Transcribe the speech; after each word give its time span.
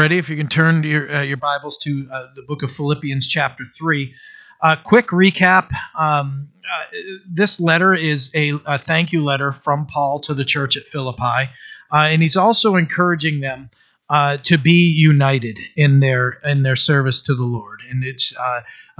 already, 0.00 0.16
if 0.16 0.30
you 0.30 0.36
can 0.38 0.48
turn 0.48 0.82
your 0.82 1.14
uh, 1.14 1.20
your 1.20 1.36
Bibles 1.36 1.76
to 1.76 2.08
uh, 2.10 2.28
the 2.34 2.40
book 2.40 2.62
of 2.62 2.72
Philippians, 2.72 3.28
chapter 3.28 3.66
three. 3.66 4.14
Uh, 4.62 4.74
quick 4.82 5.08
recap. 5.08 5.68
Um, 5.94 6.48
uh, 6.64 6.84
this 7.28 7.60
letter 7.60 7.92
is 7.92 8.30
a, 8.34 8.52
a, 8.64 8.78
thank 8.78 9.12
you 9.12 9.22
letter 9.22 9.52
from 9.52 9.84
Paul 9.84 10.20
to 10.20 10.32
the 10.32 10.44
church 10.44 10.78
at 10.78 10.84
Philippi, 10.84 11.50
uh, 11.92 11.96
and 11.96 12.22
he's 12.22 12.38
also 12.38 12.76
encouraging 12.76 13.40
them 13.40 13.68
uh, 14.08 14.38
to 14.44 14.56
be 14.56 14.88
united 14.88 15.58
in 15.76 16.00
their 16.00 16.38
in 16.46 16.62
their 16.62 16.76
service 16.76 17.20
to 17.22 17.34
the 17.34 17.44
Lord. 17.44 17.80
And 17.90 18.02
it's 18.02 18.32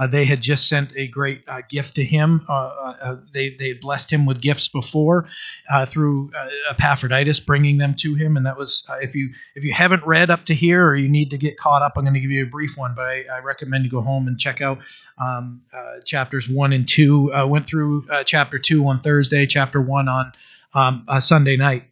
uh, 0.01 0.07
they 0.07 0.25
had 0.25 0.41
just 0.41 0.67
sent 0.67 0.91
a 0.95 1.05
great 1.07 1.43
uh, 1.47 1.61
gift 1.69 1.95
to 1.95 2.03
him. 2.03 2.43
Uh, 2.49 2.53
uh, 2.53 2.95
uh 3.01 3.15
they 3.31 3.51
they 3.51 3.73
blessed 3.73 4.11
him 4.11 4.25
with 4.25 4.41
gifts 4.41 4.67
before 4.67 5.27
uh, 5.71 5.85
through 5.85 6.31
Epaphroditus, 6.71 7.39
bringing 7.39 7.77
them 7.77 7.93
to 7.93 8.15
him. 8.15 8.35
And 8.35 8.47
that 8.47 8.57
was 8.57 8.89
if 9.01 9.13
you 9.13 9.29
if 9.53 9.63
you 9.63 9.73
haven't 9.73 10.03
read 10.03 10.31
up 10.31 10.45
to 10.45 10.55
here 10.55 10.83
or 10.87 10.95
you 10.95 11.07
need 11.07 11.29
to 11.29 11.37
get 11.37 11.55
caught 11.55 11.83
up, 11.83 11.93
I'm 11.97 12.03
going 12.03 12.15
to 12.15 12.19
give 12.19 12.31
you 12.31 12.41
a 12.41 12.47
brief 12.47 12.77
one. 12.77 12.95
But 12.95 13.05
I, 13.05 13.25
I 13.31 13.39
recommend 13.41 13.85
you 13.85 13.91
go 13.91 14.01
home 14.01 14.27
and 14.27 14.39
check 14.39 14.59
out 14.59 14.79
um, 15.19 15.61
chapters 16.03 16.49
one 16.49 16.73
and 16.73 16.87
two. 16.87 17.31
I 17.31 17.43
went 17.43 17.67
through 17.67 18.07
chapter 18.25 18.57
two 18.57 18.87
on 18.87 19.01
Thursday, 19.01 19.45
chapter 19.45 19.79
one 19.79 20.07
on 20.07 20.33
um, 20.73 21.05
Sunday 21.19 21.57
night. 21.57 21.83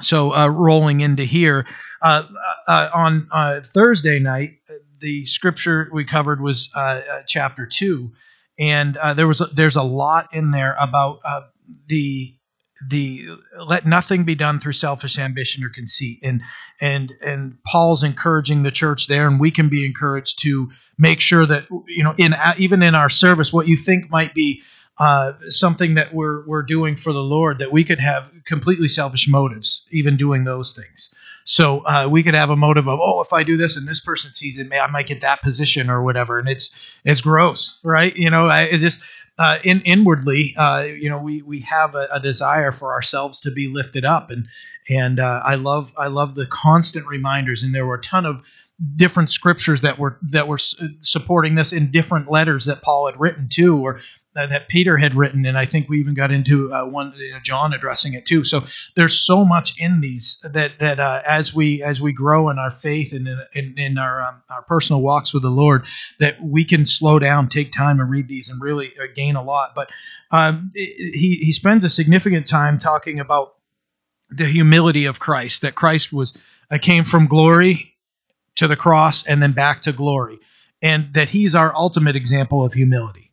So 0.00 0.46
rolling 0.46 1.00
into 1.00 1.24
here 1.24 1.66
on 2.00 3.62
Thursday 3.64 4.20
night 4.20 4.58
the 5.00 5.26
scripture 5.26 5.88
we 5.92 6.04
covered 6.04 6.40
was 6.40 6.70
uh, 6.74 6.78
uh, 6.78 7.22
chapter 7.26 7.66
two, 7.66 8.12
and 8.58 8.96
uh, 8.96 9.14
there 9.14 9.26
was 9.26 9.40
a, 9.40 9.46
there's 9.46 9.76
a 9.76 9.82
lot 9.82 10.34
in 10.34 10.50
there 10.50 10.76
about 10.78 11.20
uh, 11.24 11.42
the 11.86 12.34
the 12.88 13.28
let 13.58 13.86
nothing 13.86 14.24
be 14.24 14.34
done 14.34 14.60
through 14.60 14.72
selfish 14.72 15.18
ambition 15.18 15.64
or 15.64 15.68
conceit. 15.68 16.20
And 16.22 16.42
and 16.80 17.12
and 17.20 17.62
Paul's 17.64 18.02
encouraging 18.02 18.62
the 18.62 18.70
church 18.70 19.08
there 19.08 19.26
and 19.26 19.40
we 19.40 19.50
can 19.50 19.68
be 19.68 19.84
encouraged 19.84 20.40
to 20.40 20.70
make 20.96 21.20
sure 21.20 21.44
that 21.44 21.66
you 21.88 22.04
know 22.04 22.14
in 22.16 22.34
even 22.58 22.82
in 22.82 22.94
our 22.94 23.10
service 23.10 23.52
what 23.52 23.66
you 23.68 23.76
think 23.76 24.10
might 24.10 24.34
be 24.34 24.62
uh, 24.98 25.32
something 25.48 25.94
that 25.94 26.12
we're 26.14 26.46
we're 26.46 26.62
doing 26.62 26.96
for 26.96 27.12
the 27.12 27.22
Lord 27.22 27.58
that 27.58 27.72
we 27.72 27.84
could 27.84 28.00
have 28.00 28.30
completely 28.44 28.88
selfish 28.88 29.28
motives 29.28 29.86
even 29.90 30.16
doing 30.16 30.44
those 30.44 30.72
things 30.72 31.14
so 31.48 31.80
uh, 31.86 32.06
we 32.10 32.22
could 32.22 32.34
have 32.34 32.50
a 32.50 32.56
motive 32.56 32.86
of, 32.88 33.00
oh, 33.02 33.22
if 33.22 33.32
I 33.32 33.42
do 33.42 33.56
this 33.56 33.78
and 33.78 33.88
this 33.88 34.00
person 34.00 34.34
sees 34.34 34.58
it, 34.58 34.68
may 34.68 34.78
I 34.78 34.86
might 34.86 35.06
get 35.06 35.22
that 35.22 35.40
position 35.40 35.88
or 35.88 36.02
whatever, 36.02 36.38
and 36.38 36.46
it's 36.46 36.76
it's 37.06 37.22
gross, 37.22 37.80
right? 37.82 38.14
You 38.14 38.28
know, 38.28 38.48
I 38.48 38.64
it 38.64 38.80
just 38.80 39.00
uh, 39.38 39.56
in 39.64 39.80
inwardly, 39.80 40.54
uh, 40.58 40.82
you 40.82 41.08
know, 41.08 41.16
we 41.16 41.40
we 41.40 41.60
have 41.60 41.94
a, 41.94 42.06
a, 42.12 42.20
desire 42.20 42.70
for 42.70 42.92
ourselves 42.92 43.40
to 43.40 43.50
be 43.50 43.66
lifted 43.66 44.04
up, 44.04 44.30
and 44.30 44.46
and 44.90 45.18
uh, 45.18 45.40
I 45.42 45.54
love 45.54 45.94
I 45.96 46.08
love 46.08 46.34
the 46.34 46.44
constant 46.44 47.06
reminders, 47.06 47.62
and 47.62 47.74
there 47.74 47.86
were 47.86 47.94
a 47.94 48.02
ton 48.02 48.26
of 48.26 48.42
different 48.96 49.30
scriptures 49.30 49.80
that 49.80 49.98
were 49.98 50.18
that 50.30 50.48
were 50.48 50.58
supporting 50.58 51.54
this 51.54 51.72
in 51.72 51.90
different 51.90 52.30
letters 52.30 52.66
that 52.66 52.82
Paul 52.82 53.06
had 53.06 53.18
written 53.18 53.48
too, 53.48 53.78
or 53.78 53.96
uh, 53.96 54.00
that 54.46 54.68
Peter 54.68 54.96
had 54.96 55.14
written, 55.14 55.46
and 55.46 55.58
I 55.58 55.66
think 55.66 55.88
we 55.88 55.98
even 56.00 56.14
got 56.14 56.30
into 56.30 56.72
uh, 56.72 56.84
one 56.84 57.12
you 57.16 57.32
know, 57.32 57.40
John 57.42 57.72
addressing 57.72 58.14
it 58.14 58.26
too. 58.26 58.44
So 58.44 58.64
there's 58.94 59.18
so 59.18 59.44
much 59.44 59.80
in 59.80 60.00
these 60.00 60.44
that 60.44 60.78
that 60.78 61.00
uh, 61.00 61.22
as 61.26 61.54
we 61.54 61.82
as 61.82 62.00
we 62.00 62.12
grow 62.12 62.48
in 62.50 62.58
our 62.58 62.70
faith 62.70 63.12
and 63.12 63.26
in, 63.26 63.40
in, 63.54 63.78
in 63.78 63.98
our 63.98 64.22
um, 64.22 64.42
our 64.48 64.62
personal 64.62 65.02
walks 65.02 65.34
with 65.34 65.42
the 65.42 65.50
Lord, 65.50 65.84
that 66.20 66.42
we 66.42 66.64
can 66.64 66.86
slow 66.86 67.18
down, 67.18 67.48
take 67.48 67.72
time, 67.72 68.00
and 68.00 68.10
read 68.10 68.28
these, 68.28 68.48
and 68.48 68.60
really 68.60 68.92
uh, 68.98 69.06
gain 69.14 69.36
a 69.36 69.42
lot. 69.42 69.74
But 69.74 69.90
um, 70.30 70.72
he 70.74 71.38
he 71.40 71.52
spends 71.52 71.84
a 71.84 71.90
significant 71.90 72.46
time 72.46 72.78
talking 72.78 73.20
about 73.20 73.54
the 74.30 74.46
humility 74.46 75.06
of 75.06 75.18
Christ, 75.18 75.62
that 75.62 75.74
Christ 75.74 76.12
was 76.12 76.36
uh, 76.70 76.78
came 76.80 77.04
from 77.04 77.26
glory 77.26 77.94
to 78.56 78.68
the 78.68 78.76
cross 78.76 79.24
and 79.26 79.42
then 79.42 79.52
back 79.52 79.82
to 79.82 79.92
glory, 79.92 80.38
and 80.82 81.12
that 81.14 81.28
He's 81.28 81.54
our 81.54 81.74
ultimate 81.74 82.16
example 82.16 82.64
of 82.64 82.72
humility 82.72 83.27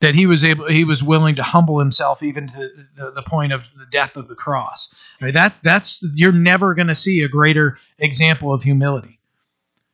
that 0.00 0.14
he 0.14 0.26
was 0.26 0.44
able 0.44 0.66
he 0.68 0.84
was 0.84 1.02
willing 1.02 1.36
to 1.36 1.42
humble 1.42 1.78
himself 1.78 2.22
even 2.22 2.48
to 2.48 2.70
the, 2.96 3.10
the 3.12 3.22
point 3.22 3.52
of 3.52 3.68
the 3.78 3.86
death 3.90 4.16
of 4.16 4.28
the 4.28 4.34
cross. 4.34 4.94
Right? 5.20 5.32
that's 5.32 5.60
that's 5.60 6.02
you're 6.14 6.32
never 6.32 6.74
going 6.74 6.88
to 6.88 6.94
see 6.94 7.22
a 7.22 7.28
greater 7.28 7.78
example 7.98 8.52
of 8.52 8.62
humility. 8.62 9.18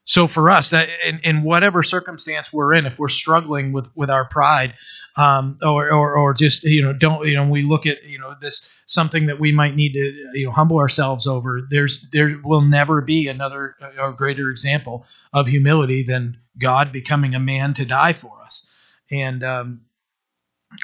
So 0.04 0.26
for 0.26 0.50
us 0.50 0.70
that 0.70 0.88
in, 1.06 1.20
in 1.22 1.42
whatever 1.44 1.82
circumstance 1.82 2.52
we're 2.52 2.74
in 2.74 2.86
if 2.86 2.98
we're 2.98 3.08
struggling 3.08 3.72
with 3.72 3.88
with 3.94 4.10
our 4.10 4.24
pride 4.24 4.74
um, 5.16 5.58
or, 5.62 5.92
or 5.92 6.16
or 6.16 6.34
just 6.34 6.64
you 6.64 6.82
know 6.82 6.92
don't 6.92 7.28
you 7.28 7.36
know 7.36 7.48
we 7.48 7.62
look 7.62 7.86
at 7.86 8.02
you 8.02 8.18
know 8.18 8.34
this 8.40 8.68
something 8.86 9.26
that 9.26 9.38
we 9.38 9.52
might 9.52 9.76
need 9.76 9.92
to 9.92 10.30
you 10.34 10.46
know 10.46 10.50
humble 10.50 10.78
ourselves 10.78 11.28
over 11.28 11.60
there's 11.70 12.04
there 12.10 12.40
will 12.42 12.62
never 12.62 13.00
be 13.00 13.28
another 13.28 13.76
or 13.98 14.12
greater 14.12 14.50
example 14.50 15.06
of 15.32 15.46
humility 15.46 16.02
than 16.02 16.36
god 16.58 16.90
becoming 16.90 17.34
a 17.34 17.40
man 17.40 17.74
to 17.74 17.84
die 17.84 18.12
for 18.12 18.42
us. 18.44 18.66
And 19.10 19.44
um, 19.44 19.82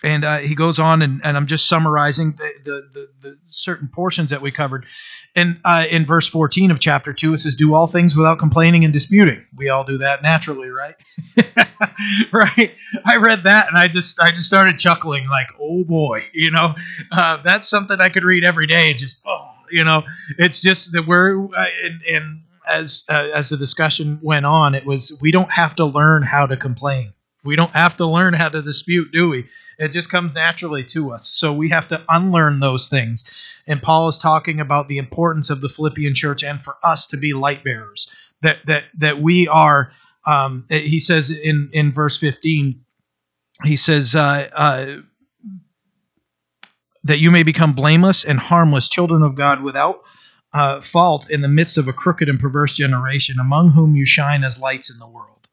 and 0.02 0.24
uh, 0.24 0.38
he 0.38 0.54
goes 0.54 0.78
on, 0.78 1.02
and, 1.02 1.20
and 1.24 1.36
I'm 1.36 1.46
just 1.46 1.68
summarizing 1.68 2.32
the, 2.32 2.50
the, 2.64 2.88
the, 2.92 3.08
the 3.20 3.38
certain 3.48 3.88
portions 3.88 4.30
that 4.30 4.40
we 4.40 4.50
covered. 4.50 4.86
And 5.34 5.60
uh, 5.64 5.86
in 5.90 6.06
verse 6.06 6.26
14 6.26 6.70
of 6.70 6.80
chapter 6.80 7.12
2, 7.12 7.34
it 7.34 7.38
says, 7.38 7.54
Do 7.54 7.74
all 7.74 7.86
things 7.86 8.16
without 8.16 8.38
complaining 8.38 8.84
and 8.84 8.92
disputing. 8.92 9.44
We 9.56 9.68
all 9.68 9.84
do 9.84 9.98
that 9.98 10.22
naturally, 10.22 10.68
right? 10.68 10.96
right? 12.32 12.74
I 13.04 13.16
read 13.16 13.44
that 13.44 13.68
and 13.68 13.76
I 13.76 13.88
just 13.88 14.20
I 14.20 14.30
just 14.30 14.46
started 14.46 14.78
chuckling, 14.78 15.28
like, 15.28 15.48
oh 15.60 15.84
boy, 15.84 16.24
you 16.32 16.50
know, 16.50 16.74
uh, 17.12 17.42
that's 17.42 17.68
something 17.68 18.00
I 18.00 18.08
could 18.08 18.24
read 18.24 18.44
every 18.44 18.66
day 18.66 18.90
and 18.90 18.98
just, 18.98 19.20
oh, 19.26 19.50
you 19.70 19.84
know, 19.84 20.02
it's 20.38 20.60
just 20.60 20.92
that 20.92 21.06
we're, 21.06 21.44
uh, 21.44 21.66
and, 21.84 22.02
and 22.02 22.42
as, 22.66 23.04
uh, 23.08 23.28
as 23.34 23.50
the 23.50 23.56
discussion 23.56 24.18
went 24.22 24.46
on, 24.46 24.74
it 24.74 24.86
was, 24.86 25.16
we 25.20 25.30
don't 25.30 25.50
have 25.52 25.76
to 25.76 25.84
learn 25.84 26.22
how 26.22 26.46
to 26.46 26.56
complain 26.56 27.12
we 27.44 27.56
don't 27.56 27.70
have 27.70 27.96
to 27.96 28.06
learn 28.06 28.34
how 28.34 28.48
to 28.48 28.62
dispute, 28.62 29.08
do 29.12 29.30
we? 29.30 29.46
It 29.78 29.92
just 29.92 30.10
comes 30.10 30.34
naturally 30.34 30.84
to 30.84 31.12
us. 31.12 31.28
So 31.28 31.52
we 31.52 31.68
have 31.70 31.88
to 31.88 32.02
unlearn 32.08 32.60
those 32.60 32.88
things. 32.88 33.24
And 33.66 33.80
Paul 33.80 34.08
is 34.08 34.18
talking 34.18 34.60
about 34.60 34.88
the 34.88 34.98
importance 34.98 35.50
of 35.50 35.60
the 35.60 35.68
Philippian 35.68 36.14
church 36.14 36.42
and 36.42 36.60
for 36.60 36.76
us 36.82 37.06
to 37.08 37.16
be 37.16 37.32
light 37.32 37.62
bearers. 37.62 38.08
That 38.42 38.58
that 38.66 38.84
that 38.98 39.20
we 39.20 39.48
are. 39.48 39.92
Um, 40.26 40.66
he 40.68 41.00
says 41.00 41.30
in 41.30 41.70
in 41.72 41.92
verse 41.92 42.16
fifteen. 42.16 42.84
He 43.64 43.76
says. 43.76 44.14
Uh, 44.14 44.48
uh, 44.52 44.96
that 47.04 47.18
you 47.18 47.30
may 47.30 47.42
become 47.42 47.72
blameless 47.72 48.24
and 48.24 48.38
harmless 48.38 48.88
children 48.88 49.22
of 49.22 49.34
God 49.34 49.62
without 49.62 50.02
uh, 50.52 50.80
fault 50.80 51.30
in 51.30 51.40
the 51.40 51.48
midst 51.48 51.78
of 51.78 51.88
a 51.88 51.92
crooked 51.92 52.28
and 52.28 52.38
perverse 52.40 52.74
generation, 52.74 53.38
among 53.38 53.70
whom 53.70 53.96
you 53.96 54.04
shine 54.04 54.44
as 54.44 54.58
lights 54.58 54.90
in 54.90 54.98
the 54.98 55.06
world. 55.06 55.48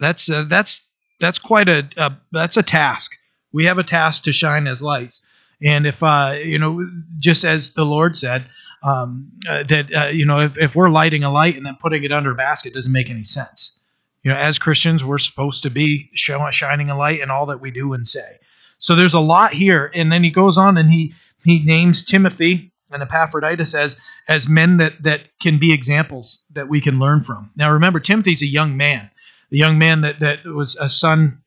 That's 0.00 0.28
uh, 0.28 0.44
that's 0.48 0.82
that's 1.20 1.38
quite 1.38 1.68
a, 1.68 1.88
a 1.96 2.16
that's 2.32 2.56
a 2.56 2.62
task. 2.62 3.16
We 3.52 3.66
have 3.66 3.78
a 3.78 3.84
task 3.84 4.24
to 4.24 4.32
shine 4.32 4.66
as 4.66 4.82
lights. 4.82 5.24
And 5.62 5.86
if 5.86 6.02
uh, 6.02 6.36
you 6.42 6.58
know, 6.58 6.86
just 7.18 7.44
as 7.44 7.70
the 7.70 7.84
Lord 7.84 8.16
said, 8.16 8.46
um, 8.82 9.32
uh, 9.48 9.62
that 9.64 9.94
uh, 9.94 10.06
you 10.08 10.26
know, 10.26 10.40
if, 10.40 10.58
if 10.58 10.76
we're 10.76 10.90
lighting 10.90 11.24
a 11.24 11.32
light 11.32 11.56
and 11.56 11.64
then 11.64 11.76
putting 11.80 12.04
it 12.04 12.12
under 12.12 12.32
a 12.32 12.36
basket, 12.36 12.74
doesn't 12.74 12.92
make 12.92 13.10
any 13.10 13.24
sense. 13.24 13.78
You 14.22 14.32
know, 14.32 14.38
as 14.38 14.58
Christians, 14.58 15.04
we're 15.04 15.18
supposed 15.18 15.62
to 15.64 15.70
be 15.70 16.10
showing, 16.14 16.50
shining 16.50 16.90
a 16.90 16.96
light 16.96 17.20
in 17.20 17.30
all 17.30 17.46
that 17.46 17.60
we 17.60 17.70
do 17.70 17.92
and 17.92 18.08
say. 18.08 18.38
So 18.78 18.94
there's 18.94 19.14
a 19.14 19.20
lot 19.20 19.52
here, 19.52 19.90
and 19.94 20.10
then 20.10 20.24
he 20.24 20.30
goes 20.30 20.58
on 20.58 20.76
and 20.76 20.90
he 20.90 21.14
he 21.44 21.62
names 21.64 22.02
Timothy 22.02 22.72
and 22.90 23.02
Epaphroditus 23.02 23.74
as 23.74 23.96
as 24.28 24.48
men 24.48 24.78
that 24.78 25.02
that 25.02 25.28
can 25.40 25.58
be 25.58 25.72
examples 25.72 26.44
that 26.52 26.68
we 26.68 26.80
can 26.80 26.98
learn 26.98 27.22
from. 27.22 27.50
Now, 27.56 27.72
remember, 27.72 28.00
Timothy's 28.00 28.42
a 28.42 28.46
young 28.46 28.76
man 28.76 29.10
the 29.54 29.60
young 29.60 29.78
man 29.78 30.00
that, 30.00 30.18
that 30.18 30.44
was 30.44 30.74
a 30.74 30.88
son 30.88 31.40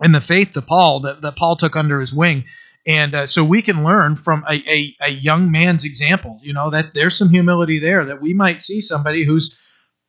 in 0.00 0.12
the 0.12 0.20
faith 0.20 0.52
to 0.52 0.62
Paul 0.62 1.00
that, 1.00 1.20
that 1.22 1.34
Paul 1.34 1.56
took 1.56 1.74
under 1.74 1.98
his 1.98 2.14
wing. 2.14 2.44
And 2.86 3.12
uh, 3.12 3.26
so 3.26 3.42
we 3.42 3.60
can 3.60 3.82
learn 3.82 4.14
from 4.14 4.44
a, 4.48 4.54
a, 4.54 4.96
a, 5.00 5.10
young 5.10 5.50
man's 5.50 5.82
example, 5.82 6.38
you 6.44 6.52
know, 6.52 6.70
that 6.70 6.94
there's 6.94 7.18
some 7.18 7.28
humility 7.28 7.80
there 7.80 8.04
that 8.04 8.22
we 8.22 8.34
might 8.34 8.62
see 8.62 8.80
somebody 8.80 9.24
who's 9.24 9.58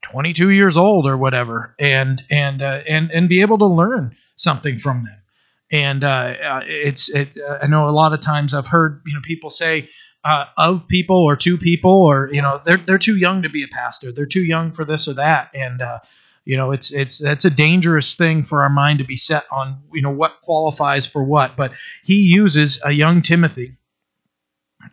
22 0.04 0.52
years 0.52 0.78
old 0.78 1.08
or 1.08 1.18
whatever 1.18 1.74
and 1.80 2.22
and 2.30 2.62
uh, 2.62 2.82
and 2.88 3.10
and 3.10 3.28
be 3.28 3.42
able 3.42 3.58
to 3.58 3.66
learn 3.66 4.16
something 4.36 4.78
from 4.78 5.04
them. 5.04 5.18
And 5.72 6.04
uh, 6.04 6.36
uh 6.44 6.62
it's 6.66 7.10
it. 7.10 7.36
Uh, 7.38 7.58
I 7.64 7.68
know 7.68 7.88
a 7.88 7.90
lot 7.90 8.14
of 8.14 8.22
times 8.22 8.54
I've 8.54 8.68
heard 8.68 9.02
you 9.08 9.16
know 9.16 9.22
people 9.24 9.50
say 9.50 9.90
uh, 10.24 10.46
of 10.60 10.88
people 10.88 11.18
or 11.18 11.36
to 11.38 11.58
people 11.58 12.04
or 12.04 12.30
you 12.32 12.44
know 12.44 12.62
they're 12.64 12.78
they're 12.78 13.00
too 13.00 13.18
young 13.18 13.42
to 13.42 13.50
be 13.50 13.64
a 13.64 13.68
pastor. 13.68 14.12
They're 14.12 14.28
too 14.28 14.44
young 14.44 14.72
for 14.74 14.86
this 14.86 15.08
or 15.08 15.16
that. 15.16 15.50
And 15.56 15.82
you 16.44 16.58
know, 16.58 16.72
it's 16.72 16.92
it's 16.92 17.20
that's 17.20 17.46
a 17.46 17.50
dangerous 17.50 18.16
thing 18.16 18.44
for 18.44 18.64
our 18.64 18.70
mind 18.70 19.00
to 19.00 19.06
be 19.06 19.16
set 19.16 19.46
on. 19.52 19.82
You 19.94 20.02
know 20.02 20.12
what 20.12 20.42
qualifies 20.42 21.06
for 21.06 21.24
what, 21.24 21.56
but 21.56 21.72
he 22.04 22.24
uses 22.24 22.80
a 22.84 22.92
young 22.92 23.22
Timothy 23.22 23.78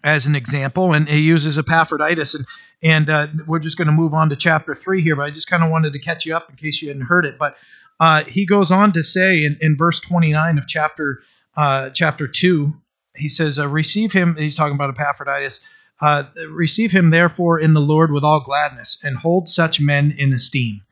as 0.04 0.26
an 0.26 0.34
example, 0.34 0.92
and 0.92 1.08
he 1.08 1.20
uses 1.20 1.58
Epaphroditus, 1.58 2.34
and 2.34 2.46
and 2.82 3.10
uh, 3.10 3.26
we're 3.46 3.60
just 3.60 3.78
going 3.78 3.86
to 3.86 3.92
move 3.92 4.12
on 4.12 4.28
to 4.28 4.36
chapter 4.36 4.74
three 4.74 5.02
here. 5.02 5.16
But 5.16 5.22
I 5.22 5.30
just 5.30 5.48
kind 5.48 5.64
of 5.64 5.70
wanted 5.70 5.94
to 5.94 5.98
catch 5.98 6.26
you 6.26 6.36
up 6.36 6.50
in 6.50 6.56
case 6.56 6.82
you 6.82 6.88
hadn't 6.88 7.06
heard 7.06 7.24
it. 7.24 7.38
But 7.38 7.56
uh, 7.98 8.24
he 8.24 8.46
goes 8.46 8.70
on 8.70 8.92
to 8.92 9.02
say 9.02 9.44
in, 9.44 9.56
in 9.60 9.76
verse 9.76 10.00
29 10.00 10.58
of 10.58 10.66
chapter 10.66 11.22
uh, 11.56 11.90
chapter 11.90 12.28
two, 12.28 12.74
he 13.16 13.30
says, 13.30 13.58
uh, 13.58 13.68
"Receive 13.68 14.12
him." 14.12 14.36
He's 14.36 14.54
talking 14.54 14.74
about 14.74 14.90
Epaphroditus. 14.90 15.60
Uh, 16.00 16.24
receive 16.50 16.92
him 16.92 17.10
therefore 17.10 17.58
in 17.58 17.74
the 17.74 17.80
Lord 17.80 18.12
with 18.12 18.22
all 18.22 18.40
gladness, 18.40 18.98
and 19.02 19.16
hold 19.16 19.48
such 19.48 19.80
men 19.80 20.14
in 20.16 20.32
esteem. 20.34 20.82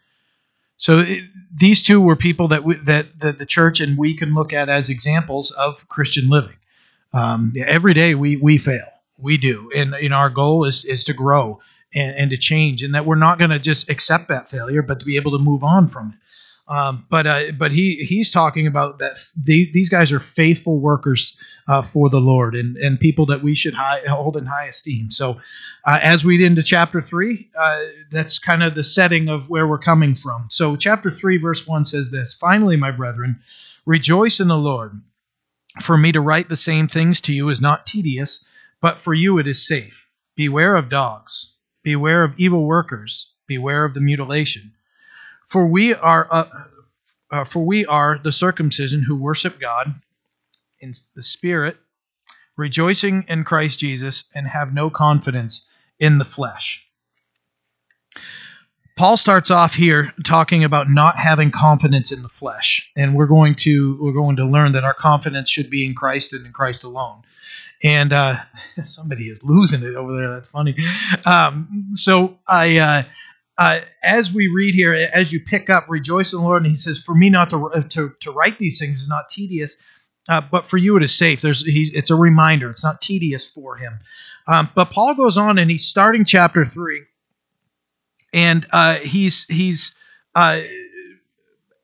So 0.76 0.99
it, 0.99 1.25
these 1.55 1.82
two 1.82 2.00
were 2.00 2.17
people 2.17 2.49
that, 2.49 2.64
we, 2.64 2.76
that 2.84 3.19
that 3.20 3.38
the 3.38 3.46
church 3.46 3.81
and 3.81 3.96
we 3.96 4.17
can 4.17 4.34
look 4.34 4.52
at 4.52 4.69
as 4.69 4.88
examples 4.90 5.50
of 5.52 5.88
Christian 5.88 6.28
living. 6.28 6.56
Um, 7.12 7.52
every 7.64 7.94
day 7.94 8.14
we 8.14 8.37
we 8.37 8.58
fail, 8.58 8.88
we 9.19 9.38
do, 9.38 9.70
and 9.75 9.94
know 10.08 10.17
our 10.17 10.31
goal 10.31 10.64
is 10.64 10.84
is 10.84 11.05
to 11.05 11.14
grow 11.14 11.61
and, 11.94 12.17
and 12.17 12.31
to 12.31 12.37
change, 12.37 12.82
and 12.82 12.94
that 12.94 13.06
we're 13.06 13.14
not 13.14 13.38
going 13.38 13.50
to 13.50 13.58
just 13.58 13.88
accept 13.88 14.28
that 14.28 14.50
failure, 14.50 14.82
but 14.82 15.00
to 15.00 15.06
be 15.06 15.17
able 15.17 15.32
to 15.32 15.38
move 15.38 15.64
on 15.64 15.88
from 15.88 16.11
it. 16.11 16.19
Um, 16.68 17.06
but 17.08 17.26
uh, 17.28 17.52
but 17.56 17.70
he 17.70 17.94
he's 18.04 18.30
talking 18.30 18.66
about 18.66 18.98
that 18.98 19.18
they, 19.36 19.70
these 19.72 19.88
guys 19.88 20.10
are 20.10 20.18
faithful 20.18 20.80
workers 20.80 21.36
uh, 21.68 21.82
for 21.82 22.10
the 22.10 22.20
Lord 22.20 22.56
and, 22.56 22.76
and 22.76 22.98
people 22.98 23.26
that 23.26 23.42
we 23.42 23.54
should 23.54 23.74
high, 23.74 24.02
hold 24.08 24.36
in 24.36 24.46
high 24.46 24.66
esteem. 24.66 25.12
So 25.12 25.38
uh, 25.84 26.00
as 26.02 26.24
we 26.24 26.38
get 26.38 26.46
into 26.46 26.64
chapter 26.64 27.00
three, 27.00 27.50
uh, 27.56 27.82
that's 28.10 28.40
kind 28.40 28.64
of 28.64 28.74
the 28.74 28.82
setting 28.82 29.28
of 29.28 29.48
where 29.48 29.66
we're 29.66 29.78
coming 29.78 30.16
from. 30.16 30.46
So 30.50 30.74
chapter 30.74 31.08
three 31.08 31.36
verse 31.36 31.66
one 31.68 31.84
says 31.84 32.10
this: 32.10 32.34
Finally, 32.34 32.76
my 32.76 32.90
brethren, 32.90 33.40
rejoice 33.84 34.40
in 34.40 34.48
the 34.48 34.56
Lord. 34.56 35.00
For 35.82 35.96
me 35.96 36.10
to 36.12 36.20
write 36.20 36.48
the 36.48 36.56
same 36.56 36.88
things 36.88 37.20
to 37.22 37.32
you 37.32 37.48
is 37.50 37.60
not 37.60 37.86
tedious, 37.86 38.48
but 38.80 39.00
for 39.00 39.14
you 39.14 39.38
it 39.38 39.46
is 39.46 39.64
safe. 39.64 40.10
Beware 40.34 40.74
of 40.74 40.88
dogs. 40.88 41.52
Beware 41.84 42.24
of 42.24 42.34
evil 42.38 42.64
workers. 42.64 43.34
Beware 43.46 43.84
of 43.84 43.94
the 43.94 44.00
mutilation 44.00 44.72
for 45.48 45.66
we 45.66 45.94
are 45.94 46.26
uh, 46.31 46.44
uh, 47.31 47.44
for 47.44 47.64
we 47.64 47.87
are 47.87 48.19
the 48.22 48.32
circumcision 48.32 49.02
who 49.02 49.16
worship 49.16 49.60
God 49.60 49.94
in 50.81 50.94
the 51.14 51.22
Spirit, 51.22 51.76
rejoicing 52.56 53.25
in 53.28 53.44
Christ 53.44 53.78
Jesus, 53.78 54.25
and 54.34 54.46
have 54.46 54.72
no 54.72 54.90
confidence 54.90 55.69
in 55.98 56.19
the 56.19 56.25
flesh. 56.25 56.87
Paul 58.96 59.19
starts 59.19 59.50
off 59.50 59.75
here 59.75 60.12
talking 60.25 60.64
about 60.64 60.88
not 60.88 61.16
having 61.16 61.50
confidence 61.50 62.12
in 62.12 62.22
the 62.22 62.31
flesh, 62.31 62.90
and 62.96 63.14
we're 63.14 63.26
going 63.26 63.54
to 63.56 63.99
we're 64.00 64.12
going 64.12 64.37
to 64.37 64.46
learn 64.46 64.72
that 64.72 64.84
our 64.84 64.94
confidence 64.94 65.50
should 65.50 65.69
be 65.69 65.84
in 65.84 65.94
Christ 65.94 66.32
and 66.32 66.46
in 66.46 66.52
Christ 66.52 66.84
alone. 66.84 67.22
And 67.84 68.12
uh, 68.12 68.37
somebody 68.87 69.28
is 69.28 69.44
losing 69.44 69.82
it 69.82 69.96
over 69.96 70.16
there. 70.16 70.32
That's 70.32 70.49
funny. 70.49 70.76
Um, 71.25 71.90
so 71.94 72.38
I. 72.49 72.78
Uh, 72.78 73.02
uh, 73.58 73.81
as 74.03 74.32
we 74.32 74.49
read 74.49 74.75
here, 74.75 74.93
as 74.93 75.32
you 75.32 75.41
pick 75.41 75.70
up, 75.70 75.87
rejoice 75.88 76.32
in 76.32 76.41
the 76.41 76.44
Lord, 76.44 76.62
and 76.62 76.70
he 76.70 76.76
says, 76.76 76.99
"For 76.99 77.14
me 77.14 77.31
not 77.31 77.50
to 77.50 77.85
to, 77.91 78.12
to 78.20 78.31
write 78.31 78.58
these 78.58 78.79
things 78.79 79.03
is 79.03 79.08
not 79.08 79.29
tedious, 79.31 79.79
uh, 80.29 80.43
but 80.50 80.67
for 80.67 80.76
you 80.76 80.97
it 80.97 81.03
is 81.03 81.17
safe." 81.17 81.41
There's 81.41 81.64
he, 81.64 81.91
it's 81.94 82.11
a 82.11 82.17
reminder; 82.17 82.70
it's 82.70 82.85
not 82.85 83.00
tedious 83.00 83.47
for 83.47 83.76
him. 83.76 83.99
Um, 84.47 84.70
but 84.75 84.91
Paul 84.91 85.14
goes 85.14 85.38
on, 85.38 85.58
and 85.58 85.70
he's 85.70 85.87
starting 85.87 86.25
chapter 86.25 86.64
three, 86.64 87.05
and 88.35 88.67
uh, 88.73 88.97
he's 88.97 89.44
he's 89.44 89.93
uh, 90.35 90.61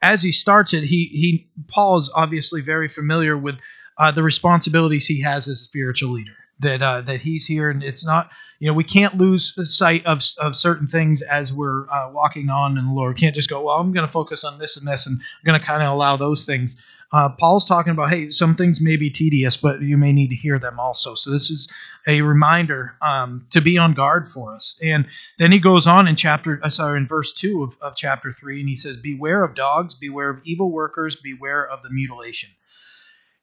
as 0.03 0.23
he 0.23 0.33
starts 0.33 0.75
it, 0.75 0.85
he 0.85 1.07
he 1.07 1.51
Paul 1.69 1.99
is 1.99 2.11
obviously 2.15 2.61
very 2.61 2.89
familiar 2.89 3.37
with 3.37 3.57
uh, 3.97 4.13
the 4.13 4.23
responsibilities 4.23 5.07
he 5.07 5.23
has 5.23 5.49
as 5.49 5.61
a 5.61 5.65
spiritual 5.65 6.11
leader 6.11 6.33
that 6.61 6.83
uh, 6.83 7.01
that 7.03 7.21
he's 7.21 7.47
here, 7.47 7.71
and 7.71 7.83
it's 7.83 8.05
not 8.05 8.31
you 8.59 8.69
know 8.69 8.75
we 8.75 8.85
can't 8.85 9.17
lose 9.17 9.55
sight 9.77 10.07
of, 10.07 10.23
of 10.39 10.57
certain 10.57 10.87
things 10.87 11.23
as 11.23 11.53
we're 11.53 11.89
uh, 11.91 12.11
walking 12.13 12.49
on 12.51 12.79
in 12.79 12.87
the 12.87 12.93
Lord. 12.93 13.15
We 13.15 13.21
can't 13.21 13.35
just 13.35 13.51
go, 13.51 13.63
well, 13.63 13.77
I'm 13.77 13.93
going 13.93 14.07
to 14.07 14.13
focus 14.13 14.45
on 14.45 14.59
this 14.59 14.77
and 14.77 14.87
this, 14.87 15.07
and 15.07 15.21
I'm 15.21 15.45
going 15.45 15.61
to 15.61 15.67
kind 15.67 15.83
of 15.83 15.93
allow 15.93 16.17
those 16.17 16.45
things. 16.45 16.83
Uh, 17.13 17.29
Paul's 17.29 17.67
talking 17.67 17.93
about, 17.93 18.09
hey, 18.09 18.31
some 18.31 18.55
things 18.55 18.81
may 18.81 18.97
be 18.97 19.11
tedious, 19.11 19.59
but 19.59 19.83
you 19.83 19.99
may 19.99 20.13
need 20.13 20.29
to 20.29 20.37
hear 20.37 20.59
them 20.59 20.81
also. 20.81 21.15
So 21.15 21.31
this 21.31 21.51
is 21.51 21.69
a 22.07 22.23
reminder 22.23 22.97
um, 23.03 23.47
to 23.51 23.61
be 23.61 23.77
on 23.77 23.93
guard 23.93 24.31
for 24.31 24.55
us. 24.55 24.79
And 24.83 25.07
then 25.39 25.53
he 25.53 25.59
goes 25.59 25.87
on 25.87 26.09
in 26.09 26.17
chapter, 26.17 26.59
uh, 26.63 26.71
sorry, 26.71 26.99
in 26.99 27.07
verse 27.07 27.35
two 27.35 27.65
of, 27.65 27.77
of 27.83 27.97
chapter 27.97 28.33
three, 28.33 28.61
and 28.61 28.69
he 28.69 28.77
says, 28.77 28.97
"Beware 28.97 29.45
of 29.45 29.55
dogs, 29.55 29.95
beware 29.95 30.31
of 30.31 30.41
evil 30.45 30.71
workers, 30.71 31.17
beware 31.17 31.69
of 31.69 31.83
the 31.83 31.91
mutilation." 31.91 32.51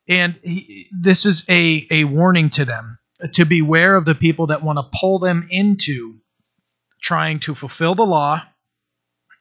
And 0.08 0.40
he, 0.42 0.90
this 0.92 1.28
is 1.28 1.44
a, 1.48 1.86
a 1.92 2.04
warning 2.06 2.50
to 2.52 2.66
them 2.66 2.99
to 3.33 3.45
beware 3.45 3.95
of 3.95 4.06
the 4.06 4.16
people 4.16 4.48
that 4.48 4.63
want 4.63 4.77
to 4.77 5.00
pull 5.00 5.19
them 5.19 5.48
into 5.50 6.16
trying 7.01 7.39
to 7.39 7.56
fulfill 7.56 7.95
the 7.95 8.06
law. 8.06 8.42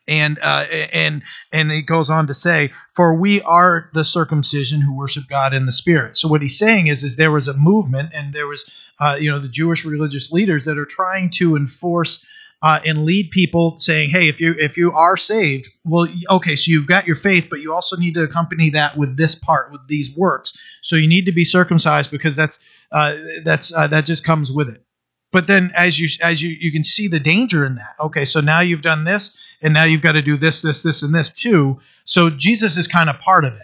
And 0.07 0.39
uh, 0.41 0.65
and 0.93 1.23
and 1.53 1.71
it 1.71 1.83
goes 1.83 2.09
on 2.09 2.29
to 2.29 2.35
say, 2.35 2.73
"For 2.97 3.15
we 3.15 3.43
are 3.43 3.91
the 3.93 4.05
circumcision 4.05 4.81
who 4.81 4.97
worship 4.97 5.25
God 5.29 5.53
in 5.53 5.67
the 5.67 5.73
Spirit." 5.73 6.17
So 6.17 6.29
what 6.29 6.41
he's 6.41 6.57
saying 6.57 6.87
is, 6.87 7.05
is 7.05 7.17
there 7.17 7.31
was 7.31 7.47
a 7.47 7.53
movement, 7.53 8.13
and 8.15 8.33
there 8.33 8.47
was, 8.47 8.71
uh, 8.99 9.19
you 9.21 9.31
know, 9.31 9.39
the 9.39 9.49
Jewish 9.49 9.85
religious 9.85 10.33
leaders 10.33 10.65
that 10.65 10.79
are 10.79 10.87
trying 10.87 11.29
to 11.33 11.57
enforce 11.57 12.25
uh, 12.63 12.81
and 12.87 13.05
lead 13.05 13.31
people 13.31 13.79
saying, 13.79 14.09
"Hey, 14.09 14.29
if 14.31 14.41
you 14.41 14.55
if 14.59 14.79
you 14.79 14.93
are 14.93 15.19
saved, 15.19 15.69
well, 15.85 16.09
okay, 16.31 16.57
so 16.57 16.71
you've 16.71 16.87
got 16.89 17.07
your 17.07 17.17
faith, 17.17 17.49
but 17.51 17.61
you 17.61 17.75
also 17.75 17.97
need 17.97 18.15
to 18.15 18.23
accompany 18.23 18.71
that 18.71 18.97
with 18.97 19.17
this 19.17 19.35
part, 19.35 19.73
with 19.73 19.87
these 19.89 20.17
works. 20.17 20.57
So 20.83 20.97
you 20.97 21.07
need 21.07 21.27
to 21.27 21.33
be 21.33 21.45
circumcised 21.45 22.11
because 22.11 22.35
that's 22.35 22.65
uh, 22.93 23.17
that's 23.45 23.73
uh, 23.73 23.87
that 23.89 24.07
just 24.07 24.25
comes 24.25 24.51
with 24.53 24.69
it." 24.69 24.83
But 25.31 25.47
then, 25.47 25.73
as 25.75 25.99
you 25.99 26.09
as 26.23 26.43
you 26.43 26.51
you 26.51 26.73
can 26.73 26.85
see 26.85 27.09
the 27.09 27.21
danger 27.21 27.65
in 27.65 27.75
that. 27.77 27.97
Okay, 28.01 28.25
so 28.25 28.41
now 28.41 28.61
you've 28.61 28.83
done 28.83 29.05
this, 29.05 29.37
and 29.63 29.75
now 29.75 29.85
you've 29.85 30.03
got 30.03 30.13
to 30.13 30.23
do 30.23 30.37
this, 30.37 30.63
this, 30.63 30.83
this, 30.83 31.03
and 31.03 31.15
this 31.15 31.33
too. 31.33 31.81
So 32.05 32.31
Jesus 32.31 32.77
is 32.77 32.89
kind 32.89 33.11
of 33.11 33.19
part 33.19 33.45
of 33.45 33.55
it. 33.55 33.63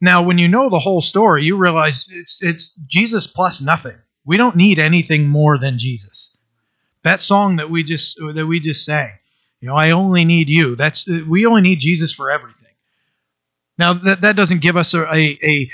Now, 0.00 0.22
when 0.22 0.38
you 0.38 0.48
know 0.48 0.68
the 0.68 0.78
whole 0.78 1.02
story, 1.02 1.44
you 1.44 1.56
realize 1.56 2.06
it's 2.10 2.42
it's 2.42 2.70
Jesus 2.86 3.26
plus 3.26 3.60
nothing. 3.60 3.96
We 4.24 4.36
don't 4.36 4.56
need 4.56 4.78
anything 4.78 5.28
more 5.28 5.58
than 5.58 5.78
Jesus 5.78 6.34
that 7.04 7.20
song 7.20 7.56
that 7.56 7.70
we 7.70 7.84
just 7.84 8.18
that 8.34 8.46
we 8.46 8.58
just 8.58 8.84
sang 8.84 9.12
you 9.60 9.68
know 9.68 9.76
i 9.76 9.92
only 9.92 10.24
need 10.24 10.48
you 10.48 10.74
that's 10.74 11.06
we 11.06 11.46
only 11.46 11.60
need 11.60 11.78
jesus 11.78 12.12
for 12.12 12.30
everything 12.30 12.60
now 13.78 13.92
that, 13.92 14.22
that 14.22 14.36
doesn't 14.36 14.60
give 14.60 14.76
us 14.76 14.94
a, 14.94 15.02
a 15.14 15.38
a 15.42 15.70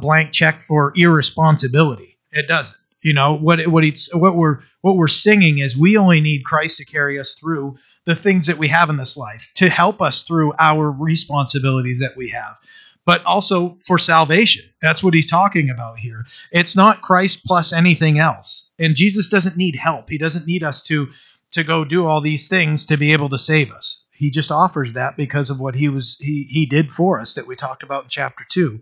blank 0.00 0.32
check 0.32 0.60
for 0.60 0.92
irresponsibility 0.96 2.16
it 2.32 2.46
doesn't 2.46 2.76
you 3.02 3.12
know 3.12 3.34
what 3.34 3.66
what 3.68 3.84
it's 3.84 4.12
what 4.14 4.36
we're 4.36 4.58
what 4.82 4.96
we're 4.96 5.08
singing 5.08 5.58
is 5.58 5.76
we 5.76 5.96
only 5.96 6.20
need 6.20 6.44
christ 6.44 6.78
to 6.78 6.84
carry 6.84 7.18
us 7.18 7.34
through 7.34 7.76
the 8.04 8.14
things 8.14 8.46
that 8.46 8.58
we 8.58 8.68
have 8.68 8.90
in 8.90 8.96
this 8.96 9.16
life 9.16 9.50
to 9.54 9.68
help 9.68 10.02
us 10.02 10.22
through 10.22 10.52
our 10.58 10.90
responsibilities 10.90 12.00
that 12.00 12.16
we 12.16 12.28
have 12.28 12.56
but 13.04 13.24
also 13.24 13.76
for 13.84 13.98
salvation. 13.98 14.64
That's 14.80 15.02
what 15.02 15.14
he's 15.14 15.28
talking 15.28 15.70
about 15.70 15.98
here. 15.98 16.24
It's 16.50 16.74
not 16.74 17.02
Christ 17.02 17.44
plus 17.44 17.72
anything 17.72 18.18
else. 18.18 18.70
And 18.78 18.96
Jesus 18.96 19.28
doesn't 19.28 19.56
need 19.56 19.76
help. 19.76 20.08
He 20.08 20.18
doesn't 20.18 20.46
need 20.46 20.62
us 20.62 20.82
to 20.84 21.08
to 21.52 21.62
go 21.62 21.84
do 21.84 22.04
all 22.04 22.20
these 22.20 22.48
things 22.48 22.86
to 22.86 22.96
be 22.96 23.12
able 23.12 23.28
to 23.28 23.38
save 23.38 23.70
us. 23.70 24.04
He 24.10 24.30
just 24.30 24.50
offers 24.50 24.94
that 24.94 25.16
because 25.16 25.50
of 25.50 25.60
what 25.60 25.74
he 25.74 25.88
was 25.88 26.16
he 26.18 26.46
he 26.50 26.66
did 26.66 26.90
for 26.90 27.20
us 27.20 27.34
that 27.34 27.46
we 27.46 27.56
talked 27.56 27.82
about 27.82 28.04
in 28.04 28.08
chapter 28.08 28.44
2 28.48 28.80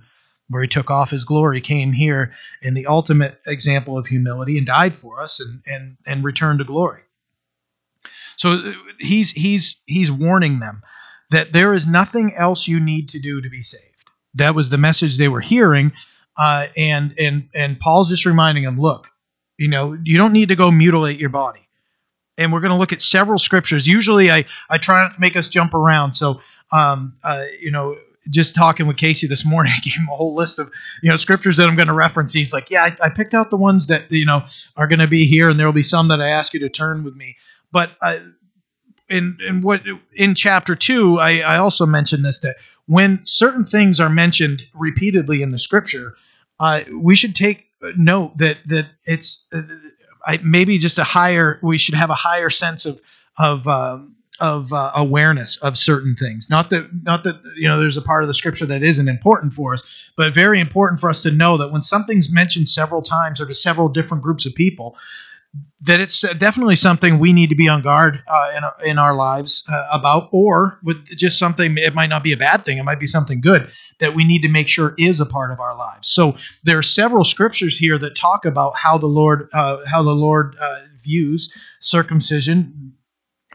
where 0.53 0.63
he 0.63 0.69
took 0.69 0.91
off 0.91 1.11
his 1.11 1.25
glory 1.25 1.61
came 1.61 1.93
here 1.93 2.33
in 2.61 2.75
the 2.75 2.87
ultimate 2.87 3.41
example 3.47 3.99
of 3.99 4.07
humility 4.07 4.59
and 4.59 4.67
died 4.67 4.95
for 4.95 5.21
us 5.21 5.41
and 5.41 5.63
and 5.67 5.97
and 6.07 6.25
returned 6.25 6.61
to 6.61 6.65
glory. 6.65 7.03
So 8.37 8.75
he's 8.99 9.33
he's 9.33 9.77
he's 9.87 10.13
warning 10.13 10.61
them 10.61 10.83
that 11.31 11.53
there 11.53 11.75
is 11.75 11.87
nothing 11.87 12.35
else 12.35 12.69
you 12.69 12.79
need 12.79 13.09
to 13.11 13.19
do 13.19 13.41
to 13.41 13.49
be 13.49 13.63
saved 13.63 13.93
that 14.35 14.55
was 14.55 14.71
the 14.71 14.79
message 14.79 15.19
they 15.19 15.29
were 15.29 15.41
hearing. 15.41 15.93
Uh, 16.37 16.67
and 16.77 17.15
and 17.19 17.49
and 17.55 17.79
Paul's 17.79 18.09
just 18.09 18.25
reminding 18.25 18.65
them, 18.65 18.81
look, 18.81 19.09
you 19.59 19.69
know, 19.69 19.97
you 20.05 20.17
don't 20.17 20.33
need 20.33 20.49
to 20.49 20.57
go 20.57 20.71
mutilate 20.71 21.19
your 21.19 21.29
body. 21.29 21.61
And 22.39 22.53
we're 22.53 22.61
going 22.61 22.73
to 22.73 22.79
look 22.79 22.95
at 22.95 23.03
several 23.03 23.39
scriptures. 23.39 23.87
Usually, 23.87 24.31
I 24.31 24.47
I 24.71 24.79
try 24.79 25.03
not 25.03 25.15
to 25.15 25.21
make 25.21 25.37
us 25.37 25.49
jump 25.49 25.75
around. 25.75 26.15
So, 26.15 26.41
um, 26.71 27.17
uh, 27.23 27.45
you 27.61 27.71
know, 27.71 27.97
just 28.31 28.55
talking 28.55 28.87
with 28.87 28.97
Casey 28.97 29.27
this 29.27 29.45
morning, 29.45 29.73
I 29.77 29.81
gave 29.81 29.95
him 29.95 30.09
a 30.11 30.17
whole 30.17 30.35
list 30.35 30.59
of 30.59 30.71
you 31.03 31.11
know 31.11 31.17
scriptures 31.17 31.57
that 31.57 31.69
I'm 31.69 31.77
going 31.77 31.89
to 31.89 31.95
reference. 31.95 32.33
He's 32.33 32.53
like, 32.53 32.71
yeah, 32.71 32.85
I, 32.85 32.97
I, 33.07 33.09
picked 33.09 33.35
out 33.35 33.51
the 33.51 33.57
ones 33.57 33.87
that 33.89 34.11
you 34.11 34.25
know 34.25 34.45
are 34.77 34.87
going 34.87 35.01
to 35.01 35.09
be 35.09 35.27
here, 35.27 35.49
and 35.49 35.59
there 35.59 35.67
will 35.67 35.73
be 35.73 35.83
some 35.83 36.09
that 36.09 36.21
I 36.21 36.29
ask 36.29 36.55
you 36.55 36.61
to 36.61 36.69
turn 36.69 37.05
with 37.05 37.17
me. 37.17 37.37
But 37.71 37.93
uh, 38.01 38.19
in 39.09 39.39
in 39.47 39.61
what 39.61 39.83
in 40.15 40.35
chapter 40.35 40.75
two, 40.75 41.19
I, 41.19 41.41
I 41.41 41.57
also 41.59 41.87
mentioned 41.87 42.25
this 42.25 42.41
that 42.41 42.57
when 42.87 43.21
certain 43.25 43.65
things 43.65 44.01
are 44.01 44.09
mentioned 44.09 44.63
repeatedly 44.75 45.43
in 45.43 45.51
the 45.51 45.59
scripture, 45.59 46.15
uh, 46.61 46.83
we 46.93 47.15
should 47.17 47.37
take 47.37 47.67
note 47.97 48.39
that 48.39 48.59
that 48.67 48.87
it's 49.05 49.47
uh, 49.53 49.63
I, 50.25 50.39
maybe 50.43 50.79
just 50.79 50.99
a 50.99 51.05
higher. 51.05 51.59
We 51.63 51.79
should 51.79 51.95
have 51.95 52.11
a 52.11 52.15
higher 52.15 52.51
sense 52.51 52.87
of 52.87 53.01
of 53.39 53.67
um, 53.67 54.17
of 54.43 54.73
uh, 54.73 54.91
awareness 54.97 55.57
of 55.59 55.79
certain 55.79 56.17
things. 56.17 56.51
Not 56.51 56.69
that 56.71 56.91
not 57.05 57.23
that 57.23 57.41
you 57.57 57.69
know 57.69 57.79
there's 57.79 57.97
a 57.97 58.03
part 58.03 58.25
of 58.25 58.27
the 58.27 58.35
scripture 58.35 58.67
that 58.67 58.83
isn't 58.83 59.09
important 59.09 59.55
for 59.55 59.73
us, 59.73 59.89
but 60.17 60.35
very 60.35 60.59
important 60.59 61.01
for 61.01 61.09
us 61.09 61.23
to 61.23 61.31
know 61.31 61.57
that 61.59 61.71
when 61.71 61.83
something's 61.83 62.31
mentioned 62.31 62.69
several 62.69 63.03
times 63.03 63.41
or 63.41 63.47
to 63.47 63.55
several 63.55 63.89
different 63.89 64.25
groups 64.25 64.45
of 64.45 64.53
people, 64.57 64.97
that 65.83 66.01
it's 66.01 66.23
definitely 66.39 66.75
something 66.75 67.21
we 67.21 67.33
need 67.33 67.51
to 67.51 67.55
be 67.55 67.69
on 67.69 67.83
guard 67.83 68.21
uh, 68.27 68.53
in, 68.57 68.65
our, 68.65 68.77
in 68.85 68.99
our 68.99 69.15
lives 69.15 69.63
uh, 69.71 69.87
about, 69.93 70.29
or 70.33 70.81
with 70.83 71.07
just 71.17 71.39
something, 71.39 71.77
it 71.79 71.95
might 71.95 72.09
not 72.09 72.25
be 72.25 72.33
a 72.33 72.37
bad 72.37 72.65
thing, 72.65 72.79
it 72.79 72.85
might 72.85 72.99
be 72.99 73.07
something 73.07 73.41
good 73.41 73.71
that 74.01 74.15
we 74.15 74.25
need 74.25 74.43
to 74.43 74.49
make 74.49 74.67
sure 74.67 74.95
is 74.99 75.21
a 75.21 75.27
part 75.27 75.53
of 75.53 75.61
our 75.61 75.77
lives. 75.77 76.09
So 76.09 76.37
there 76.65 76.79
are 76.79 76.83
several 76.83 77.25
scriptures 77.25 77.79
here 77.79 77.99
that 77.99 78.17
talk 78.17 78.45
about 78.45 78.77
how 78.77 78.99
the 78.99 79.07
Lord, 79.07 79.49
uh, 79.53 79.79
how 79.87 80.03
the 80.03 80.11
Lord 80.11 80.57
uh, 80.61 80.81
views 81.01 81.53
circumcision 81.81 82.95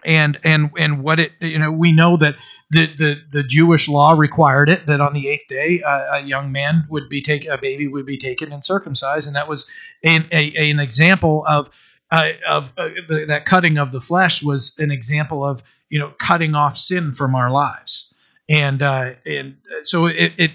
and 0.06 0.40
and 0.44 0.72
and 0.78 1.04
what 1.04 1.20
it 1.20 1.32
you 1.40 1.58
know 1.58 1.72
we 1.72 1.92
know 1.92 2.18
that 2.18 2.36
the 2.70 2.88
the, 2.98 3.22
the 3.32 3.44
Jewish 3.44 3.88
law 3.88 4.14
required 4.14 4.70
it 4.70 4.86
that 4.86 5.02
on 5.02 5.14
the 5.14 5.28
eighth 5.28 5.48
day 5.50 5.82
uh, 5.82 6.20
a 6.20 6.22
young 6.22 6.52
man 6.52 6.86
would 6.90 7.10
be 7.10 7.22
taken 7.22 7.52
a 7.52 7.58
baby 7.58 7.88
would 7.88 8.06
be 8.06 8.18
taken 8.18 8.52
and 8.52 8.64
circumcised. 8.64 9.28
And 9.28 9.36
that 9.36 9.48
was 9.48 9.66
an, 10.04 10.28
a, 10.32 10.54
an 10.72 10.80
example 10.80 11.44
of 11.48 11.70
uh, 12.12 12.32
of 12.48 12.72
uh, 12.78 12.90
the, 13.08 13.26
that 13.28 13.46
cutting 13.46 13.78
of 13.78 13.92
the 13.92 14.02
flesh 14.02 14.42
was 14.42 14.74
an 14.78 14.92
example 14.92 15.44
of 15.44 15.62
you 15.90 16.00
know 16.00 16.14
cutting 16.20 16.56
off 16.56 16.78
sin 16.78 17.12
from 17.12 17.36
our 17.36 17.50
lives, 17.50 18.14
and 18.48 18.82
uh, 18.82 19.12
and 19.26 19.58
so 19.84 20.06
it, 20.06 20.34
it 20.38 20.52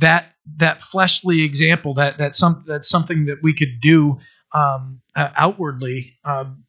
that 0.00 0.26
that 0.58 0.82
fleshly 0.82 1.42
example 1.42 1.94
that 1.94 2.18
that 2.18 2.34
some 2.34 2.64
that's 2.66 2.88
something 2.88 3.26
that 3.26 3.42
we 3.42 3.54
could 3.54 3.80
do 3.80 4.18
um, 4.54 5.00
uh, 5.14 5.30
outwardly 5.36 6.16
um, 6.24 6.64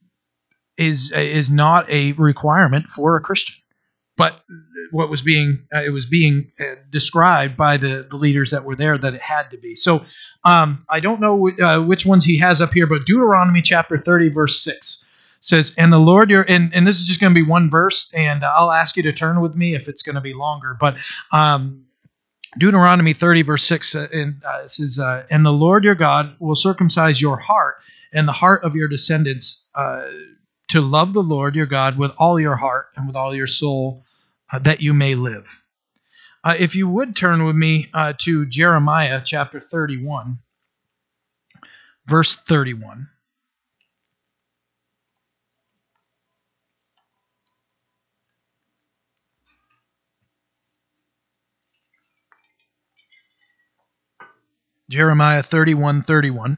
is 0.78 1.12
is 1.12 1.50
not 1.50 1.90
a 1.90 2.14
requirement 2.14 2.88
for 2.88 3.16
a 3.16 3.22
Christian. 3.22 3.56
But 4.16 4.42
what 4.92 5.10
was 5.10 5.22
being 5.22 5.68
uh, 5.74 5.84
it 5.84 5.92
was 5.92 6.06
being 6.06 6.52
uh, 6.60 6.76
described 6.90 7.56
by 7.56 7.78
the, 7.78 8.08
the 8.10 8.18
leaders 8.18 8.52
that 8.52 8.64
were 8.64 8.76
there 8.76 8.98
that 8.98 9.14
it 9.14 9.22
had 9.22 9.52
to 9.52 9.58
be. 9.58 9.76
So 9.76 10.06
um, 10.48 10.86
i 10.90 11.00
don't 11.00 11.20
know 11.20 11.50
uh, 11.62 11.82
which 11.82 12.06
ones 12.06 12.24
he 12.24 12.38
has 12.38 12.62
up 12.62 12.74
here 12.74 12.88
but 12.88 13.06
deuteronomy 13.06 13.62
chapter 13.62 13.98
30 13.98 14.30
verse 14.30 14.62
6 14.64 15.06
says 15.40 15.74
and 15.78 15.92
the 15.92 15.98
lord 15.98 16.30
your 16.30 16.44
and, 16.44 16.74
and 16.74 16.88
this 16.88 16.98
is 16.98 17.04
just 17.04 17.20
going 17.20 17.34
to 17.34 17.40
be 17.40 17.48
one 17.48 17.70
verse 17.70 18.12
and 18.14 18.44
i'll 18.44 18.72
ask 18.72 18.96
you 18.98 19.04
to 19.04 19.14
turn 19.14 19.42
with 19.42 19.56
me 19.56 19.76
if 19.76 19.88
it's 19.88 20.04
going 20.04 20.16
to 20.16 20.22
be 20.22 20.34
longer 20.34 20.76
but 20.80 20.96
um, 21.32 21.86
deuteronomy 22.58 23.14
30 23.14 23.42
verse 23.44 23.64
6 23.66 23.96
uh, 23.96 24.08
uh, 24.46 24.68
says 24.68 25.00
uh, 25.00 25.26
and 25.30 25.46
the 25.46 25.52
lord 25.52 25.84
your 25.84 25.96
god 25.96 26.36
will 26.40 26.56
circumcise 26.56 27.22
your 27.22 27.38
heart 27.38 27.76
and 28.14 28.28
the 28.28 28.34
heart 28.34 28.64
of 28.64 28.76
your 28.76 28.88
descendants 28.88 29.66
to 30.70 30.82
love 30.82 31.14
the 31.14 31.24
lord 31.24 31.56
your 31.56 31.66
god 31.66 31.98
with 31.98 32.12
all 32.18 32.40
your 32.40 32.56
heart 32.56 32.88
and 32.96 33.08
with 33.08 33.16
all 33.16 33.34
your 33.34 33.48
soul 33.48 34.04
uh, 34.52 34.60
that 34.60 34.82
you 34.82 34.94
may 34.94 35.16
live. 35.16 35.46
Uh, 36.44 36.56
if 36.58 36.76
you 36.76 36.88
would 36.88 37.16
turn 37.16 37.46
with 37.46 37.56
me 37.56 37.90
uh, 37.94 38.14
to 38.18 38.46
Jeremiah 38.46 39.22
chapter 39.24 39.60
31, 39.60 40.40
verse 42.08 42.38
31. 42.40 43.10
Jeremiah 54.90 55.44
31 55.44 56.04
31. 56.04 56.58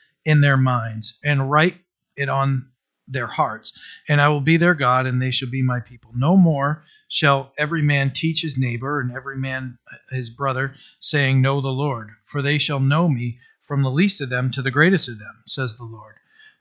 in 0.25 0.41
their 0.41 0.57
minds 0.57 1.15
and 1.23 1.49
write 1.49 1.75
it 2.15 2.29
on 2.29 2.67
their 3.07 3.27
hearts. 3.27 3.73
And 4.07 4.21
I 4.21 4.29
will 4.29 4.41
be 4.41 4.57
their 4.57 4.75
God, 4.75 5.05
and 5.05 5.21
they 5.21 5.31
shall 5.31 5.49
be 5.49 5.61
my 5.61 5.79
people. 5.79 6.11
No 6.15 6.37
more 6.37 6.83
shall 7.09 7.53
every 7.57 7.81
man 7.81 8.11
teach 8.11 8.41
his 8.41 8.57
neighbor 8.57 8.99
and 9.01 9.11
every 9.11 9.37
man 9.37 9.77
his 10.09 10.29
brother, 10.29 10.75
saying, 10.99 11.41
Know 11.41 11.61
the 11.61 11.69
Lord. 11.69 12.11
For 12.25 12.41
they 12.41 12.57
shall 12.57 12.79
know 12.79 13.09
me 13.09 13.39
from 13.63 13.83
the 13.83 13.91
least 13.91 14.21
of 14.21 14.29
them 14.29 14.51
to 14.51 14.61
the 14.61 14.71
greatest 14.71 15.09
of 15.09 15.19
them, 15.19 15.43
says 15.45 15.75
the 15.75 15.83
Lord. 15.83 16.15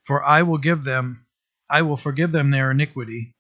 For 0.05 0.25
I 0.25 0.43
will 0.43 0.59
give 0.59 0.85
them, 0.85 1.25
I 1.69 1.83
will 1.83 1.97
forgive 1.97 2.33
them 2.33 2.51
their 2.51 2.71
iniquity, 2.71 3.35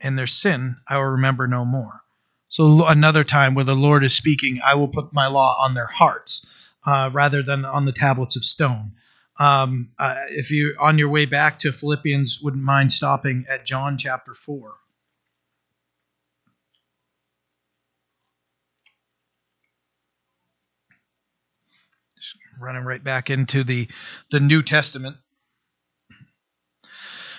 and 0.00 0.18
their 0.18 0.26
sin 0.26 0.76
I 0.88 0.96
will 0.96 1.12
remember 1.12 1.46
no 1.46 1.64
more. 1.64 2.02
So 2.48 2.86
another 2.86 3.24
time 3.24 3.54
where 3.54 3.64
the 3.64 3.74
Lord 3.74 4.04
is 4.04 4.14
speaking, 4.14 4.60
I 4.64 4.74
will 4.74 4.88
put 4.88 5.12
my 5.12 5.26
law 5.26 5.56
on 5.58 5.74
their 5.74 5.86
hearts 5.86 6.46
uh, 6.86 7.10
rather 7.12 7.42
than 7.42 7.64
on 7.64 7.84
the 7.84 7.92
tablets 7.92 8.36
of 8.36 8.44
stone. 8.44 8.92
Um, 9.38 9.90
uh, 9.98 10.26
if 10.28 10.50
you're 10.50 10.80
on 10.80 10.98
your 10.98 11.08
way 11.08 11.26
back 11.26 11.60
to 11.60 11.72
Philippians, 11.72 12.40
wouldn't 12.40 12.62
mind 12.62 12.92
stopping 12.92 13.46
at 13.48 13.66
John 13.66 13.98
chapter 13.98 14.34
4. 14.34 14.74
Just 22.16 22.36
running 22.60 22.84
right 22.84 23.02
back 23.02 23.30
into 23.30 23.64
the, 23.64 23.88
the 24.30 24.40
New 24.40 24.62
Testament. 24.62 25.16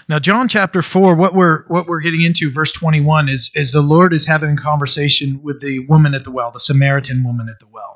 Now, 0.07 0.19
John 0.19 0.47
chapter 0.47 0.83
four, 0.83 1.15
what 1.15 1.33
we're 1.33 1.63
what 1.67 1.87
we're 1.87 2.01
getting 2.01 2.21
into, 2.21 2.51
verse 2.51 2.71
twenty 2.71 3.01
one, 3.01 3.27
is 3.27 3.49
is 3.55 3.71
the 3.71 3.81
Lord 3.81 4.13
is 4.13 4.27
having 4.27 4.51
a 4.51 4.61
conversation 4.61 5.41
with 5.41 5.61
the 5.61 5.79
woman 5.79 6.13
at 6.13 6.23
the 6.23 6.31
well, 6.31 6.51
the 6.51 6.59
Samaritan 6.59 7.23
woman 7.23 7.49
at 7.49 7.57
the 7.59 7.65
well, 7.71 7.94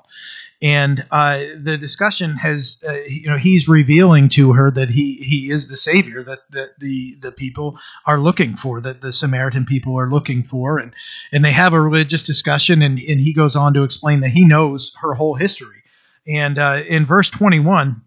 and 0.62 1.06
uh, 1.10 1.42
the 1.62 1.78
discussion 1.78 2.36
has 2.36 2.82
uh, 2.88 2.94
you 3.08 3.30
know 3.30 3.38
he's 3.38 3.70
revealing 3.70 4.28
to 4.30 4.52
her 4.54 4.70
that 4.72 4.90
he 4.90 5.14
he 5.14 5.52
is 5.52 5.70
the 5.70 5.78
savior 5.78 6.22
that, 6.24 6.40
that 6.52 6.80
the 6.80 7.16
the 7.22 7.32
people 7.32 7.78
are 8.06 8.20
looking 8.20 8.58
for 8.58 8.82
that 8.82 9.00
the 9.00 9.14
samaritan 9.14 9.66
people 9.66 9.98
are 9.98 10.10
looking 10.10 10.44
for. 10.44 10.78
And 10.78 10.94
and 11.32 11.46
they 11.46 11.54
have 11.54 11.74
a 11.74 11.82
religious 11.82 12.24
discussion 12.24 12.82
and 12.82 13.00
and 13.00 13.22
he 13.22 13.34
goes 13.34 13.56
on 13.56 13.74
to 13.76 13.84
explain 13.84 14.20
that 14.22 14.32
he 14.32 14.46
knows 14.46 14.94
her 15.00 15.14
whole 15.14 15.36
history. 15.36 15.84
And 16.28 16.60
uh, 16.60 16.84
in 16.88 17.06
verse 17.06 17.30
21 17.30 18.02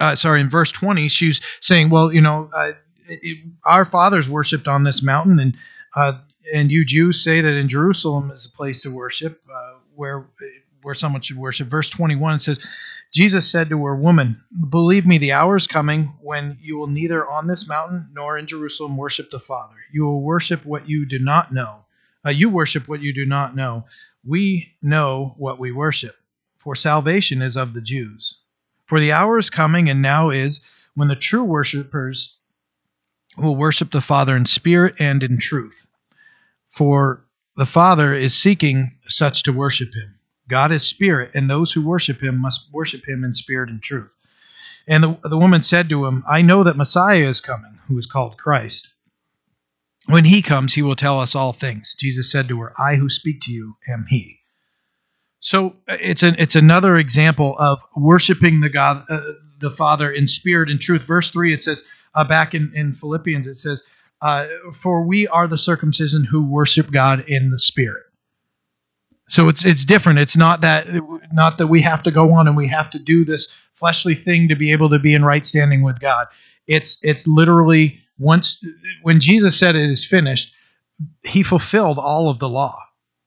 uh, 0.00 0.16
sorry 0.16 0.40
in 0.40 0.50
verse 0.50 0.72
20 0.72 1.08
she's 1.08 1.40
saying 1.60 1.90
well 1.90 2.12
you 2.12 2.20
know 2.20 2.50
uh, 2.52 2.72
it, 3.06 3.38
our 3.64 3.84
fathers 3.84 4.28
worshipped 4.28 4.66
on 4.66 4.82
this 4.82 5.00
mountain 5.00 5.38
and 5.38 5.56
uh, 5.94 6.18
and 6.52 6.72
you 6.72 6.84
Jews 6.84 7.22
say 7.22 7.40
that 7.40 7.56
in 7.56 7.68
Jerusalem 7.68 8.32
is 8.32 8.46
a 8.46 8.50
place 8.50 8.82
to 8.82 8.90
worship 8.90 9.40
where 9.94 10.26
where 10.84 10.94
someone 10.94 11.22
should 11.22 11.36
worship. 11.36 11.68
Verse 11.68 11.90
21 11.90 12.40
says, 12.40 12.64
Jesus 13.12 13.50
said 13.50 13.68
to 13.70 13.84
her, 13.84 13.96
Woman, 13.96 14.42
believe 14.68 15.06
me, 15.06 15.18
the 15.18 15.32
hour 15.32 15.56
is 15.56 15.66
coming 15.66 16.12
when 16.20 16.58
you 16.60 16.76
will 16.76 16.88
neither 16.88 17.28
on 17.28 17.46
this 17.46 17.68
mountain 17.68 18.08
nor 18.12 18.36
in 18.38 18.46
Jerusalem 18.46 18.96
worship 18.96 19.30
the 19.30 19.40
Father. 19.40 19.76
You 19.92 20.04
will 20.04 20.20
worship 20.20 20.64
what 20.66 20.88
you 20.88 21.06
do 21.06 21.18
not 21.18 21.52
know. 21.52 21.84
Uh, 22.26 22.30
you 22.30 22.50
worship 22.50 22.88
what 22.88 23.02
you 23.02 23.14
do 23.14 23.24
not 23.24 23.54
know. 23.54 23.84
We 24.26 24.74
know 24.82 25.34
what 25.36 25.58
we 25.58 25.70
worship, 25.70 26.16
for 26.58 26.74
salvation 26.74 27.42
is 27.42 27.56
of 27.56 27.72
the 27.72 27.82
Jews. 27.82 28.40
For 28.86 28.98
the 28.98 29.12
hour 29.12 29.38
is 29.38 29.50
coming, 29.50 29.88
and 29.88 30.02
now 30.02 30.30
is, 30.30 30.60
when 30.94 31.08
the 31.08 31.16
true 31.16 31.44
worshippers 31.44 32.36
will 33.36 33.56
worship 33.56 33.90
the 33.90 34.00
Father 34.00 34.36
in 34.36 34.44
spirit 34.44 34.96
and 34.98 35.22
in 35.22 35.38
truth. 35.38 35.86
For 36.70 37.24
the 37.56 37.66
Father 37.66 38.14
is 38.14 38.34
seeking 38.34 38.98
such 39.06 39.44
to 39.44 39.52
worship 39.52 39.94
him. 39.94 40.18
God 40.48 40.72
is 40.72 40.82
spirit, 40.82 41.32
and 41.34 41.48
those 41.48 41.72
who 41.72 41.86
worship 41.86 42.22
him 42.22 42.40
must 42.40 42.72
worship 42.72 43.08
him 43.08 43.24
in 43.24 43.34
spirit 43.34 43.70
and 43.70 43.82
truth. 43.82 44.14
And 44.86 45.02
the, 45.02 45.18
the 45.24 45.38
woman 45.38 45.62
said 45.62 45.88
to 45.88 46.04
him, 46.04 46.24
I 46.28 46.42
know 46.42 46.64
that 46.64 46.76
Messiah 46.76 47.26
is 47.26 47.40
coming, 47.40 47.78
who 47.88 47.96
is 47.98 48.06
called 48.06 48.36
Christ. 48.36 48.88
When 50.06 50.24
he 50.24 50.42
comes, 50.42 50.74
he 50.74 50.82
will 50.82 50.96
tell 50.96 51.20
us 51.20 51.34
all 51.34 51.54
things. 51.54 51.96
Jesus 51.98 52.30
said 52.30 52.48
to 52.48 52.60
her, 52.60 52.74
I 52.78 52.96
who 52.96 53.08
speak 53.08 53.40
to 53.42 53.52
you 53.52 53.76
am 53.88 54.04
he. 54.08 54.40
So 55.40 55.76
uh, 55.88 55.96
it's 56.00 56.22
an 56.22 56.36
it's 56.38 56.56
another 56.56 56.96
example 56.96 57.54
of 57.58 57.80
worshiping 57.94 58.60
the 58.60 58.70
God, 58.70 59.04
uh, 59.10 59.20
the 59.60 59.70
Father 59.70 60.10
in 60.10 60.26
spirit 60.26 60.70
and 60.70 60.80
truth. 60.80 61.02
Verse 61.02 61.30
three, 61.30 61.52
it 61.52 61.62
says 61.62 61.84
uh, 62.14 62.24
back 62.24 62.54
in 62.54 62.72
in 62.74 62.94
Philippians, 62.94 63.46
it 63.46 63.56
says, 63.56 63.82
uh, 64.22 64.46
"For 64.72 65.06
we 65.06 65.28
are 65.28 65.46
the 65.46 65.58
circumcision 65.58 66.24
who 66.24 66.46
worship 66.46 66.90
God 66.90 67.24
in 67.28 67.50
the 67.50 67.58
Spirit." 67.58 68.04
So 69.28 69.48
it's 69.48 69.64
it's 69.64 69.84
different. 69.84 70.18
It's 70.20 70.36
not 70.36 70.62
that 70.62 70.86
not 71.32 71.58
that 71.58 71.68
we 71.68 71.82
have 71.82 72.02
to 72.04 72.10
go 72.10 72.32
on 72.34 72.48
and 72.48 72.56
we 72.56 72.68
have 72.68 72.90
to 72.90 72.98
do 72.98 73.24
this 73.24 73.48
fleshly 73.74 74.14
thing 74.14 74.48
to 74.48 74.56
be 74.56 74.72
able 74.72 74.90
to 74.90 74.98
be 74.98 75.14
in 75.14 75.24
right 75.24 75.44
standing 75.46 75.82
with 75.82 76.00
God. 76.00 76.26
It's 76.66 76.98
it's 77.02 77.26
literally 77.26 78.00
once 78.18 78.64
when 79.02 79.20
Jesus 79.20 79.58
said 79.58 79.76
it 79.76 79.90
is 79.90 80.04
finished, 80.06 80.54
he 81.24 81.42
fulfilled 81.42 81.98
all 81.98 82.30
of 82.30 82.38
the 82.38 82.48
law. 82.48 82.78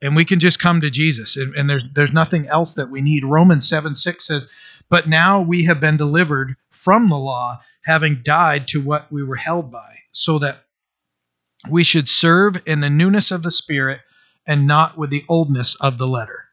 and 0.02 0.16
we 0.16 0.26
can 0.26 0.40
just 0.40 0.60
come 0.60 0.82
to 0.82 0.90
Jesus, 0.92 1.38
and, 1.38 1.56
and 1.56 1.70
there's 1.70 1.86
there's 1.94 2.14
nothing 2.14 2.48
else 2.48 2.76
that 2.76 2.90
we 2.90 3.02
need. 3.02 3.26
Romans 3.26 3.68
seven 3.68 3.96
six 3.96 4.26
says, 4.28 4.50
"But 4.90 5.10
now 5.10 5.42
we 5.42 5.66
have 5.66 5.80
been 5.80 5.98
delivered 5.98 6.56
from 6.72 7.10
the 7.10 7.18
law, 7.18 7.62
having 7.84 8.22
died 8.24 8.68
to 8.70 8.82
what 8.82 9.12
we 9.12 9.24
were 9.24 9.36
held 9.36 9.72
by, 9.72 10.00
so 10.12 10.40
that 10.40 10.64
we 11.70 11.84
should 11.84 12.08
serve 12.10 12.62
in 12.66 12.80
the 12.82 12.90
newness 12.90 13.32
of 13.32 13.44
the 13.44 13.52
Spirit, 13.52 14.02
and 14.48 14.66
not 14.66 14.98
with 14.98 15.12
the 15.12 15.26
oldness 15.28 15.76
of 15.76 16.00
the 16.00 16.08
letter." 16.08 16.46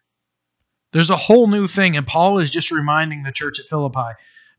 There's 0.92 1.10
a 1.10 1.16
whole 1.16 1.46
new 1.46 1.66
thing, 1.66 1.96
and 1.96 2.06
Paul 2.06 2.38
is 2.38 2.50
just 2.50 2.70
reminding 2.70 3.22
the 3.22 3.32
church 3.32 3.58
at 3.58 3.66
Philippi 3.66 4.14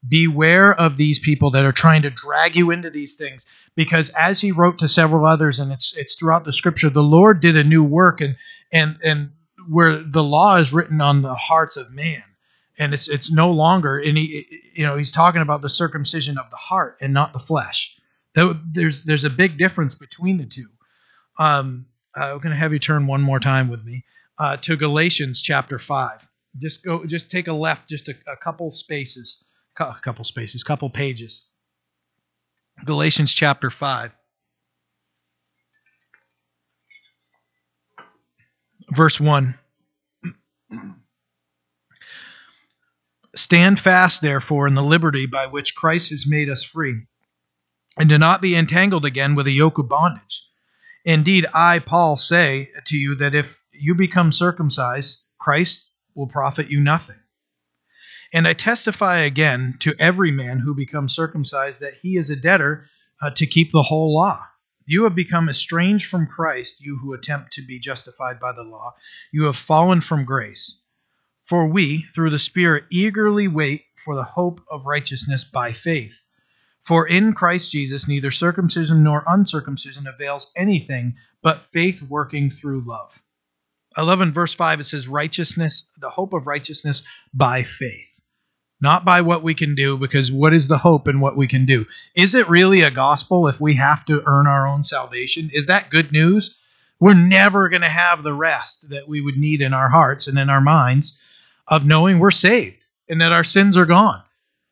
beware 0.07 0.73
of 0.73 0.97
these 0.97 1.19
people 1.19 1.51
that 1.51 1.65
are 1.65 1.71
trying 1.71 2.03
to 2.03 2.09
drag 2.09 2.55
you 2.55 2.71
into 2.71 2.89
these 2.89 3.15
things 3.15 3.45
because 3.75 4.09
as 4.09 4.39
he 4.39 4.51
wrote 4.51 4.79
to 4.79 4.87
several 4.87 5.25
others 5.25 5.59
and 5.59 5.71
it's 5.71 5.95
it's 5.97 6.15
throughout 6.15 6.43
the 6.43 6.53
scripture 6.53 6.89
the 6.89 7.01
lord 7.01 7.39
did 7.39 7.57
a 7.57 7.63
new 7.63 7.83
work 7.83 8.21
and 8.21 8.35
and 8.71 8.97
and 9.03 9.31
where 9.67 10.03
the 10.03 10.23
law 10.23 10.57
is 10.57 10.73
written 10.73 11.01
on 11.01 11.21
the 11.21 11.33
hearts 11.33 11.77
of 11.77 11.91
man 11.91 12.23
and 12.77 12.93
it's 12.93 13.07
it's 13.07 13.31
no 13.31 13.51
longer 13.51 13.99
any 13.99 14.45
you 14.73 14.85
know 14.85 14.97
he's 14.97 15.11
talking 15.11 15.41
about 15.41 15.61
the 15.61 15.69
circumcision 15.69 16.37
of 16.37 16.49
the 16.51 16.57
heart 16.57 16.97
and 17.01 17.13
not 17.13 17.33
the 17.33 17.39
flesh 17.39 17.97
there's 18.73 19.03
there's 19.03 19.23
a 19.23 19.29
big 19.29 19.57
difference 19.57 19.95
between 19.95 20.37
the 20.37 20.45
two 20.45 20.67
um 21.39 21.85
i'm 22.15 22.37
going 22.39 22.51
to 22.51 22.55
have 22.55 22.73
you 22.73 22.79
turn 22.79 23.07
one 23.07 23.21
more 23.21 23.39
time 23.39 23.69
with 23.69 23.83
me 23.83 24.03
uh, 24.37 24.57
to 24.57 24.75
galatians 24.75 25.41
chapter 25.41 25.79
5 25.79 26.29
just 26.57 26.83
go 26.83 27.05
just 27.05 27.31
take 27.31 27.47
a 27.47 27.53
left 27.53 27.89
just 27.89 28.07
a, 28.09 28.15
a 28.27 28.37
couple 28.37 28.71
spaces 28.71 29.43
a 29.79 29.95
couple 30.01 30.23
spaces, 30.23 30.63
couple 30.63 30.89
pages. 30.89 31.45
Galatians 32.83 33.33
chapter 33.33 33.69
5. 33.69 34.11
Verse 38.93 39.19
1. 39.19 39.55
Stand 43.35 43.79
fast, 43.79 44.21
therefore, 44.21 44.67
in 44.67 44.75
the 44.75 44.83
liberty 44.83 45.25
by 45.25 45.47
which 45.47 45.75
Christ 45.75 46.11
has 46.11 46.25
made 46.25 46.49
us 46.49 46.63
free, 46.63 47.01
and 47.97 48.07
do 48.07 48.17
not 48.17 48.41
be 48.41 48.55
entangled 48.55 49.03
again 49.03 49.35
with 49.35 49.47
a 49.47 49.51
yoke 49.51 49.77
of 49.77 49.89
bondage. 49.89 50.43
Indeed, 51.05 51.45
I, 51.53 51.79
Paul, 51.79 52.17
say 52.17 52.71
to 52.87 52.97
you 52.97 53.15
that 53.15 53.35
if 53.35 53.61
you 53.71 53.93
become 53.93 54.31
circumcised, 54.31 55.21
Christ 55.39 55.85
will 56.15 56.27
profit 56.27 56.69
you 56.69 56.79
nothing. 56.79 57.19
And 58.33 58.47
I 58.47 58.53
testify 58.53 59.19
again 59.19 59.75
to 59.81 59.95
every 59.99 60.31
man 60.31 60.57
who 60.59 60.73
becomes 60.73 61.15
circumcised 61.15 61.81
that 61.81 61.93
he 61.93 62.17
is 62.17 62.31
a 62.31 62.35
debtor 62.35 62.87
uh, 63.21 63.29
to 63.35 63.45
keep 63.45 63.71
the 63.71 63.83
whole 63.83 64.15
law. 64.15 64.43
You 64.87 65.03
have 65.03 65.15
become 65.15 65.47
estranged 65.47 66.09
from 66.09 66.27
Christ, 66.27 66.81
you 66.81 66.97
who 66.97 67.13
attempt 67.13 67.53
to 67.53 67.65
be 67.65 67.79
justified 67.79 68.39
by 68.39 68.51
the 68.53 68.63
law. 68.63 68.95
You 69.31 69.43
have 69.45 69.57
fallen 69.57 70.01
from 70.01 70.25
grace. 70.25 70.81
For 71.41 71.67
we, 71.67 72.01
through 72.01 72.31
the 72.31 72.39
Spirit, 72.39 72.85
eagerly 72.89 73.47
wait 73.47 73.85
for 74.03 74.15
the 74.15 74.23
hope 74.23 74.61
of 74.71 74.85
righteousness 74.85 75.43
by 75.43 75.71
faith. 75.71 76.24
For 76.85 77.07
in 77.07 77.33
Christ 77.33 77.71
Jesus, 77.71 78.07
neither 78.07 78.31
circumcision 78.31 79.03
nor 79.03 79.23
uncircumcision 79.27 80.07
avails 80.07 80.51
anything 80.55 81.15
but 81.41 81.63
faith 81.63 82.01
working 82.03 82.49
through 82.49 82.83
love. 82.87 83.17
I 83.95 84.03
love 84.03 84.21
in 84.21 84.31
verse 84.31 84.53
5 84.53 84.81
it 84.81 84.83
says, 84.85 85.07
righteousness, 85.07 85.85
the 85.97 86.09
hope 86.09 86.33
of 86.33 86.47
righteousness 86.47 87.03
by 87.33 87.63
faith 87.63 88.15
not 88.81 89.05
by 89.05 89.21
what 89.21 89.43
we 89.43 89.55
can 89.55 89.75
do, 89.75 89.97
because 89.97 90.31
what 90.31 90.53
is 90.53 90.67
the 90.67 90.77
hope 90.77 91.07
in 91.07 91.19
what 91.19 91.37
we 91.37 91.47
can 91.47 91.65
do? 91.65 91.85
Is 92.13 92.35
it 92.35 92.49
really 92.49 92.81
a 92.81 92.91
gospel 92.91 93.47
if 93.47 93.61
we 93.61 93.75
have 93.75 94.05
to 94.05 94.21
earn 94.25 94.47
our 94.47 94.67
own 94.67 94.83
salvation? 94.83 95.49
Is 95.53 95.67
that 95.67 95.89
good 95.89 96.11
news? 96.11 96.55
We're 96.99 97.13
never 97.13 97.69
going 97.69 97.81
to 97.81 97.89
have 97.89 98.23
the 98.23 98.33
rest 98.33 98.89
that 98.89 99.07
we 99.07 99.21
would 99.21 99.37
need 99.37 99.61
in 99.61 99.73
our 99.73 99.89
hearts 99.89 100.27
and 100.27 100.37
in 100.37 100.49
our 100.49 100.61
minds 100.61 101.19
of 101.67 101.85
knowing 101.85 102.19
we're 102.19 102.31
saved 102.31 102.77
and 103.09 103.21
that 103.21 103.31
our 103.31 103.43
sins 103.43 103.77
are 103.77 103.85
gone. 103.85 104.21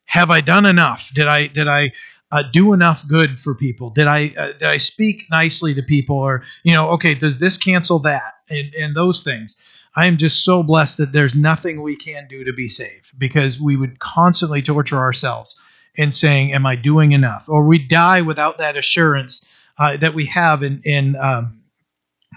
Have 0.05 0.31
I 0.31 0.41
done 0.41 0.65
enough? 0.65 1.11
Did 1.13 1.27
I 1.27 1.47
did 1.47 1.67
I 1.67 1.91
uh, 2.31 2.43
do 2.51 2.73
enough 2.73 3.07
good 3.07 3.39
for 3.39 3.55
people? 3.55 3.89
Did 3.89 4.07
I 4.07 4.33
uh, 4.37 4.51
did 4.53 4.67
I 4.67 4.77
speak 4.77 5.25
nicely 5.29 5.73
to 5.75 5.83
people? 5.83 6.17
Or 6.17 6.43
you 6.63 6.73
know, 6.73 6.89
okay, 6.91 7.13
does 7.13 7.39
this 7.39 7.57
cancel 7.57 7.99
that? 7.99 8.33
And 8.49 8.73
and 8.75 8.95
those 8.95 9.23
things. 9.23 9.57
I 9.95 10.07
am 10.07 10.17
just 10.17 10.43
so 10.43 10.63
blessed 10.63 10.97
that 10.97 11.11
there's 11.11 11.35
nothing 11.35 11.81
we 11.81 11.95
can 11.95 12.27
do 12.27 12.43
to 12.45 12.53
be 12.53 12.67
saved 12.67 13.11
because 13.19 13.59
we 13.59 13.75
would 13.75 13.99
constantly 13.99 14.63
torture 14.63 14.97
ourselves 14.97 15.55
in 15.95 16.11
saying, 16.11 16.53
Am 16.53 16.65
I 16.65 16.75
doing 16.75 17.11
enough? 17.11 17.47
Or 17.47 17.65
we 17.67 17.77
die 17.79 18.21
without 18.21 18.57
that 18.57 18.75
assurance 18.75 19.45
uh, 19.77 19.97
that 19.97 20.13
we 20.13 20.25
have 20.27 20.63
in, 20.63 20.81
in 20.83 21.15
um, 21.15 21.61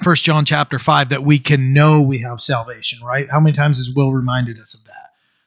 1 0.02 0.16
John 0.16 0.44
chapter 0.44 0.78
5 0.78 1.10
that 1.10 1.22
we 1.22 1.38
can 1.38 1.72
know 1.72 2.02
we 2.02 2.18
have 2.18 2.40
salvation, 2.40 3.02
right? 3.02 3.28
How 3.30 3.40
many 3.40 3.56
times 3.56 3.78
has 3.78 3.94
Will 3.94 4.12
reminded 4.12 4.60
us 4.60 4.74
of 4.74 4.84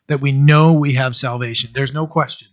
that? 0.09 0.21
We 0.21 0.31
know 0.31 0.73
we 0.73 0.93
have 0.93 1.15
salvation. 1.15 1.71
There's 1.73 1.93
no 1.93 2.05
question. 2.05 2.49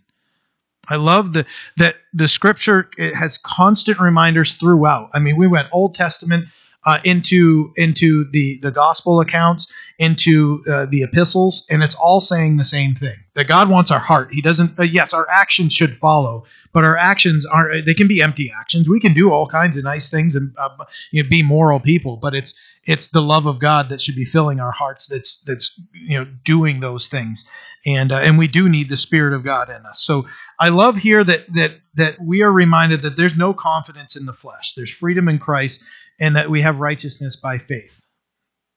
I 0.89 0.95
love 0.95 1.33
the, 1.33 1.45
that 1.77 1.95
the 2.13 2.27
scripture 2.27 2.89
it 2.97 3.13
has 3.13 3.37
constant 3.37 3.99
reminders 3.99 4.53
throughout. 4.53 5.09
I 5.13 5.19
mean, 5.19 5.35
we 5.35 5.47
went 5.47 5.67
Old 5.71 5.93
Testament 5.93 6.45
uh, 6.87 6.99
into 7.03 7.73
into 7.75 8.23
the 8.31 8.59
the 8.59 8.71
gospel 8.71 9.19
accounts, 9.19 9.67
into 9.99 10.63
uh, 10.71 10.85
the 10.85 11.03
epistles, 11.03 11.67
and 11.69 11.83
it's 11.83 11.95
all 11.95 12.21
saying 12.21 12.55
the 12.55 12.63
same 12.63 12.95
thing 12.95 13.17
that 13.33 13.43
God 13.49 13.69
wants 13.69 13.91
our 13.91 13.99
heart. 13.99 14.29
He 14.31 14.41
doesn't. 14.41 14.79
Uh, 14.79 14.83
yes, 14.83 15.13
our 15.13 15.27
actions 15.29 15.73
should 15.73 15.97
follow, 15.97 16.45
but 16.71 16.85
our 16.85 16.95
actions 16.95 17.45
are 17.45 17.81
they 17.81 17.93
can 17.93 18.07
be 18.07 18.21
empty 18.21 18.53
actions. 18.57 18.87
We 18.87 19.01
can 19.01 19.13
do 19.13 19.33
all 19.33 19.49
kinds 19.49 19.75
of 19.75 19.83
nice 19.83 20.09
things 20.09 20.37
and 20.37 20.55
uh, 20.57 20.69
you 21.11 21.23
know, 21.23 21.29
be 21.29 21.43
moral 21.43 21.81
people, 21.81 22.15
but 22.15 22.33
it's 22.33 22.53
it's 22.85 23.07
the 23.07 23.21
love 23.21 23.47
of 23.47 23.59
God 23.59 23.89
that 23.89 23.99
should 23.99 24.15
be 24.15 24.23
filling 24.23 24.61
our 24.61 24.71
hearts. 24.71 25.07
That's 25.07 25.41
that's 25.41 25.77
you 25.91 26.17
know 26.17 26.25
doing 26.45 26.79
those 26.79 27.09
things, 27.09 27.49
and 27.85 28.13
uh, 28.13 28.19
and 28.19 28.37
we 28.37 28.47
do 28.47 28.69
need 28.69 28.87
the 28.87 28.95
Spirit 28.95 29.33
of 29.33 29.43
God 29.43 29.69
in 29.69 29.85
us. 29.85 30.01
So 30.01 30.27
I 30.57 30.69
love 30.69 30.95
here 30.95 31.21
that 31.21 31.53
that 31.53 31.71
that 31.95 32.17
we 32.21 32.43
are 32.43 32.51
reminded 32.51 33.01
that 33.01 33.17
there's 33.17 33.35
no 33.35 33.53
confidence 33.53 34.15
in 34.15 34.25
the 34.25 34.31
flesh. 34.31 34.73
There's 34.73 34.89
freedom 34.89 35.27
in 35.27 35.37
Christ 35.37 35.83
and 36.19 36.35
that 36.35 36.49
we 36.49 36.61
have 36.61 36.79
righteousness 36.79 37.35
by 37.35 37.57
faith. 37.57 38.01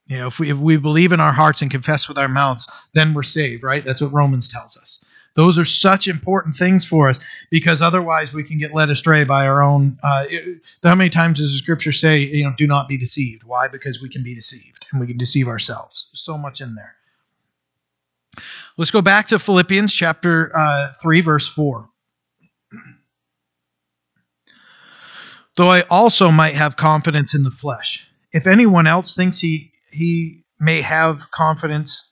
You 0.06 0.18
know, 0.18 0.26
if 0.26 0.38
we, 0.38 0.50
if 0.50 0.58
we 0.58 0.76
believe 0.76 1.12
in 1.12 1.20
our 1.20 1.32
hearts 1.32 1.62
and 1.62 1.70
confess 1.70 2.08
with 2.08 2.18
our 2.18 2.28
mouths, 2.28 2.68
then 2.94 3.14
we're 3.14 3.22
saved, 3.22 3.62
right? 3.62 3.84
That's 3.84 4.02
what 4.02 4.12
Romans 4.12 4.48
tells 4.48 4.76
us. 4.76 5.04
Those 5.36 5.58
are 5.58 5.64
such 5.64 6.08
important 6.08 6.56
things 6.56 6.84
for 6.84 7.08
us 7.08 7.20
because 7.50 7.80
otherwise 7.80 8.34
we 8.34 8.42
can 8.42 8.58
get 8.58 8.74
led 8.74 8.90
astray 8.90 9.24
by 9.24 9.46
our 9.46 9.62
own. 9.62 9.98
Uh, 10.02 10.24
how 10.82 10.96
many 10.96 11.10
times 11.10 11.38
does 11.38 11.52
the 11.52 11.58
scripture 11.58 11.92
say, 11.92 12.18
you 12.18 12.44
know, 12.44 12.52
do 12.58 12.66
not 12.66 12.88
be 12.88 12.96
deceived? 12.96 13.44
Why? 13.44 13.68
Because 13.68 14.02
we 14.02 14.08
can 14.08 14.24
be 14.24 14.34
deceived 14.34 14.86
and 14.90 15.00
we 15.00 15.06
can 15.06 15.18
deceive 15.18 15.46
ourselves. 15.46 16.08
There's 16.12 16.22
so 16.22 16.36
much 16.36 16.60
in 16.60 16.74
there. 16.74 16.96
Let's 18.76 18.90
go 18.90 19.02
back 19.02 19.28
to 19.28 19.38
Philippians 19.38 19.92
chapter 19.92 20.56
uh, 20.56 20.92
3, 21.00 21.20
verse 21.20 21.48
4. 21.48 21.88
Though 25.60 25.68
I 25.68 25.82
also 25.90 26.30
might 26.30 26.54
have 26.54 26.78
confidence 26.78 27.34
in 27.34 27.42
the 27.42 27.50
flesh. 27.50 28.08
If 28.32 28.46
anyone 28.46 28.86
else 28.86 29.14
thinks 29.14 29.40
he 29.40 29.72
he 29.90 30.44
may 30.58 30.80
have 30.80 31.30
confidence 31.30 32.02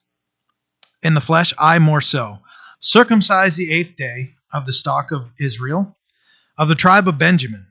in 1.02 1.14
the 1.14 1.22
flesh, 1.22 1.54
I 1.58 1.78
more 1.78 2.02
so. 2.02 2.40
Circumcised 2.80 3.56
the 3.56 3.72
eighth 3.72 3.96
day 3.96 4.34
of 4.52 4.66
the 4.66 4.74
stock 4.74 5.12
of 5.12 5.32
Israel, 5.40 5.96
of 6.58 6.68
the 6.68 6.74
tribe 6.74 7.08
of 7.08 7.16
Benjamin, 7.16 7.66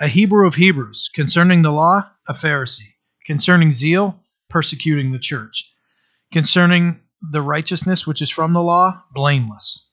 a 0.00 0.08
Hebrew 0.08 0.48
of 0.48 0.56
Hebrews, 0.56 1.10
concerning 1.14 1.62
the 1.62 1.70
law, 1.70 2.10
a 2.26 2.34
Pharisee, 2.34 2.94
concerning 3.24 3.72
zeal, 3.72 4.18
persecuting 4.48 5.12
the 5.12 5.20
church, 5.20 5.72
concerning 6.32 6.98
the 7.22 7.40
righteousness 7.40 8.04
which 8.04 8.20
is 8.20 8.30
from 8.30 8.52
the 8.52 8.62
law, 8.62 9.04
blameless. 9.14 9.88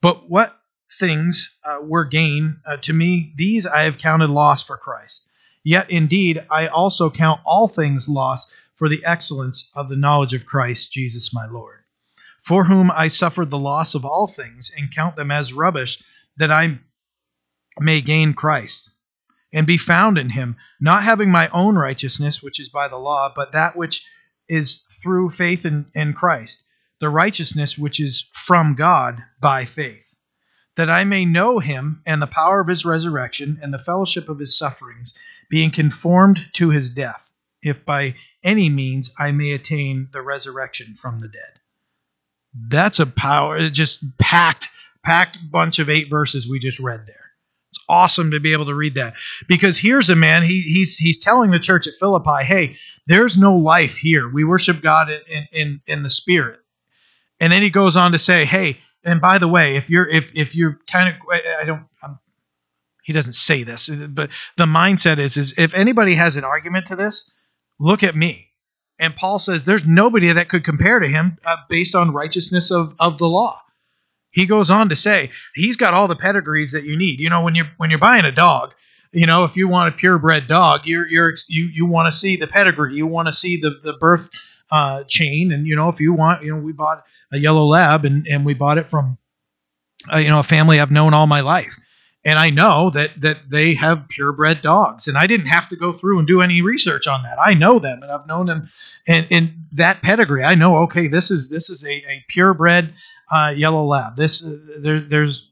But 0.00 0.30
what 0.30 0.57
things 0.90 1.50
uh, 1.64 1.78
were 1.82 2.04
gain 2.04 2.60
uh, 2.66 2.76
to 2.78 2.92
me, 2.92 3.32
these 3.36 3.66
I 3.66 3.82
have 3.82 3.98
counted 3.98 4.30
loss 4.30 4.62
for 4.62 4.76
Christ. 4.76 5.28
Yet 5.62 5.90
indeed, 5.90 6.44
I 6.50 6.68
also 6.68 7.10
count 7.10 7.40
all 7.44 7.68
things 7.68 8.08
loss 8.08 8.52
for 8.76 8.88
the 8.88 9.04
excellence 9.04 9.70
of 9.74 9.88
the 9.88 9.96
knowledge 9.96 10.34
of 10.34 10.46
Christ 10.46 10.92
Jesus 10.92 11.34
my 11.34 11.46
Lord, 11.46 11.80
for 12.42 12.64
whom 12.64 12.90
I 12.90 13.08
suffered 13.08 13.50
the 13.50 13.58
loss 13.58 13.94
of 13.94 14.04
all 14.04 14.26
things 14.26 14.70
and 14.76 14.94
count 14.94 15.16
them 15.16 15.30
as 15.30 15.52
rubbish, 15.52 16.02
that 16.36 16.50
I 16.50 16.78
may 17.78 18.00
gain 18.00 18.34
Christ 18.34 18.90
and 19.52 19.66
be 19.66 19.76
found 19.76 20.16
in 20.18 20.30
him, 20.30 20.56
not 20.80 21.02
having 21.02 21.30
my 21.30 21.48
own 21.48 21.76
righteousness, 21.76 22.42
which 22.42 22.60
is 22.60 22.68
by 22.68 22.88
the 22.88 22.96
law, 22.96 23.32
but 23.34 23.52
that 23.52 23.76
which 23.76 24.06
is 24.48 24.84
through 25.02 25.30
faith 25.30 25.66
in, 25.66 25.86
in 25.94 26.12
Christ, 26.12 26.62
the 27.00 27.08
righteousness 27.08 27.76
which 27.76 28.00
is 28.00 28.28
from 28.32 28.74
God 28.74 29.22
by 29.40 29.64
faith 29.64 30.07
that 30.78 30.88
I 30.88 31.02
may 31.02 31.24
know 31.24 31.58
him 31.58 32.02
and 32.06 32.22
the 32.22 32.28
power 32.28 32.60
of 32.60 32.68
his 32.68 32.84
resurrection 32.84 33.58
and 33.60 33.74
the 33.74 33.80
fellowship 33.80 34.28
of 34.28 34.38
his 34.38 34.56
sufferings, 34.56 35.12
being 35.50 35.72
conformed 35.72 36.38
to 36.52 36.70
his 36.70 36.88
death, 36.88 37.28
if 37.60 37.84
by 37.84 38.14
any 38.44 38.68
means 38.70 39.10
I 39.18 39.32
may 39.32 39.50
attain 39.50 40.08
the 40.12 40.22
resurrection 40.22 40.94
from 40.94 41.18
the 41.18 41.26
dead. 41.26 41.60
That's 42.54 43.00
a 43.00 43.06
power, 43.06 43.68
just 43.70 43.98
packed, 44.18 44.68
packed 45.04 45.38
bunch 45.50 45.80
of 45.80 45.90
eight 45.90 46.10
verses 46.10 46.48
we 46.48 46.60
just 46.60 46.78
read 46.78 47.08
there. 47.08 47.16
It's 47.72 47.84
awesome 47.88 48.30
to 48.30 48.38
be 48.38 48.52
able 48.52 48.66
to 48.66 48.74
read 48.74 48.94
that 48.94 49.14
because 49.48 49.76
here's 49.76 50.10
a 50.10 50.16
man. 50.16 50.44
He, 50.44 50.60
he's 50.60 50.96
he's 50.96 51.18
telling 51.18 51.50
the 51.50 51.58
church 51.58 51.88
at 51.88 51.94
Philippi, 51.98 52.44
"Hey, 52.44 52.76
there's 53.08 53.36
no 53.36 53.56
life 53.56 53.96
here. 53.96 54.28
We 54.28 54.44
worship 54.44 54.80
God 54.80 55.10
in 55.10 55.48
in 55.52 55.80
in 55.88 56.02
the 56.04 56.08
Spirit." 56.08 56.60
And 57.40 57.52
then 57.52 57.62
he 57.62 57.68
goes 57.68 57.96
on 57.96 58.12
to 58.12 58.18
say, 58.18 58.46
"Hey, 58.46 58.78
and 59.04 59.20
by 59.20 59.38
the 59.38 59.48
way, 59.48 59.76
if 59.76 59.90
you're 59.90 60.08
if 60.08 60.34
if 60.34 60.54
you're 60.54 60.78
kind 60.90 61.08
of 61.08 61.14
I 61.30 61.64
don't 61.64 61.86
I'm, 62.02 62.18
he 63.02 63.12
doesn't 63.12 63.34
say 63.34 63.62
this, 63.62 63.88
but 63.88 64.30
the 64.56 64.66
mindset 64.66 65.18
is 65.18 65.36
is 65.36 65.54
if 65.56 65.74
anybody 65.74 66.14
has 66.14 66.36
an 66.36 66.44
argument 66.44 66.86
to 66.86 66.96
this, 66.96 67.30
look 67.78 68.02
at 68.02 68.16
me." 68.16 68.46
And 69.00 69.14
Paul 69.14 69.38
says 69.38 69.64
there's 69.64 69.86
nobody 69.86 70.32
that 70.32 70.48
could 70.48 70.64
compare 70.64 70.98
to 70.98 71.06
him 71.06 71.38
uh, 71.44 71.56
based 71.68 71.94
on 71.94 72.12
righteousness 72.12 72.70
of 72.70 72.94
of 72.98 73.18
the 73.18 73.28
law 73.28 73.62
he 74.30 74.46
goes 74.46 74.70
on 74.70 74.88
to 74.90 74.96
say 74.96 75.30
he's 75.54 75.76
got 75.76 75.94
all 75.94 76.08
the 76.08 76.16
pedigrees 76.16 76.72
that 76.72 76.84
you 76.84 76.96
need. 76.96 77.20
You 77.20 77.30
know, 77.30 77.42
when 77.42 77.54
you're 77.54 77.70
when 77.76 77.90
you're 77.90 77.98
buying 77.98 78.24
a 78.24 78.32
dog, 78.32 78.74
you 79.12 79.26
know, 79.26 79.44
if 79.44 79.56
you 79.56 79.68
want 79.68 79.94
a 79.94 79.96
purebred 79.96 80.46
dog, 80.46 80.86
you're 80.86 81.06
you're 81.06 81.34
you 81.48 81.64
you 81.64 81.86
want 81.86 82.12
to 82.12 82.16
see 82.16 82.36
the 82.36 82.46
pedigree, 82.46 82.94
you 82.94 83.06
want 83.06 83.28
to 83.28 83.32
see 83.32 83.60
the 83.60 83.80
the 83.82 83.94
birth 83.94 84.30
uh, 84.70 85.04
chain, 85.04 85.52
and 85.52 85.66
you 85.66 85.76
know, 85.76 85.88
if 85.88 86.00
you 86.00 86.12
want, 86.12 86.44
you 86.44 86.54
know, 86.54 86.60
we 86.60 86.72
bought 86.72 87.04
a 87.32 87.38
yellow 87.38 87.66
lab 87.66 88.04
and 88.04 88.26
and 88.26 88.44
we 88.44 88.54
bought 88.54 88.78
it 88.78 88.88
from, 88.88 89.18
uh, 90.12 90.18
you 90.18 90.28
know, 90.28 90.40
a 90.40 90.44
family 90.44 90.80
I've 90.80 90.90
known 90.90 91.14
all 91.14 91.26
my 91.26 91.40
life, 91.40 91.78
and 92.24 92.38
I 92.38 92.50
know 92.50 92.90
that 92.90 93.20
that 93.20 93.50
they 93.50 93.74
have 93.74 94.08
purebred 94.08 94.62
dogs, 94.62 95.08
and 95.08 95.18
I 95.18 95.26
didn't 95.26 95.46
have 95.46 95.68
to 95.68 95.76
go 95.76 95.92
through 95.92 96.18
and 96.18 96.28
do 96.28 96.40
any 96.40 96.62
research 96.62 97.06
on 97.06 97.22
that. 97.22 97.38
I 97.40 97.54
know 97.54 97.78
them, 97.78 98.02
and 98.02 98.10
I've 98.10 98.26
known 98.26 98.46
them, 98.46 98.68
and 99.06 99.26
in 99.30 99.64
that 99.72 100.02
pedigree, 100.02 100.44
I 100.44 100.54
know 100.54 100.78
okay, 100.78 101.08
this 101.08 101.30
is 101.30 101.48
this 101.48 101.70
is 101.70 101.84
a, 101.84 101.92
a 101.92 102.24
purebred 102.28 102.94
uh, 103.30 103.52
Yellow 103.56 103.84
Lab. 103.84 104.16
This 104.16 104.42
uh, 104.42 104.56
there, 104.78 105.00
there's 105.00 105.50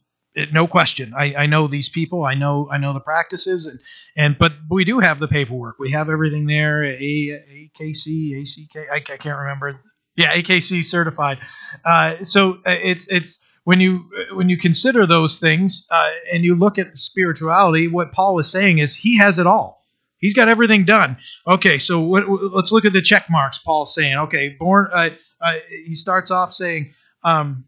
no 0.53 0.67
question. 0.67 1.15
I, 1.17 1.35
I 1.35 1.47
know 1.47 1.67
these 1.67 1.89
people. 1.89 2.25
I 2.25 2.35
know 2.35 2.69
I 2.71 2.79
know 2.79 2.93
the 2.93 3.01
practices, 3.01 3.67
and 3.67 3.81
and 4.17 4.39
but 4.39 4.53
we 4.71 4.85
do 4.85 4.99
have 4.99 5.19
the 5.19 5.29
paperwork. 5.29 5.79
We 5.79 5.93
have 5.93 6.09
everything 6.09 6.47
there. 6.47 6.85
A, 6.85 7.71
AKC, 7.79 8.41
ACK. 8.43 8.77
I, 8.93 8.97
I 8.97 9.17
can't 9.17 9.39
remember. 9.39 9.81
Yeah, 10.17 10.35
AKC 10.35 10.83
certified. 10.83 11.39
Uh, 11.85 12.25
so 12.25 12.55
uh, 12.67 12.77
it's 12.83 13.07
it's 13.09 13.45
when 13.65 13.81
you 13.81 14.09
when 14.33 14.49
you 14.49 14.57
consider 14.57 15.07
those 15.07 15.39
things 15.39 15.87
uh, 15.91 16.11
and 16.33 16.45
you 16.45 16.55
look 16.55 16.79
at 16.79 16.97
spirituality, 16.97 17.89
what 17.89 18.13
Paul 18.13 18.39
is 18.39 18.51
saying 18.51 18.79
is 18.79 18.95
he 18.95 19.19
has 19.19 19.39
it 19.39 19.47
all. 19.47 19.83
He's 20.19 20.35
got 20.35 20.49
everything 20.49 20.85
done. 20.85 21.19
Okay, 21.47 21.79
so 21.79 22.01
what, 22.01 22.29
let's 22.29 22.73
look 22.73 22.85
at 22.85 22.93
the 22.93 23.03
check 23.03 23.29
marks. 23.29 23.59
Paul's 23.59 23.95
saying, 23.95 24.17
okay, 24.17 24.49
born. 24.59 24.89
Uh, 24.93 25.11
uh, 25.41 25.57
he 25.85 25.95
starts 25.95 26.31
off 26.31 26.55
saying, 26.55 26.95
um, 27.23 27.67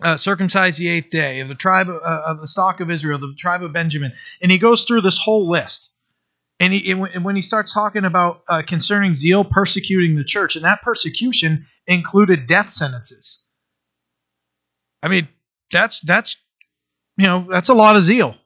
uh, 0.00 0.16
circumcised 0.16 0.78
the 0.78 0.88
eighth 0.88 1.10
day 1.10 1.40
of 1.40 1.48
the 1.48 1.54
tribe 1.54 1.88
of, 1.88 2.00
uh, 2.02 2.22
of, 2.26 2.40
the 2.40 2.48
stock 2.48 2.80
of 2.80 2.90
Israel, 2.90 3.18
the 3.18 3.34
tribe 3.36 3.62
of 3.62 3.72
Benjamin, 3.72 4.12
and 4.40 4.50
he 4.50 4.58
goes 4.58 4.84
through 4.84 5.02
this 5.02 5.18
whole 5.18 5.50
list. 5.50 5.90
And, 6.62 6.72
he, 6.72 6.92
and 6.92 7.24
when 7.24 7.34
he 7.34 7.42
starts 7.42 7.74
talking 7.74 8.04
about 8.04 8.44
uh, 8.48 8.62
concerning 8.64 9.14
zeal 9.14 9.42
persecuting 9.42 10.14
the 10.14 10.22
church, 10.22 10.54
and 10.54 10.64
that 10.64 10.80
persecution 10.82 11.66
included 11.88 12.46
death 12.46 12.70
sentences. 12.70 13.44
I 15.02 15.08
mean, 15.08 15.26
that's 15.72 15.98
that's 15.98 16.36
you 17.16 17.26
know 17.26 17.48
that's 17.50 17.68
a 17.68 17.74
lot 17.74 17.96
of 17.96 18.04
zeal. 18.04 18.36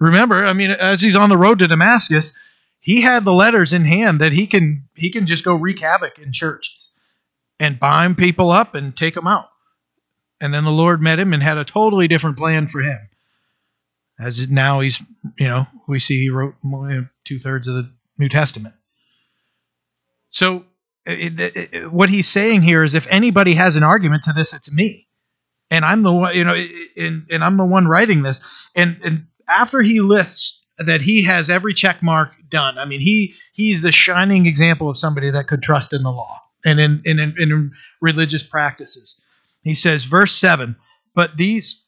Remember, 0.00 0.46
I 0.46 0.54
mean, 0.54 0.70
as 0.70 1.02
he's 1.02 1.14
on 1.14 1.28
the 1.28 1.36
road 1.36 1.58
to 1.58 1.66
Damascus, 1.66 2.32
he 2.80 3.02
had 3.02 3.22
the 3.22 3.34
letters 3.34 3.74
in 3.74 3.84
hand 3.84 4.22
that 4.22 4.32
he 4.32 4.46
can 4.46 4.88
he 4.94 5.10
can 5.10 5.26
just 5.26 5.44
go 5.44 5.54
wreak 5.54 5.80
havoc 5.80 6.18
in 6.18 6.32
churches 6.32 6.98
and 7.60 7.78
bind 7.78 8.16
people 8.16 8.50
up 8.50 8.74
and 8.74 8.96
take 8.96 9.14
them 9.14 9.26
out. 9.26 9.50
And 10.40 10.54
then 10.54 10.64
the 10.64 10.70
Lord 10.70 11.02
met 11.02 11.18
him 11.18 11.34
and 11.34 11.42
had 11.42 11.58
a 11.58 11.66
totally 11.66 12.08
different 12.08 12.38
plan 12.38 12.66
for 12.66 12.80
him. 12.80 13.10
As 14.20 14.48
now 14.48 14.80
he's, 14.80 15.00
you 15.38 15.46
know, 15.46 15.66
we 15.86 15.98
see 15.98 16.20
he 16.20 16.30
wrote 16.30 16.54
two 17.24 17.38
thirds 17.38 17.68
of 17.68 17.74
the 17.74 17.92
New 18.18 18.28
Testament. 18.28 18.74
So 20.30 20.64
it, 21.06 21.38
it, 21.38 21.74
it, 21.74 21.92
what 21.92 22.10
he's 22.10 22.28
saying 22.28 22.62
here 22.62 22.82
is 22.82 22.94
if 22.94 23.06
anybody 23.08 23.54
has 23.54 23.76
an 23.76 23.82
argument 23.82 24.24
to 24.24 24.32
this, 24.32 24.52
it's 24.52 24.72
me. 24.72 25.06
And 25.70 25.84
I'm 25.84 26.02
the 26.02 26.12
one, 26.12 26.34
you 26.34 26.44
know, 26.44 26.54
and, 26.96 27.26
and 27.30 27.44
I'm 27.44 27.56
the 27.56 27.64
one 27.64 27.86
writing 27.86 28.22
this. 28.22 28.40
And, 28.74 29.00
and 29.04 29.26
after 29.48 29.82
he 29.82 30.00
lists 30.00 30.60
that 30.78 31.00
he 31.00 31.22
has 31.22 31.50
every 31.50 31.74
check 31.74 32.02
mark 32.02 32.32
done, 32.48 32.78
I 32.78 32.84
mean, 32.84 33.00
he 33.00 33.34
he's 33.52 33.82
the 33.82 33.92
shining 33.92 34.46
example 34.46 34.88
of 34.88 34.98
somebody 34.98 35.30
that 35.30 35.48
could 35.48 35.62
trust 35.62 35.92
in 35.92 36.02
the 36.02 36.10
law 36.10 36.40
and 36.64 36.80
in, 36.80 37.02
in, 37.04 37.18
in 37.20 37.72
religious 38.00 38.42
practices. 38.42 39.20
He 39.62 39.74
says, 39.74 40.04
verse 40.04 40.34
7 40.34 40.76
But 41.14 41.36
these, 41.36 41.84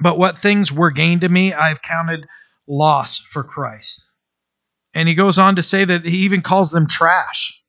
but 0.00 0.18
what 0.18 0.38
things 0.38 0.72
were 0.72 0.90
gained 0.90 1.22
to 1.22 1.28
me, 1.28 1.52
I've 1.52 1.82
counted 1.82 2.26
loss 2.66 3.18
for 3.18 3.42
Christ. 3.42 4.04
And 4.94 5.08
he 5.08 5.14
goes 5.14 5.38
on 5.38 5.56
to 5.56 5.62
say 5.62 5.84
that 5.84 6.04
he 6.04 6.18
even 6.18 6.42
calls 6.42 6.70
them 6.70 6.86
trash, 6.86 7.60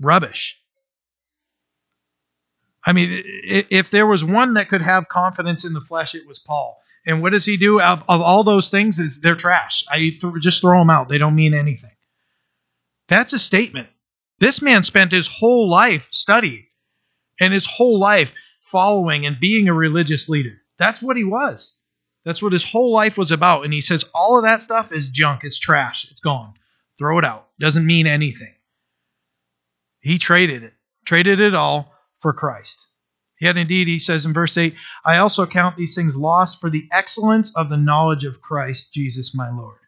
rubbish. 0.00 0.58
I 2.84 2.92
mean, 2.92 3.22
if 3.24 3.90
there 3.90 4.06
was 4.06 4.24
one 4.24 4.54
that 4.54 4.68
could 4.68 4.82
have 4.82 5.08
confidence 5.08 5.64
in 5.64 5.72
the 5.72 5.80
flesh, 5.80 6.14
it 6.14 6.26
was 6.26 6.40
Paul. 6.40 6.78
And 7.06 7.22
what 7.22 7.30
does 7.30 7.44
he 7.44 7.56
do? 7.56 7.80
Of, 7.80 8.00
of 8.08 8.20
all 8.20 8.44
those 8.44 8.70
things, 8.70 8.98
is 8.98 9.20
they're 9.20 9.34
trash. 9.36 9.84
I 9.88 9.98
th- 10.20 10.34
just 10.40 10.60
throw 10.60 10.78
them 10.78 10.90
out. 10.90 11.08
They 11.08 11.18
don't 11.18 11.34
mean 11.34 11.54
anything. 11.54 11.90
That's 13.08 13.32
a 13.32 13.38
statement. 13.38 13.88
This 14.38 14.62
man 14.62 14.82
spent 14.82 15.12
his 15.12 15.28
whole 15.28 15.68
life 15.68 16.08
studying 16.10 16.66
and 17.40 17.52
his 17.52 17.66
whole 17.66 18.00
life 18.00 18.34
following 18.60 19.26
and 19.26 19.38
being 19.40 19.68
a 19.68 19.74
religious 19.74 20.28
leader. 20.28 20.61
That's 20.82 21.02
what 21.02 21.16
he 21.16 21.24
was. 21.24 21.76
That's 22.24 22.42
what 22.42 22.52
his 22.52 22.64
whole 22.64 22.92
life 22.92 23.18
was 23.18 23.32
about. 23.32 23.64
And 23.64 23.72
he 23.72 23.80
says 23.80 24.04
all 24.14 24.36
of 24.36 24.44
that 24.44 24.62
stuff 24.62 24.92
is 24.92 25.08
junk, 25.08 25.44
it's 25.44 25.58
trash, 25.58 26.10
it's 26.10 26.20
gone. 26.20 26.54
Throw 26.98 27.18
it 27.18 27.24
out. 27.24 27.48
Doesn't 27.58 27.86
mean 27.86 28.06
anything. 28.06 28.54
He 30.00 30.18
traded 30.18 30.62
it, 30.62 30.74
traded 31.06 31.40
it 31.40 31.54
all 31.54 31.92
for 32.20 32.32
Christ. 32.32 32.86
Yet 33.40 33.56
indeed, 33.56 33.88
he 33.88 33.98
says 33.98 34.24
in 34.24 34.32
verse 34.32 34.56
8, 34.56 34.74
I 35.04 35.18
also 35.18 35.46
count 35.46 35.76
these 35.76 35.96
things 35.96 36.16
lost 36.16 36.60
for 36.60 36.70
the 36.70 36.88
excellence 36.92 37.56
of 37.56 37.68
the 37.68 37.76
knowledge 37.76 38.24
of 38.24 38.40
Christ 38.40 38.92
Jesus 38.94 39.34
my 39.34 39.50
Lord 39.50 39.78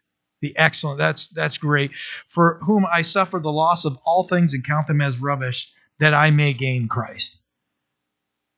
the 0.45 0.55
excellent. 0.57 0.99
That's 0.99 1.27
that's 1.27 1.57
great. 1.57 1.91
For 2.29 2.59
whom 2.63 2.85
I 2.91 3.01
suffer 3.01 3.39
the 3.39 3.51
loss 3.51 3.85
of 3.85 3.97
all 4.05 4.27
things 4.27 4.53
and 4.53 4.65
count 4.65 4.87
them 4.87 5.01
as 5.01 5.17
rubbish, 5.17 5.71
that 5.99 6.13
I 6.13 6.29
may 6.29 6.53
gain 6.53 6.87
Christ. 6.87 7.37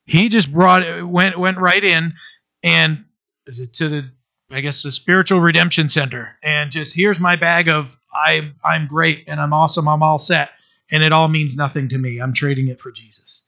He 0.08 0.30
just 0.30 0.52
brought 0.52 1.08
went 1.08 1.38
went 1.38 1.60
right 1.60 1.84
in 1.84 2.14
and 2.64 3.06
to 3.74 3.90
the 3.90 4.10
I 4.50 4.62
guess 4.62 4.82
the 4.82 4.92
spiritual 4.92 5.42
redemption 5.42 5.90
center 5.90 6.38
and 6.42 6.72
just 6.72 6.96
here's 6.96 7.20
my 7.20 7.36
bag 7.36 7.68
of 7.68 7.96
I 8.12 8.52
I'm 8.64 8.88
great 8.88 9.26
and 9.28 9.40
I'm 9.40 9.54
awesome 9.54 9.88
I'm 9.88 10.02
all 10.02 10.18
set 10.18 10.50
and 10.90 11.04
it 11.04 11.12
all 11.12 11.28
means 11.28 11.56
nothing 11.56 11.90
to 11.90 11.98
me 11.98 12.20
I'm 12.20 12.34
trading 12.34 12.70
it 12.70 12.82
for 12.82 12.92
Jesus. 12.92 13.44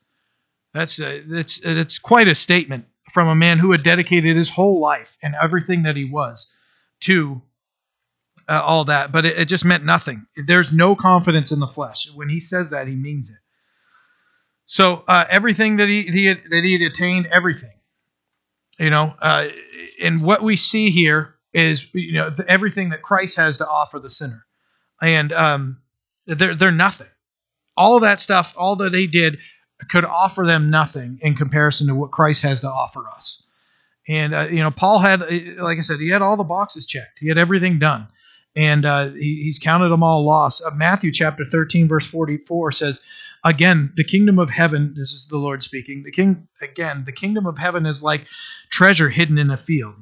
That's 0.74 1.00
a, 1.00 1.22
that's 1.22 1.60
that's 1.60 1.98
quite 1.98 2.28
a 2.28 2.36
statement 2.36 2.86
from 3.14 3.28
a 3.28 3.36
man 3.36 3.58
who 3.58 3.72
had 3.72 3.82
dedicated 3.82 4.38
his 4.38 4.50
whole 4.50 4.80
life 4.80 5.18
and 5.24 5.36
everything 5.42 5.84
that 5.84 5.96
he 5.96 6.06
was 6.06 6.54
to 7.02 7.42
uh, 8.50 8.62
all 8.66 8.86
that, 8.86 9.12
but 9.12 9.26
it, 9.26 9.40
it, 9.40 9.46
just 9.46 9.64
meant 9.64 9.86
nothing. 9.86 10.26
There's 10.36 10.72
no 10.72 10.96
confidence 10.96 11.52
in 11.52 11.60
the 11.60 11.68
flesh. 11.68 12.10
When 12.14 12.30
he 12.30 12.40
says 12.40 12.72
that, 12.72 12.88
he 12.88 12.96
means 12.96 13.30
it. 13.30 13.38
So 14.70 15.04
uh, 15.08 15.26
everything 15.28 15.78
that 15.78 15.90
he, 15.90 16.04
he 16.04 16.26
had, 16.26 16.42
that 16.52 16.64
he 16.64 16.74
had 16.74 16.84
attained, 16.84 17.26
everything, 17.32 17.74
you 18.78 18.92
know, 18.92 19.16
uh, 19.20 19.48
and 20.00 20.22
what 20.22 20.44
we 20.44 20.58
see 20.58 20.92
here 20.92 21.34
is 21.52 21.92
you 21.96 22.14
know 22.14 22.32
everything 22.48 22.90
that 22.90 23.02
Christ 23.02 23.38
has 23.38 23.58
to 23.58 23.68
offer 23.68 23.98
the 23.98 24.12
sinner, 24.12 24.46
and 25.02 25.34
um, 25.34 25.82
they're 26.28 26.54
they're 26.54 26.72
nothing. 26.72 27.08
All 27.76 28.02
that 28.02 28.20
stuff, 28.20 28.54
all 28.56 28.76
that 28.76 28.92
they 28.92 29.08
did, 29.08 29.40
could 29.90 30.06
offer 30.06 30.46
them 30.46 30.70
nothing 30.70 31.18
in 31.24 31.34
comparison 31.34 31.88
to 31.88 31.96
what 31.96 32.12
Christ 32.12 32.44
has 32.44 32.62
to 32.62 32.70
offer 32.70 33.10
us. 33.10 33.42
And 34.08 34.36
uh, 34.36 34.50
you 34.52 34.60
know, 34.60 34.70
Paul 34.70 35.00
had, 35.00 35.22
like 35.58 35.80
I 35.80 35.82
said, 35.82 36.00
he 36.00 36.10
had 36.10 36.22
all 36.22 36.38
the 36.38 36.44
boxes 36.44 36.86
checked. 36.86 37.18
He 37.18 37.28
had 37.28 37.40
everything 37.40 37.80
done 37.80 38.08
and 38.56 38.86
uh, 38.86 39.10
he, 39.12 39.44
he's 39.44 39.60
counted 39.60 39.90
them 39.90 40.04
all 40.04 40.26
lost. 40.26 40.62
Uh, 40.66 40.72
Matthew 40.72 41.12
chapter 41.12 41.46
13, 41.46 41.88
verse 41.88 42.06
44 42.06 42.72
says, 42.72 43.02
Again, 43.44 43.94
the 43.96 44.04
kingdom 44.04 44.38
of 44.38 44.50
heaven, 44.50 44.94
this 44.96 45.14
is 45.14 45.28
the 45.28 45.38
Lord 45.38 45.64
speaking, 45.64 46.04
the 46.04 46.12
king, 46.12 46.48
again, 46.62 47.04
the 47.06 47.14
kingdom 47.14 47.46
of 47.46 47.58
heaven 47.58 47.86
is 47.86 48.04
like 48.04 48.28
treasure 48.70 49.10
hidden 49.10 49.38
in 49.38 49.50
a 49.50 49.58
field, 49.58 49.96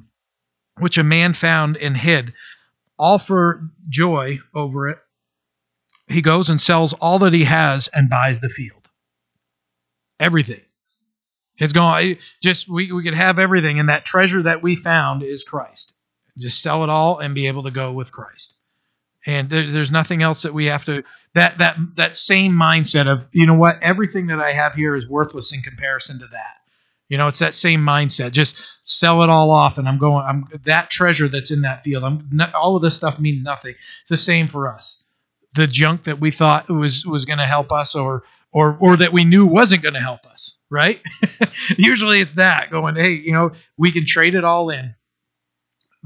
which 0.78 0.98
a 0.98 1.04
man 1.04 1.34
found 1.34 1.76
and 1.76 1.96
hid, 1.96 2.34
all 2.98 3.18
for 3.18 3.70
joy 3.88 4.40
over 4.54 4.88
it. 4.88 4.98
He 6.08 6.22
goes 6.22 6.48
and 6.48 6.60
sells 6.60 6.94
all 6.94 7.20
that 7.20 7.32
he 7.32 7.44
has 7.44 7.88
and 7.88 8.10
buys 8.10 8.40
the 8.40 8.48
field. 8.48 8.88
Everything. 10.18 10.62
It's 11.58 11.72
gone. 11.72 12.16
Just 12.42 12.68
we, 12.68 12.90
we 12.92 13.04
could 13.04 13.14
have 13.14 13.38
everything, 13.38 13.78
and 13.78 13.88
that 13.88 14.04
treasure 14.04 14.42
that 14.42 14.62
we 14.62 14.74
found 14.74 15.22
is 15.22 15.44
Christ. 15.44 15.92
Just 16.38 16.62
sell 16.62 16.84
it 16.84 16.90
all 16.90 17.18
and 17.18 17.34
be 17.34 17.48
able 17.48 17.64
to 17.64 17.70
go 17.70 17.92
with 17.92 18.12
Christ. 18.12 18.54
And 19.28 19.50
there, 19.50 19.70
there's 19.70 19.90
nothing 19.90 20.22
else 20.22 20.40
that 20.42 20.54
we 20.54 20.64
have 20.64 20.86
to 20.86 21.04
that 21.34 21.58
that 21.58 21.76
that 21.96 22.16
same 22.16 22.52
mindset 22.52 23.06
of 23.06 23.28
you 23.30 23.46
know 23.46 23.54
what 23.54 23.80
everything 23.82 24.28
that 24.28 24.40
I 24.40 24.52
have 24.52 24.72
here 24.72 24.96
is 24.96 25.06
worthless 25.06 25.52
in 25.52 25.60
comparison 25.60 26.18
to 26.20 26.26
that. 26.28 26.56
You 27.10 27.18
know, 27.18 27.28
it's 27.28 27.40
that 27.40 27.52
same 27.52 27.82
mindset. 27.82 28.32
Just 28.32 28.56
sell 28.84 29.22
it 29.22 29.28
all 29.28 29.50
off, 29.50 29.76
and 29.76 29.86
I'm 29.86 29.98
going. 29.98 30.24
I'm 30.24 30.46
that 30.62 30.88
treasure 30.88 31.28
that's 31.28 31.50
in 31.50 31.60
that 31.60 31.84
field. 31.84 32.04
I'm 32.04 32.26
not, 32.32 32.54
all 32.54 32.74
of 32.74 32.82
this 32.82 32.96
stuff 32.96 33.18
means 33.18 33.44
nothing. 33.44 33.74
It's 34.00 34.10
the 34.10 34.16
same 34.16 34.48
for 34.48 34.66
us. 34.66 35.04
The 35.54 35.66
junk 35.66 36.04
that 36.04 36.20
we 36.20 36.30
thought 36.30 36.70
was 36.70 37.04
was 37.04 37.26
going 37.26 37.38
to 37.38 37.46
help 37.46 37.70
us, 37.70 37.94
or 37.94 38.24
or 38.50 38.78
or 38.80 38.96
that 38.96 39.12
we 39.12 39.24
knew 39.24 39.44
wasn't 39.44 39.82
going 39.82 39.94
to 39.94 40.00
help 40.00 40.24
us, 40.24 40.56
right? 40.70 41.02
Usually, 41.76 42.20
it's 42.20 42.34
that 42.34 42.70
going. 42.70 42.96
Hey, 42.96 43.12
you 43.12 43.32
know, 43.32 43.52
we 43.76 43.92
can 43.92 44.06
trade 44.06 44.34
it 44.34 44.44
all 44.44 44.70
in 44.70 44.94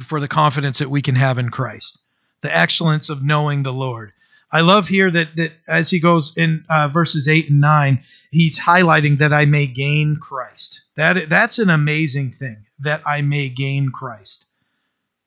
for 0.04 0.18
the 0.18 0.28
confidence 0.28 0.80
that 0.80 0.90
we 0.90 1.02
can 1.02 1.14
have 1.14 1.38
in 1.38 1.50
Christ, 1.50 2.00
the 2.42 2.54
excellence 2.54 3.08
of 3.08 3.24
knowing 3.24 3.62
the 3.62 3.72
Lord. 3.72 4.12
I 4.52 4.60
love 4.60 4.86
here 4.86 5.10
that 5.10 5.34
that 5.36 5.52
as 5.66 5.88
he 5.88 5.98
goes 5.98 6.34
in 6.36 6.66
uh, 6.68 6.88
verses 6.88 7.26
eight 7.26 7.48
and 7.48 7.60
nine, 7.60 8.04
he's 8.30 8.58
highlighting 8.58 9.18
that 9.18 9.32
I 9.32 9.46
may 9.46 9.66
gain 9.66 10.16
Christ. 10.16 10.82
That 10.96 11.30
that's 11.30 11.58
an 11.58 11.70
amazing 11.70 12.32
thing 12.32 12.66
that 12.80 13.02
I 13.06 13.22
may 13.22 13.48
gain 13.48 13.90
Christ. 13.90 14.44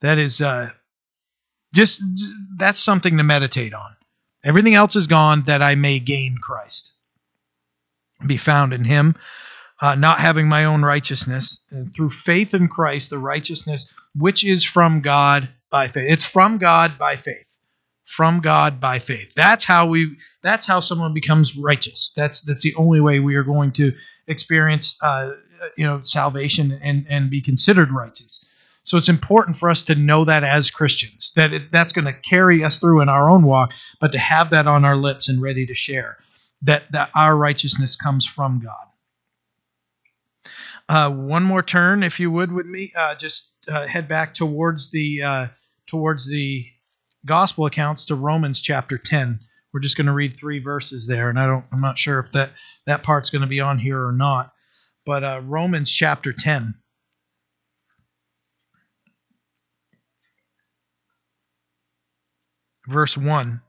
That 0.02 0.20
is 0.20 0.42
uh, 0.42 0.70
just 1.74 2.02
that's 2.58 2.80
something 2.80 3.18
to 3.18 3.24
meditate 3.24 3.74
on. 3.74 3.96
Everything 4.44 4.76
else 4.76 4.96
is 4.96 5.08
gone 5.08 5.44
that 5.48 5.64
I 5.64 5.74
may 5.74 5.98
gain 5.98 6.38
Christ, 6.38 6.92
be 8.28 8.38
found 8.38 8.74
in 8.74 8.84
Him, 8.84 9.16
uh, 9.82 9.96
not 9.96 10.20
having 10.20 10.48
my 10.48 10.66
own 10.66 10.84
righteousness, 10.84 11.62
and 11.72 11.92
through 11.92 12.12
faith 12.12 12.54
in 12.54 12.68
Christ, 12.68 13.10
the 13.10 13.18
righteousness 13.18 13.92
which 14.14 14.46
is 14.46 14.64
from 14.64 15.02
God 15.02 15.50
by 15.76 15.90
faith. 15.90 16.10
It's 16.10 16.24
from 16.24 16.58
God 16.58 16.98
by 16.98 17.18
faith 17.18 17.50
from 18.06 18.40
God 18.40 18.80
by 18.80 19.00
faith. 19.00 19.34
That's 19.36 19.66
how 19.66 19.88
we. 19.88 20.16
That's 20.42 20.66
how 20.66 20.80
someone 20.80 21.14
becomes 21.14 21.58
righteous. 21.58 22.14
That's 22.16 22.42
that's 22.42 22.62
the 22.62 22.76
only 22.76 23.02
way 23.02 23.20
we 23.20 23.36
are 23.36 23.44
going 23.44 23.74
to 23.74 23.92
experience, 24.26 24.98
uh, 25.02 25.34
you 25.76 25.86
know, 25.86 26.02
salvation 26.02 26.80
and 26.82 27.06
and 27.10 27.30
be 27.30 27.42
considered 27.42 27.92
righteous. 27.92 28.46
So 28.84 28.98
it's 28.98 29.10
important 29.10 29.58
for 29.58 29.70
us 29.70 29.82
to 29.84 29.96
know 29.96 30.24
that 30.26 30.46
as 30.46 30.72
Christians, 30.72 31.34
that 31.36 31.52
it, 31.52 31.72
that's 31.74 31.92
going 31.92 32.06
to 32.06 32.14
carry 32.14 32.64
us 32.64 32.80
through 32.80 33.02
in 33.02 33.10
our 33.10 33.30
own 33.30 33.44
walk, 33.44 33.74
but 34.00 34.14
to 34.14 34.20
have 34.20 34.52
that 34.52 34.68
on 34.68 34.86
our 34.86 34.96
lips 34.96 35.28
and 35.28 35.42
ready 35.42 35.66
to 35.66 35.74
share 35.74 36.18
that 36.62 36.84
that 36.94 37.10
our 37.16 37.36
righteousness 37.36 37.98
comes 37.98 38.26
from 38.26 38.62
God. 38.64 38.86
Uh, 40.88 41.12
one 41.12 41.44
more 41.44 41.64
turn, 41.64 42.04
if 42.04 42.20
you 42.20 42.30
would, 42.30 42.52
with 42.52 42.68
me. 42.68 42.94
Uh, 42.96 43.16
just 43.16 43.50
uh, 43.68 43.88
head 43.88 44.08
back 44.08 44.36
towards 44.36 44.92
the 44.92 45.24
uh, 45.24 45.48
towards 45.88 46.28
the 46.28 46.66
gospel 47.26 47.66
accounts 47.66 48.06
to 48.06 48.16
Romans 48.16 48.62
chapter 48.62 48.98
10. 48.98 49.40
We're 49.74 49.80
just 49.82 49.98
going 49.98 50.08
to 50.08 50.14
read 50.14 50.38
three 50.38 50.60
verses 50.60 51.08
there, 51.08 51.30
and 51.30 51.40
I 51.40 51.48
don't, 51.48 51.66
I'm 51.72 51.82
not 51.82 51.98
sure 51.98 52.20
if 52.20 52.32
that 52.32 52.52
that 52.86 53.04
part's 53.04 53.30
going 53.30 53.42
to 53.42 53.48
be 53.48 53.60
on 53.60 53.80
here 53.80 54.06
or 54.06 54.12
not. 54.12 54.54
But 55.06 55.24
uh, 55.24 55.42
Romans 55.44 55.92
chapter 55.92 56.34
10. 56.34 56.76
Verse 62.88 63.18
1. 63.18 63.62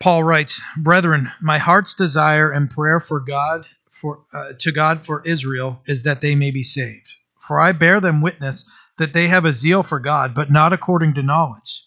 Paul 0.00 0.24
writes, 0.24 0.60
"Brethren, 0.76 1.30
my 1.40 1.58
heart's 1.58 1.94
desire 1.94 2.50
and 2.50 2.68
prayer 2.68 2.98
for 2.98 3.20
God 3.20 3.66
for 4.02 4.24
uh, 4.32 4.52
to 4.58 4.72
God 4.72 5.06
for 5.06 5.22
Israel 5.24 5.80
is 5.86 6.02
that 6.02 6.20
they 6.20 6.34
may 6.34 6.50
be 6.50 6.64
saved. 6.64 7.06
For 7.46 7.60
I 7.60 7.70
bear 7.70 8.00
them 8.00 8.20
witness 8.20 8.64
that 9.02 9.12
they 9.12 9.28
have 9.28 9.44
a 9.44 9.52
zeal 9.52 9.82
for 9.82 9.98
God, 9.98 10.34
but 10.34 10.50
not 10.50 10.72
according 10.72 11.14
to 11.14 11.22
knowledge. 11.22 11.84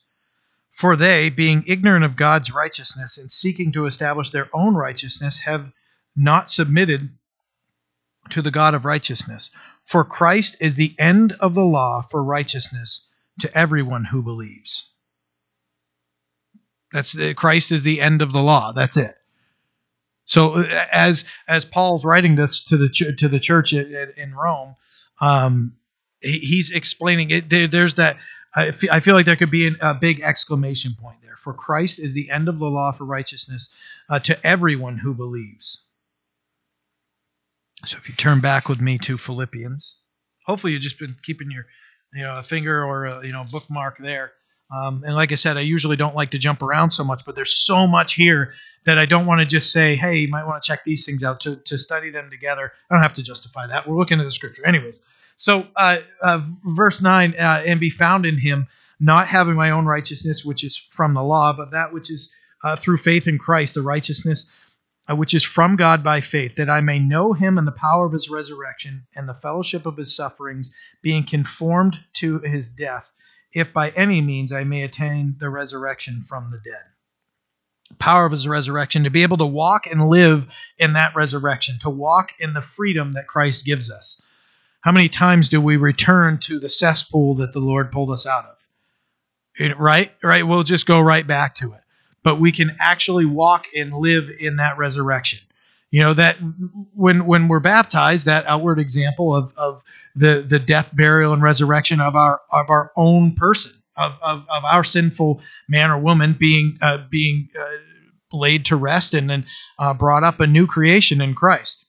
For 0.71 0.97
they, 0.97 1.29
being 1.29 1.63
ignorant 1.67 2.03
of 2.03 2.17
God's 2.17 2.53
righteousness 2.53 3.17
and 3.17 3.31
seeking 3.31 3.71
to 3.71 3.85
establish 3.85 4.29
their 4.29 4.49
own 4.53 4.75
righteousness, 4.75 5.39
have 5.39 5.71
not 6.15 6.49
submitted 6.49 7.17
to 8.31 8.41
the 8.41 8.51
God 8.51 8.73
of 8.73 8.83
righteousness. 8.83 9.49
For 9.85 10.03
Christ 10.03 10.57
is 10.59 10.75
the 10.75 10.93
end 10.99 11.31
of 11.39 11.53
the 11.53 11.61
law 11.61 12.01
for 12.01 12.21
righteousness 12.21 13.07
to 13.39 13.57
everyone 13.57 14.03
who 14.03 14.21
believes. 14.21 14.89
That's 16.91 17.17
Christ 17.35 17.71
is 17.71 17.83
the 17.83 18.01
end 18.01 18.21
of 18.21 18.33
the 18.33 18.41
law. 18.41 18.73
That's 18.73 18.97
it. 18.97 19.15
So 20.25 20.55
as 20.55 21.23
as 21.47 21.63
Paul's 21.63 22.03
writing 22.03 22.35
this 22.35 22.65
to 22.65 22.77
the 22.77 22.89
to 22.89 23.27
the 23.29 23.39
church 23.39 23.71
in 23.73 24.33
Rome, 24.33 24.75
um, 25.21 25.77
he's 26.25 26.71
explaining 26.71 27.29
it. 27.31 27.49
There, 27.49 27.67
there's 27.67 27.95
that. 27.95 28.17
I 28.53 28.71
feel, 28.71 28.89
I 28.91 28.99
feel 29.01 29.15
like 29.15 29.25
there 29.25 29.35
could 29.35 29.51
be 29.51 29.67
an, 29.67 29.77
a 29.81 29.93
big 29.93 30.21
exclamation 30.21 30.95
point 30.99 31.17
there. 31.21 31.35
For 31.37 31.53
Christ 31.53 31.99
is 31.99 32.13
the 32.13 32.31
end 32.31 32.47
of 32.47 32.57
the 32.57 32.65
law 32.65 32.91
for 32.91 33.03
righteousness 33.03 33.69
uh, 34.09 34.19
to 34.19 34.47
everyone 34.47 34.97
who 34.97 35.13
believes. 35.13 35.83
So 37.85 37.97
if 37.97 38.07
you 38.07 38.15
turn 38.15 38.39
back 38.39 38.69
with 38.69 38.79
me 38.79 38.97
to 38.99 39.17
Philippians, 39.17 39.97
hopefully 40.45 40.73
you've 40.73 40.81
just 40.81 40.99
been 40.99 41.15
keeping 41.21 41.51
your, 41.51 41.65
you 42.13 42.23
know, 42.23 42.37
a 42.37 42.43
finger 42.43 42.83
or 42.83 43.05
a 43.05 43.25
you 43.25 43.33
know 43.33 43.43
bookmark 43.51 43.97
there. 43.99 44.31
Um, 44.73 45.03
and 45.05 45.13
like 45.13 45.31
I 45.31 45.35
said, 45.35 45.57
I 45.57 45.61
usually 45.61 45.95
don't 45.95 46.15
like 46.15 46.31
to 46.31 46.39
jump 46.39 46.63
around 46.63 46.91
so 46.91 47.03
much, 47.03 47.23
but 47.25 47.35
there's 47.35 47.53
so 47.53 47.85
much 47.85 48.13
here 48.13 48.53
that 48.85 48.97
I 48.97 49.05
don't 49.05 49.25
want 49.25 49.39
to 49.39 49.45
just 49.45 49.71
say, 49.71 49.95
hey, 49.95 50.17
you 50.17 50.27
might 50.27 50.45
want 50.45 50.63
to 50.63 50.67
check 50.67 50.83
these 50.83 51.05
things 51.05 51.23
out 51.23 51.41
to, 51.41 51.57
to 51.57 51.77
study 51.77 52.09
them 52.09 52.29
together. 52.31 52.71
I 52.89 52.95
don't 52.95 53.03
have 53.03 53.13
to 53.15 53.23
justify 53.23 53.67
that. 53.67 53.87
We're 53.87 53.97
looking 53.97 54.19
at 54.19 54.23
the 54.23 54.31
scripture. 54.31 54.65
Anyways, 54.65 55.05
so, 55.35 55.67
uh, 55.75 55.97
uh, 56.21 56.41
verse 56.63 57.01
9, 57.01 57.35
uh, 57.37 57.63
and 57.65 57.79
be 57.79 57.89
found 57.89 58.25
in 58.25 58.37
him, 58.37 58.67
not 58.99 59.27
having 59.27 59.55
my 59.55 59.71
own 59.71 59.85
righteousness, 59.85 60.45
which 60.45 60.63
is 60.63 60.77
from 60.77 61.13
the 61.13 61.23
law, 61.23 61.53
but 61.55 61.71
that 61.71 61.93
which 61.93 62.09
is 62.09 62.31
uh, 62.63 62.75
through 62.75 62.97
faith 62.97 63.27
in 63.27 63.37
Christ, 63.37 63.73
the 63.73 63.81
righteousness 63.81 64.51
uh, 65.09 65.15
which 65.15 65.33
is 65.33 65.43
from 65.43 65.75
God 65.75 66.03
by 66.03 66.21
faith, 66.21 66.55
that 66.55 66.69
I 66.69 66.81
may 66.81 66.99
know 66.99 67.33
him 67.33 67.57
and 67.57 67.67
the 67.67 67.71
power 67.71 68.05
of 68.05 68.13
his 68.13 68.29
resurrection 68.29 69.05
and 69.15 69.29
the 69.29 69.35
fellowship 69.35 69.85
of 69.85 69.97
his 69.97 70.15
sufferings, 70.15 70.73
being 71.01 71.25
conformed 71.25 71.97
to 72.13 72.39
his 72.39 72.69
death, 72.69 73.05
if 73.53 73.71
by 73.71 73.89
any 73.91 74.21
means 74.21 74.51
I 74.51 74.63
may 74.63 74.81
attain 74.81 75.35
the 75.39 75.49
resurrection 75.49 76.21
from 76.21 76.49
the 76.49 76.59
dead. 76.63 76.81
Power 77.99 78.25
of 78.25 78.31
his 78.31 78.47
resurrection, 78.47 79.03
to 79.03 79.11
be 79.11 79.21
able 79.21 79.37
to 79.37 79.45
walk 79.45 79.85
and 79.85 80.09
live 80.09 80.47
in 80.79 80.93
that 80.93 81.15
resurrection, 81.15 81.77
to 81.81 81.89
walk 81.89 82.31
in 82.39 82.53
the 82.53 82.61
freedom 82.61 83.13
that 83.13 83.27
Christ 83.27 83.63
gives 83.63 83.91
us. 83.91 84.21
How 84.85 84.91
many 84.91 85.09
times 85.09 85.49
do 85.49 85.59
we 85.59 85.77
return 85.77 86.37
to 86.41 86.59
the 86.59 86.69
cesspool 86.69 87.33
that 87.37 87.53
the 87.53 87.59
Lord 87.59 87.91
pulled 87.91 88.11
us 88.11 88.27
out 88.27 88.45
of? 88.45 89.79
Right? 89.79 90.11
Right? 90.21 90.45
We'll 90.45 90.61
just 90.61 90.85
go 90.85 91.01
right 91.01 91.25
back 91.25 91.55
to 91.55 91.73
it. 91.73 91.81
But 92.23 92.39
we 92.39 92.51
can 92.51 92.77
actually 92.79 93.25
walk 93.25 93.65
and 93.75 93.95
live 93.95 94.29
in 94.39 94.57
that 94.57 94.77
resurrection. 94.77 95.39
You 95.89 96.01
know 96.01 96.13
that 96.13 96.37
when 96.93 97.25
when 97.25 97.47
we're 97.47 97.61
baptized, 97.61 98.27
that 98.27 98.45
outward 98.45 98.77
example 98.77 99.35
of, 99.35 99.53
of 99.57 99.81
the 100.15 100.45
the 100.47 100.59
death, 100.59 100.91
burial, 100.93 101.33
and 101.33 101.41
resurrection 101.41 101.99
of 101.99 102.15
our 102.15 102.39
of 102.51 102.69
our 102.69 102.91
own 102.95 103.33
person, 103.33 103.71
of, 103.95 104.13
of, 104.21 104.45
of 104.49 104.65
our 104.65 104.83
sinful 104.83 105.41
man 105.67 105.89
or 105.89 105.97
woman 105.97 106.35
being 106.37 106.77
uh, 106.81 106.99
being 107.09 107.49
uh, 107.59 108.35
laid 108.37 108.65
to 108.65 108.75
rest 108.75 109.13
and 109.15 109.29
then 109.29 109.45
uh, 109.79 109.93
brought 109.93 110.23
up 110.23 110.39
a 110.41 110.47
new 110.47 110.67
creation 110.67 111.21
in 111.21 111.33
Christ. 111.33 111.84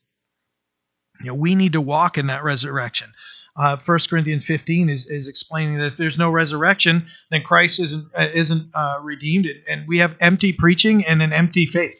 You 1.20 1.28
know, 1.28 1.34
we 1.34 1.54
need 1.54 1.72
to 1.72 1.80
walk 1.80 2.18
in 2.18 2.26
that 2.26 2.44
resurrection. 2.44 3.12
Uh, 3.56 3.76
1 3.84 3.98
Corinthians 4.10 4.44
15 4.44 4.90
is, 4.90 5.06
is 5.06 5.28
explaining 5.28 5.78
that 5.78 5.92
if 5.92 5.96
there's 5.96 6.18
no 6.18 6.30
resurrection, 6.30 7.06
then 7.30 7.42
Christ 7.42 7.80
isn't 7.80 8.06
uh, 8.14 8.28
isn't 8.34 8.70
uh, 8.74 8.98
redeemed, 9.02 9.46
and 9.66 9.88
we 9.88 9.98
have 9.98 10.14
empty 10.20 10.52
preaching 10.52 11.06
and 11.06 11.22
an 11.22 11.32
empty 11.32 11.64
faith 11.64 11.98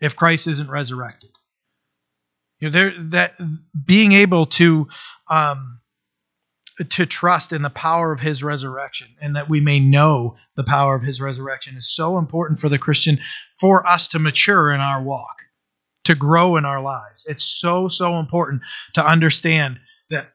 if 0.00 0.16
Christ 0.16 0.46
isn't 0.46 0.70
resurrected. 0.70 1.30
You 2.58 2.70
know, 2.70 2.72
there 2.72 2.92
that 3.10 3.34
being 3.84 4.12
able 4.12 4.46
to 4.46 4.88
um, 5.28 5.80
to 6.88 7.04
trust 7.04 7.52
in 7.52 7.60
the 7.60 7.68
power 7.68 8.10
of 8.10 8.20
His 8.20 8.42
resurrection, 8.42 9.08
and 9.20 9.36
that 9.36 9.50
we 9.50 9.60
may 9.60 9.78
know 9.78 10.36
the 10.56 10.64
power 10.64 10.94
of 10.94 11.02
His 11.02 11.20
resurrection, 11.20 11.76
is 11.76 11.94
so 11.94 12.16
important 12.16 12.60
for 12.60 12.70
the 12.70 12.78
Christian 12.78 13.20
for 13.60 13.86
us 13.86 14.08
to 14.08 14.18
mature 14.18 14.70
in 14.70 14.80
our 14.80 15.02
walk 15.02 15.42
to 16.04 16.14
grow 16.14 16.56
in 16.56 16.64
our 16.64 16.80
lives. 16.80 17.26
It's 17.28 17.44
so, 17.44 17.88
so 17.88 18.18
important 18.18 18.62
to 18.94 19.06
understand 19.06 19.78
that 20.10 20.32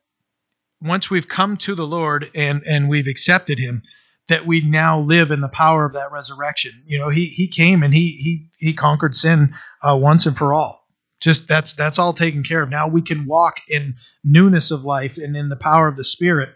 once 0.82 1.10
we've 1.10 1.28
come 1.28 1.58
to 1.58 1.76
the 1.76 1.88
Lord 1.88 2.30
and, 2.36 2.64
and 2.66 2.90
we've 2.90 3.08
accepted 3.08 3.60
Him, 3.60 3.84
that 4.28 4.46
we 4.46 4.62
now 4.62 5.00
live 5.00 5.32
in 5.32 5.42
the 5.42 5.48
power 5.48 5.86
of 5.86 5.94
that 5.94 6.12
resurrection. 6.12 6.84
You 6.86 7.00
know, 7.00 7.10
He 7.10 7.28
He 7.28 7.48
came 7.48 7.84
and 7.84 7.94
He 7.94 8.12
He 8.12 8.50
He 8.58 8.74
conquered 8.74 9.16
sin 9.16 9.56
uh, 9.82 9.96
once 9.96 10.26
and 10.26 10.38
for 10.38 10.54
all. 10.54 10.86
Just 11.20 11.48
that's 11.48 11.74
that's 11.74 11.98
all 11.98 12.14
taken 12.14 12.44
care 12.44 12.62
of. 12.62 12.70
Now 12.70 12.88
we 12.88 13.02
can 13.02 13.26
walk 13.26 13.62
in 13.70 13.96
newness 14.24 14.72
of 14.72 14.84
life 14.84 15.18
and 15.18 15.36
in 15.36 15.50
the 15.50 15.56
power 15.56 15.88
of 15.88 15.96
the 15.96 16.04
Spirit 16.04 16.50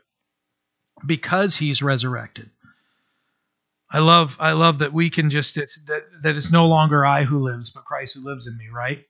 because 1.05 1.55
He's 1.55 1.81
resurrected. 1.81 2.49
I 3.93 3.99
love 3.99 4.37
I 4.39 4.53
love 4.53 4.79
that 4.79 4.93
we 4.93 5.09
can 5.09 5.29
just 5.29 5.57
it's 5.57 5.83
that, 5.85 6.03
that 6.23 6.35
it's 6.37 6.51
no 6.51 6.67
longer 6.67 7.05
I 7.05 7.23
who 7.23 7.39
lives, 7.39 7.71
but 7.71 7.83
Christ 7.83 8.15
who 8.15 8.23
lives 8.23 8.47
in 8.47 8.57
me, 8.57 8.69
right? 8.73 9.05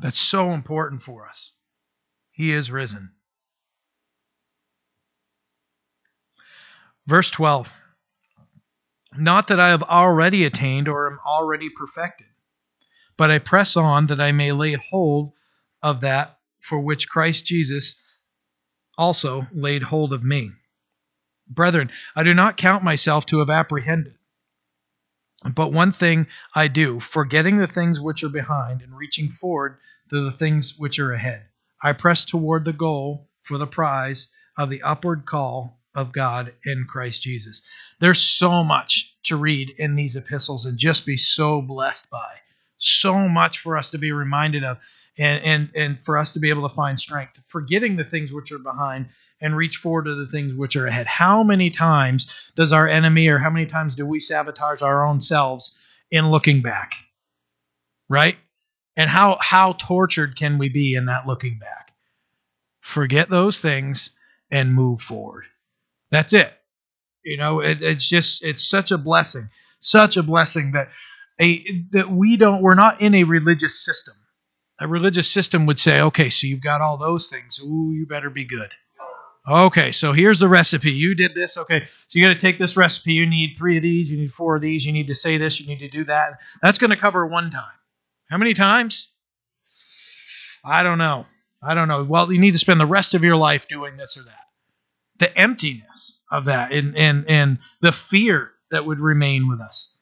That's 0.00 0.18
so 0.18 0.52
important 0.52 1.02
for 1.02 1.26
us. 1.26 1.52
He 2.30 2.52
is 2.52 2.70
risen. 2.70 3.10
Verse 7.06 7.30
12. 7.30 7.72
Not 9.16 9.48
that 9.48 9.58
I 9.58 9.68
have 9.70 9.82
already 9.82 10.44
attained 10.44 10.88
or 10.88 11.10
am 11.10 11.18
already 11.26 11.70
perfected, 11.70 12.26
but 13.16 13.30
I 13.30 13.38
press 13.38 13.76
on 13.76 14.08
that 14.08 14.20
I 14.20 14.32
may 14.32 14.52
lay 14.52 14.74
hold 14.74 15.32
of 15.82 16.02
that 16.02 16.38
for 16.60 16.78
which 16.78 17.08
Christ 17.08 17.46
Jesus 17.46 17.96
also 18.98 19.46
laid 19.52 19.82
hold 19.82 20.12
of 20.12 20.22
me. 20.22 20.52
Brethren, 21.48 21.90
I 22.14 22.22
do 22.22 22.34
not 22.34 22.56
count 22.56 22.84
myself 22.84 23.26
to 23.26 23.38
have 23.40 23.50
apprehended. 23.50 24.14
But 25.44 25.72
one 25.72 25.92
thing 25.92 26.26
I 26.54 26.68
do, 26.68 26.98
forgetting 26.98 27.58
the 27.58 27.66
things 27.66 28.00
which 28.00 28.24
are 28.24 28.28
behind 28.28 28.82
and 28.82 28.96
reaching 28.96 29.28
forward 29.30 29.78
to 30.08 30.24
the 30.24 30.30
things 30.30 30.78
which 30.78 30.98
are 30.98 31.12
ahead. 31.12 31.46
I 31.82 31.92
press 31.92 32.24
toward 32.24 32.64
the 32.64 32.72
goal 32.72 33.28
for 33.42 33.58
the 33.58 33.66
prize 33.66 34.28
of 34.56 34.70
the 34.70 34.82
upward 34.82 35.26
call 35.26 35.78
of 35.94 36.12
God 36.12 36.54
in 36.64 36.86
Christ 36.86 37.22
Jesus. 37.22 37.62
There's 38.00 38.20
so 38.20 38.64
much 38.64 39.14
to 39.24 39.36
read 39.36 39.70
in 39.70 39.94
these 39.94 40.16
epistles 40.16 40.66
and 40.66 40.78
just 40.78 41.06
be 41.06 41.16
so 41.16 41.62
blessed 41.62 42.10
by. 42.10 42.34
So 42.78 43.28
much 43.28 43.58
for 43.58 43.76
us 43.76 43.90
to 43.90 43.98
be 43.98 44.12
reminded 44.12 44.64
of 44.64 44.78
and, 45.18 45.44
and, 45.44 45.70
and 45.74 46.04
for 46.04 46.18
us 46.18 46.32
to 46.32 46.40
be 46.40 46.50
able 46.50 46.68
to 46.68 46.74
find 46.74 47.00
strength, 47.00 47.42
forgetting 47.46 47.96
the 47.96 48.04
things 48.04 48.32
which 48.32 48.52
are 48.52 48.58
behind 48.58 49.08
and 49.40 49.56
reach 49.56 49.78
forward 49.78 50.04
to 50.04 50.14
the 50.14 50.26
things 50.26 50.52
which 50.54 50.76
are 50.76 50.86
ahead. 50.86 51.06
How 51.06 51.42
many 51.42 51.70
times 51.70 52.26
does 52.54 52.72
our 52.72 52.88
enemy, 52.88 53.28
or 53.28 53.38
how 53.38 53.50
many 53.50 53.66
times 53.66 53.94
do 53.94 54.06
we 54.06 54.20
sabotage 54.20 54.82
our 54.82 55.06
own 55.06 55.20
selves 55.20 55.78
in 56.10 56.30
looking 56.30 56.62
back? 56.62 56.92
Right? 58.08 58.36
And 58.96 59.10
how, 59.10 59.38
how 59.40 59.72
tortured 59.72 60.36
can 60.36 60.58
we 60.58 60.68
be 60.68 60.94
in 60.94 61.06
that 61.06 61.26
looking 61.26 61.58
back? 61.58 61.92
Forget 62.80 63.28
those 63.28 63.60
things 63.60 64.10
and 64.50 64.72
move 64.72 65.02
forward. 65.02 65.44
That's 66.10 66.32
it. 66.32 66.52
You 67.24 67.36
know, 67.36 67.60
it, 67.60 67.82
it's 67.82 68.08
just, 68.08 68.44
it's 68.44 68.68
such 68.68 68.92
a 68.92 68.98
blessing, 68.98 69.48
such 69.80 70.16
a 70.16 70.22
blessing 70.22 70.72
that 70.72 70.88
a 71.38 71.82
that 71.90 72.08
we 72.08 72.36
don't, 72.36 72.62
we're 72.62 72.74
not 72.74 73.02
in 73.02 73.14
a 73.14 73.24
religious 73.24 73.84
system 73.84 74.14
a 74.80 74.86
religious 74.86 75.30
system 75.30 75.66
would 75.66 75.78
say, 75.78 76.00
okay, 76.00 76.30
so 76.30 76.46
you've 76.46 76.62
got 76.62 76.80
all 76.80 76.96
those 76.96 77.28
things. 77.28 77.58
Ooh, 77.62 77.92
you 77.92 78.06
better 78.06 78.30
be 78.30 78.44
good. 78.44 78.70
Okay, 79.48 79.92
so 79.92 80.12
here's 80.12 80.40
the 80.40 80.48
recipe. 80.48 80.90
You 80.90 81.14
did 81.14 81.34
this. 81.34 81.56
Okay, 81.56 81.82
so 81.82 82.18
you 82.18 82.22
got 82.22 82.34
to 82.34 82.38
take 82.40 82.58
this 82.58 82.76
recipe. 82.76 83.12
You 83.12 83.26
need 83.26 83.54
three 83.56 83.76
of 83.76 83.82
these. 83.82 84.10
You 84.10 84.18
need 84.18 84.32
four 84.32 84.56
of 84.56 84.62
these. 84.62 84.84
You 84.84 84.92
need 84.92 85.06
to 85.06 85.14
say 85.14 85.38
this. 85.38 85.60
You 85.60 85.68
need 85.68 85.78
to 85.78 85.88
do 85.88 86.04
that. 86.04 86.38
That's 86.62 86.78
going 86.78 86.90
to 86.90 86.96
cover 86.96 87.24
one 87.26 87.50
time. 87.50 87.64
How 88.28 88.38
many 88.38 88.54
times? 88.54 89.08
I 90.64 90.82
don't 90.82 90.98
know. 90.98 91.26
I 91.62 91.74
don't 91.74 91.86
know. 91.86 92.02
Well, 92.04 92.32
you 92.32 92.40
need 92.40 92.52
to 92.52 92.58
spend 92.58 92.80
the 92.80 92.86
rest 92.86 93.14
of 93.14 93.22
your 93.22 93.36
life 93.36 93.68
doing 93.68 93.96
this 93.96 94.16
or 94.16 94.24
that. 94.24 94.34
The 95.18 95.38
emptiness 95.38 96.18
of 96.30 96.46
that 96.46 96.72
and 96.72 96.96
and 96.96 97.24
and 97.28 97.58
the 97.80 97.92
fear 97.92 98.52
that 98.70 98.84
would 98.84 99.00
remain 99.00 99.48
with 99.48 99.60
us. 99.60 99.96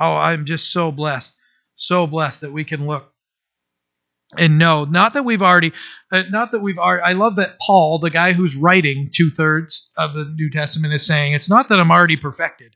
Oh, 0.00 0.14
I'm 0.14 0.46
just 0.46 0.72
so 0.72 0.90
blessed, 0.90 1.34
so 1.76 2.06
blessed 2.06 2.40
that 2.40 2.52
we 2.52 2.64
can 2.64 2.86
look 2.86 3.12
and 4.38 4.58
no, 4.58 4.84
not 4.84 5.14
that 5.14 5.24
we've 5.24 5.42
already, 5.42 5.72
uh, 6.12 6.24
not 6.30 6.52
that 6.52 6.60
we've 6.60 6.78
already. 6.78 7.02
I 7.02 7.12
love 7.12 7.36
that 7.36 7.58
Paul, 7.60 7.98
the 7.98 8.10
guy 8.10 8.32
who's 8.32 8.56
writing 8.56 9.10
two 9.12 9.30
thirds 9.30 9.90
of 9.96 10.14
the 10.14 10.24
New 10.24 10.50
Testament, 10.50 10.94
is 10.94 11.06
saying 11.06 11.32
it's 11.32 11.48
not 11.48 11.68
that 11.68 11.80
I'm 11.80 11.90
already 11.90 12.16
perfected. 12.16 12.74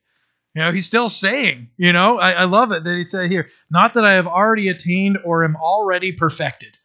You 0.55 0.63
know, 0.63 0.73
he's 0.73 0.87
still 0.87 1.09
saying, 1.09 1.69
you 1.77 1.93
know, 1.93 2.19
I, 2.19 2.33
I 2.33 2.45
love 2.45 2.73
it 2.73 2.83
that 2.83 2.97
he 2.97 3.05
said 3.05 3.31
here, 3.31 3.49
not 3.71 3.95
that 3.95 4.05
I 4.05 4.13
have 4.13 4.27
already 4.27 4.69
attained 4.69 5.19
or 5.25 5.45
am 5.45 5.57
already 5.57 6.13
perfected. 6.13 6.77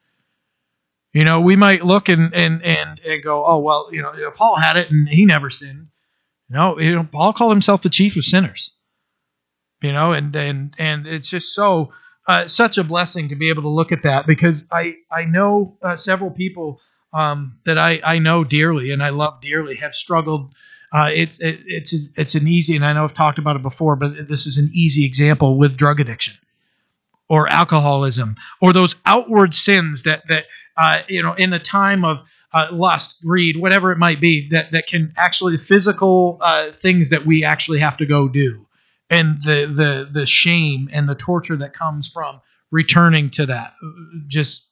You 1.14 1.24
know, 1.24 1.42
we 1.42 1.56
might 1.56 1.84
look 1.84 2.10
and 2.10 2.34
and 2.36 2.64
and, 2.64 3.00
and 3.00 3.24
go, 3.24 3.44
oh 3.46 3.60
well, 3.62 3.90
you 3.92 4.02
know, 4.02 4.14
Paul 4.36 4.58
had 4.58 4.78
it 4.78 4.92
and 4.92 5.08
he 5.10 5.26
never 5.26 5.50
sinned. 5.50 5.88
You 6.50 6.56
know, 6.56 6.80
you 6.80 6.96
know, 6.96 7.08
Paul 7.12 7.34
called 7.34 7.54
himself 7.54 7.82
the 7.82 7.90
chief 7.90 8.18
of 8.18 8.26
sinners. 8.26 8.74
You 9.82 9.94
know, 9.94 10.14
and 10.14 10.36
and 10.36 10.76
and 10.78 11.08
it's 11.08 11.30
just 11.30 11.56
so 11.56 11.92
uh, 12.28 12.48
such 12.48 12.78
a 12.78 12.84
blessing 12.84 13.30
to 13.30 13.36
be 13.36 13.50
able 13.50 13.62
to 13.64 13.70
look 13.70 13.92
at 13.92 14.04
that 14.04 14.26
because 14.28 14.68
I 14.72 14.98
I 15.12 15.26
know 15.26 15.78
uh, 15.82 15.96
several 15.96 16.32
people 16.32 16.82
um, 17.14 17.58
that 17.66 17.78
I, 17.78 18.02
I 18.04 18.20
know 18.20 18.44
dearly 18.44 18.92
and 18.92 19.02
I 19.02 19.10
love 19.10 19.42
dearly 19.42 19.76
have 19.76 19.94
struggled. 19.94 20.54
Uh, 20.92 21.12
it's 21.14 21.40
it, 21.40 21.62
it's 21.66 21.94
it's 22.18 22.36
an 22.36 22.48
easy 22.48 22.76
and 22.76 22.86
I 22.86 22.94
know 22.94 23.04
I've 23.04 23.14
talked 23.14 23.38
about 23.38 23.56
it 23.56 23.62
before, 23.62 23.96
but 23.96 24.28
this 24.28 24.48
is 24.48 24.58
an 24.58 24.72
easy 24.74 25.06
example 25.06 25.58
with 25.58 25.78
drug 25.78 26.00
addiction 26.00 26.36
or 27.30 27.48
alcoholism 27.48 28.36
or 28.62 28.74
those 28.74 28.96
outward 29.06 29.54
sins 29.54 30.04
that 30.04 30.24
that 30.28 30.46
uh, 30.78 31.02
you 31.08 31.22
know 31.22 31.34
in 31.34 31.50
the 31.52 31.60
time 31.60 32.04
of 32.04 32.20
uh, 32.54 32.70
lust, 32.72 33.22
greed, 33.22 33.58
whatever 33.58 33.92
it 33.92 33.98
might 33.98 34.20
be, 34.20 34.48
that 34.50 34.72
that 34.72 34.88
can 34.88 35.14
actually 35.18 35.54
the 35.54 35.64
physical 35.64 36.38
uh, 36.42 36.72
things 36.72 37.10
that 37.10 37.26
we 37.26 37.44
actually 37.44 37.80
have 37.80 37.98
to 37.98 38.06
go 38.06 38.28
do 38.28 38.66
and 39.10 39.42
the 39.44 39.72
the 39.74 40.10
the 40.12 40.26
shame 40.26 40.90
and 40.92 41.08
the 41.08 41.16
torture 41.16 41.58
that 41.58 41.74
comes 41.74 42.08
from 42.08 42.42
returning 42.72 43.30
to 43.30 43.46
that 43.46 43.74
just 44.28 44.68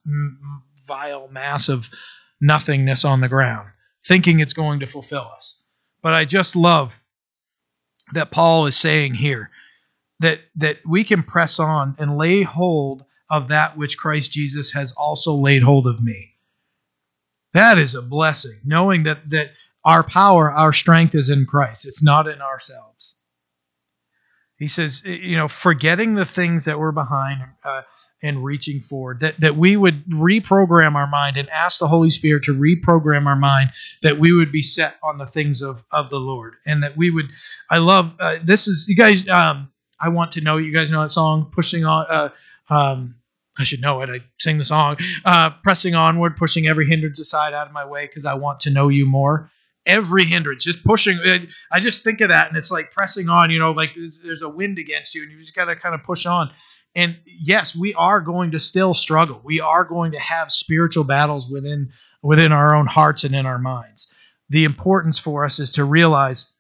vile 0.88 1.28
mass 1.30 1.70
of 1.70 1.90
nothingness 2.42 3.06
on 3.06 3.22
the 3.22 3.30
ground 3.30 3.70
thinking 4.06 4.40
it's 4.40 4.54
going 4.54 4.82
to 4.82 4.88
fulfill 4.88 5.30
us. 5.36 5.62
But 6.02 6.14
i 6.14 6.26
just 6.26 6.56
love 6.56 7.00
that 8.14 8.32
paul 8.32 8.66
is 8.66 8.76
saying 8.76 9.14
here 9.14 9.50
that 10.20 10.40
that 10.58 10.80
we 10.86 11.04
can 11.04 11.24
press 11.24 11.60
on 11.60 11.96
and 12.00 12.18
lay 12.18 12.44
hold 12.44 13.06
of 13.30 13.50
that 13.50 13.78
which 13.78 13.98
christ 13.98 14.32
jesus 14.32 14.72
has 14.72 14.92
also 14.94 15.36
laid 15.36 15.64
hold 15.64 15.88
of 15.88 16.04
me. 16.04 16.32
That 17.54 17.78
is 17.78 17.94
a 17.94 18.02
blessing 18.02 18.60
knowing 18.66 19.04
that 19.04 19.30
that 19.30 19.52
our 19.86 20.04
power 20.04 20.52
our 20.52 20.74
strength 20.74 21.14
is 21.16 21.30
in 21.30 21.46
christ. 21.46 21.86
It's 21.86 22.04
not 22.04 22.28
in 22.28 22.42
ourselves 22.42 23.13
he 24.64 24.68
says, 24.68 25.04
you 25.06 25.38
know, 25.38 25.48
forgetting 25.48 26.16
the 26.16 26.26
things 26.26 26.66
that 26.66 26.80
were 26.80 26.92
behind 26.92 27.42
uh, 27.64 27.82
and 28.22 28.44
reaching 28.44 28.82
forward, 28.82 29.20
that, 29.20 29.40
that 29.42 29.58
we 29.58 29.76
would 29.76 30.06
reprogram 30.06 30.96
our 30.96 31.08
mind 31.08 31.38
and 31.38 31.50
ask 31.50 31.80
the 31.80 31.88
Holy 31.88 32.10
Spirit 32.10 32.44
to 32.46 32.56
reprogram 32.56 33.26
our 33.26 33.36
mind, 33.36 33.72
that 34.02 34.18
we 34.20 34.34
would 34.34 34.52
be 34.52 34.62
set 34.62 34.96
on 35.04 35.18
the 35.18 35.26
things 35.26 35.62
of, 35.62 35.84
of 35.92 36.10
the 36.10 36.20
Lord. 36.20 36.56
And 36.66 36.84
that 36.84 36.98
we 36.98 37.12
would, 37.12 37.30
I 37.70 37.80
love, 37.80 38.16
uh, 38.20 38.40
this 38.44 38.68
is, 38.68 38.88
you 38.88 38.96
guys, 38.96 39.28
um, 39.28 39.70
I 40.00 40.10
want 40.10 40.32
to 40.32 40.42
know, 40.42 40.58
you 40.58 40.74
guys 40.74 40.92
know 40.92 41.04
that 41.04 41.12
song, 41.12 41.50
Pushing 41.52 41.86
On, 41.86 42.06
uh, 42.10 42.30
um, 42.70 43.16
I 43.60 43.66
should 43.66 43.82
know 43.82 44.02
it. 44.02 44.10
I 44.10 44.22
sing 44.40 44.58
the 44.58 44.64
song, 44.64 44.98
uh, 45.26 45.52
pressing 45.62 45.94
onward, 45.94 46.38
pushing 46.38 46.68
every 46.68 46.88
hindrance 46.88 47.20
aside 47.20 47.54
out 47.54 47.68
of 47.68 47.74
my 47.74 47.86
way 47.86 48.08
because 48.08 48.26
I 48.26 48.34
want 48.34 48.62
to 48.62 48.72
know 48.72 48.88
you 48.88 49.06
more 49.06 49.52
every 49.86 50.26
hindrance, 50.26 50.64
just 50.64 50.84
pushing. 50.84 51.20
I 51.72 51.80
just 51.80 52.04
think 52.04 52.22
of 52.22 52.30
that, 52.30 52.50
and 52.50 52.58
it's 52.58 52.72
like 52.72 52.92
pressing 52.92 53.30
on. 53.30 53.52
You 53.52 53.60
know, 53.60 53.72
like 53.72 53.92
there's 54.24 54.42
a 54.42 54.50
wind 54.50 54.80
against 54.80 55.16
you, 55.16 55.24
and 55.24 55.32
you 55.32 55.40
just 55.40 55.56
got 55.56 55.66
to 55.66 55.76
kind 55.76 55.96
of 55.96 56.04
push 56.04 56.26
on. 56.26 56.52
And 56.96 57.18
yes, 57.26 57.76
we 57.76 57.94
are 57.96 58.22
going 58.22 58.52
to 58.52 58.60
still 58.60 58.94
struggle. 58.94 59.42
We 59.44 59.60
are 59.60 59.84
going 59.84 60.12
to 60.12 60.20
have 60.20 60.52
spiritual 60.52 61.04
battles 61.04 61.50
within 61.50 61.92
within 62.22 62.52
our 62.52 62.76
own 62.76 62.88
hearts 62.88 63.24
and 63.24 63.36
in 63.36 63.46
our 63.46 63.60
minds. 63.60 64.14
The 64.50 64.66
importance 64.66 65.20
for 65.20 65.46
us 65.46 65.60
is 65.60 65.74
to 65.74 65.84
realize 65.84 66.52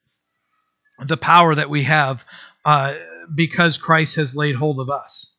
the 1.04 1.18
power 1.18 1.56
that 1.56 1.70
we 1.70 1.84
have 1.84 2.26
uh, 2.66 2.96
because 3.34 3.78
Christ 3.78 4.16
has 4.16 4.36
laid 4.36 4.56
hold 4.56 4.80
of 4.80 4.90
us 4.90 5.33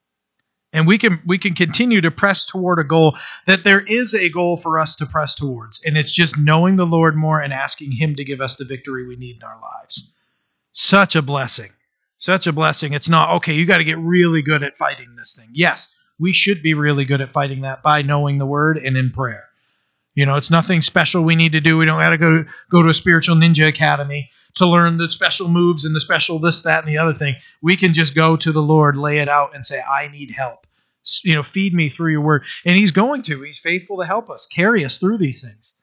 and 0.75 0.87
we 0.87 0.99
can 0.99 1.23
we 1.25 1.39
can 1.39 1.55
continue 1.55 2.03
to 2.03 2.11
press 2.11 2.45
toward 2.45 2.79
a 2.79 2.85
goal 2.85 3.17
that 3.47 3.65
there 3.65 3.81
is 3.81 4.15
a 4.15 4.29
goal 4.29 4.59
for 4.59 4.79
us 4.79 4.97
to 4.97 5.07
press 5.07 5.35
towards. 5.35 5.83
And 5.85 5.97
it's 5.97 6.13
just 6.13 6.37
knowing 6.37 6.77
the 6.77 6.85
lord 6.85 7.17
more 7.17 7.41
and 7.41 7.53
asking 7.53 7.93
him 7.93 8.17
to 8.17 8.25
give 8.25 8.43
us 8.43 8.57
the 8.57 8.67
victory 8.67 9.07
we 9.07 9.17
need 9.17 9.37
in 9.37 9.43
our 9.43 9.59
lives. 9.61 10.11
Such 10.73 11.17
a 11.17 11.23
blessing. 11.23 11.71
Such 12.19 12.47
a 12.47 12.53
blessing. 12.53 12.93
It's 12.93 13.09
not 13.09 13.37
okay 13.37 13.55
you 13.55 13.65
got 13.65 13.79
to 13.79 13.85
get 13.85 13.99
really 13.99 14.43
good 14.43 14.63
at 14.63 14.77
fighting 14.77 15.17
this 15.17 15.35
thing. 15.35 15.49
Yes 15.53 15.95
we 16.19 16.33
should 16.33 16.63
be 16.63 16.75
really 16.75 17.05
good 17.05 17.21
at 17.21 17.33
fighting 17.33 17.63
that 17.63 17.83
by 17.83 18.03
knowing 18.03 18.39
the 18.39 18.47
word 18.47 18.79
and 18.79 18.97
in 18.97 19.11
prayer 19.11 19.49
you 20.15 20.27
know 20.27 20.37
it's 20.37 20.51
nothing 20.51 20.81
special 20.81 21.23
we 21.23 21.37
need 21.37 21.53
to 21.53 21.61
do 21.61 21.77
we 21.77 21.87
don't 21.87 22.01
got 22.01 22.11
to 22.11 22.19
go 22.19 22.45
go 22.71 22.83
to 22.83 22.89
a 22.89 22.95
spiritual 22.95 23.37
ninja 23.37 23.69
academy 23.69 24.31
to 24.55 24.67
learn 24.67 24.99
the 24.99 25.11
special 25.11 25.49
moves 25.49 25.85
and 25.85 25.95
the 25.95 26.01
special 26.01 26.39
this, 26.39 26.63
that, 26.63 26.85
and 26.85 26.89
the 26.89 26.99
other 26.99 27.15
thing. 27.15 27.35
We 27.61 27.77
can 27.77 27.93
just 27.93 28.15
go 28.15 28.37
to 28.37 28.53
the 28.53 28.63
Lord, 28.63 28.97
lay 28.97 29.19
it 29.19 29.29
out, 29.29 29.55
and 29.55 29.67
say, 29.67 29.81
I 29.81 30.09
need 30.09 30.31
help. 30.31 30.67
You 31.23 31.35
know, 31.35 31.43
feed 31.43 31.75
me 31.75 31.91
through 31.91 32.13
your 32.13 32.23
word. 32.23 32.45
And 32.65 32.79
He's 32.79 32.93
going 32.93 33.23
to. 33.25 33.43
He's 33.43 33.59
faithful 33.59 33.99
to 33.99 34.07
help 34.07 34.31
us, 34.31 34.47
carry 34.47 34.85
us 34.85 34.99
through 34.99 35.19
these 35.19 35.43
things. 35.43 35.79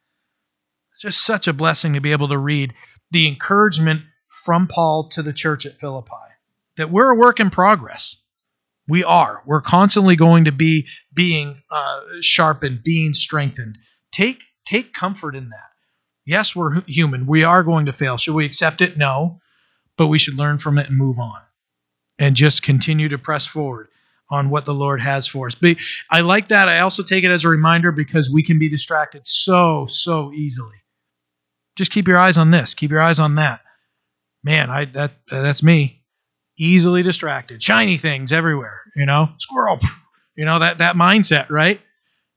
It's 0.93 1.01
just 1.01 1.25
such 1.25 1.47
a 1.47 1.53
blessing 1.53 1.93
to 1.93 2.01
be 2.01 2.11
able 2.11 2.29
to 2.29 2.37
read 2.37 2.73
the 3.11 3.27
encouragement 3.27 4.01
from 4.29 4.67
Paul 4.67 5.09
to 5.09 5.21
the 5.21 5.33
church 5.33 5.65
at 5.65 5.79
Philippi 5.79 6.11
that 6.77 6.89
we're 6.89 7.11
a 7.11 7.15
work 7.15 7.39
in 7.39 7.49
progress. 7.49 8.15
We 8.87 9.03
are. 9.03 9.43
We're 9.45 9.61
constantly 9.61 10.15
going 10.15 10.45
to 10.45 10.51
be 10.51 10.87
being 11.13 11.61
uh, 11.69 12.01
sharpened, 12.21 12.83
being 12.83 13.13
strengthened. 13.13 13.77
Take 14.11 14.41
take 14.65 14.93
comfort 14.93 15.35
in 15.35 15.49
that. 15.49 15.69
Yes, 16.25 16.55
we're 16.55 16.81
human. 16.81 17.25
We 17.25 17.43
are 17.43 17.63
going 17.63 17.87
to 17.87 17.93
fail. 17.93 18.17
Should 18.17 18.35
we 18.35 18.45
accept 18.45 18.81
it? 18.81 18.97
No. 18.97 19.39
But 19.97 20.07
we 20.07 20.17
should 20.17 20.35
learn 20.35 20.57
from 20.57 20.77
it 20.77 20.87
and 20.87 20.97
move 20.97 21.19
on 21.19 21.39
and 22.17 22.35
just 22.35 22.63
continue 22.63 23.09
to 23.09 23.17
press 23.17 23.45
forward 23.45 23.89
on 24.29 24.49
what 24.49 24.65
the 24.65 24.73
Lord 24.73 25.01
has 25.01 25.27
for 25.27 25.47
us. 25.47 25.55
But 25.55 25.77
I 26.09 26.21
like 26.21 26.47
that. 26.47 26.69
I 26.69 26.79
also 26.79 27.03
take 27.03 27.23
it 27.23 27.31
as 27.31 27.43
a 27.43 27.49
reminder 27.49 27.91
because 27.91 28.29
we 28.29 28.43
can 28.43 28.59
be 28.59 28.69
distracted 28.69 29.27
so, 29.27 29.87
so 29.89 30.31
easily. 30.31 30.75
Just 31.75 31.91
keep 31.91 32.07
your 32.07 32.17
eyes 32.17 32.37
on 32.37 32.51
this, 32.51 32.73
keep 32.73 32.91
your 32.91 33.01
eyes 33.01 33.19
on 33.19 33.35
that. 33.35 33.61
Man, 34.43 34.69
I 34.69 34.85
that 34.85 35.11
that's 35.29 35.63
me. 35.63 36.03
Easily 36.57 37.03
distracted. 37.03 37.61
Shiny 37.61 37.97
things 37.97 38.31
everywhere, 38.31 38.81
you 38.95 39.05
know? 39.05 39.29
Squirrel. 39.37 39.77
You 40.33 40.45
know 40.45 40.59
that 40.59 40.77
that 40.77 40.95
mindset, 40.95 41.49
right? 41.49 41.81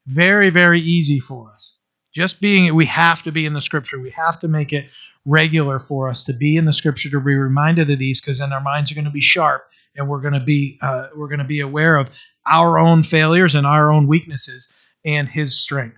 Very, 0.06 0.50
very 0.50 0.80
easy 0.80 1.20
for 1.20 1.50
us. 1.52 1.76
Just 2.12 2.40
being, 2.40 2.74
we 2.74 2.86
have 2.86 3.22
to 3.24 3.32
be 3.32 3.46
in 3.46 3.54
the 3.54 3.60
scripture. 3.60 3.98
We 3.98 4.10
have 4.10 4.38
to 4.40 4.48
make 4.48 4.72
it 4.72 4.86
regular 5.24 5.78
for 5.78 6.08
us 6.08 6.24
to 6.24 6.32
be 6.32 6.56
in 6.56 6.64
the 6.64 6.72
scripture 6.72 7.10
to 7.10 7.20
be 7.20 7.34
reminded 7.34 7.90
of 7.90 7.98
these 7.98 8.20
because 8.20 8.38
then 8.38 8.52
our 8.52 8.60
minds 8.60 8.92
are 8.92 8.94
going 8.94 9.06
to 9.06 9.10
be 9.10 9.20
sharp 9.20 9.64
and 9.96 10.08
we're 10.08 10.20
going 10.20 10.34
to 10.34 10.40
be 10.40 10.78
uh, 10.82 11.08
we're 11.16 11.28
going 11.28 11.38
to 11.38 11.44
be 11.44 11.60
aware 11.60 11.96
of 11.96 12.10
our 12.46 12.78
own 12.78 13.02
failures 13.02 13.54
and 13.54 13.66
our 13.66 13.90
own 13.90 14.06
weaknesses 14.06 14.72
and 15.04 15.28
his 15.28 15.58
strength 15.58 15.96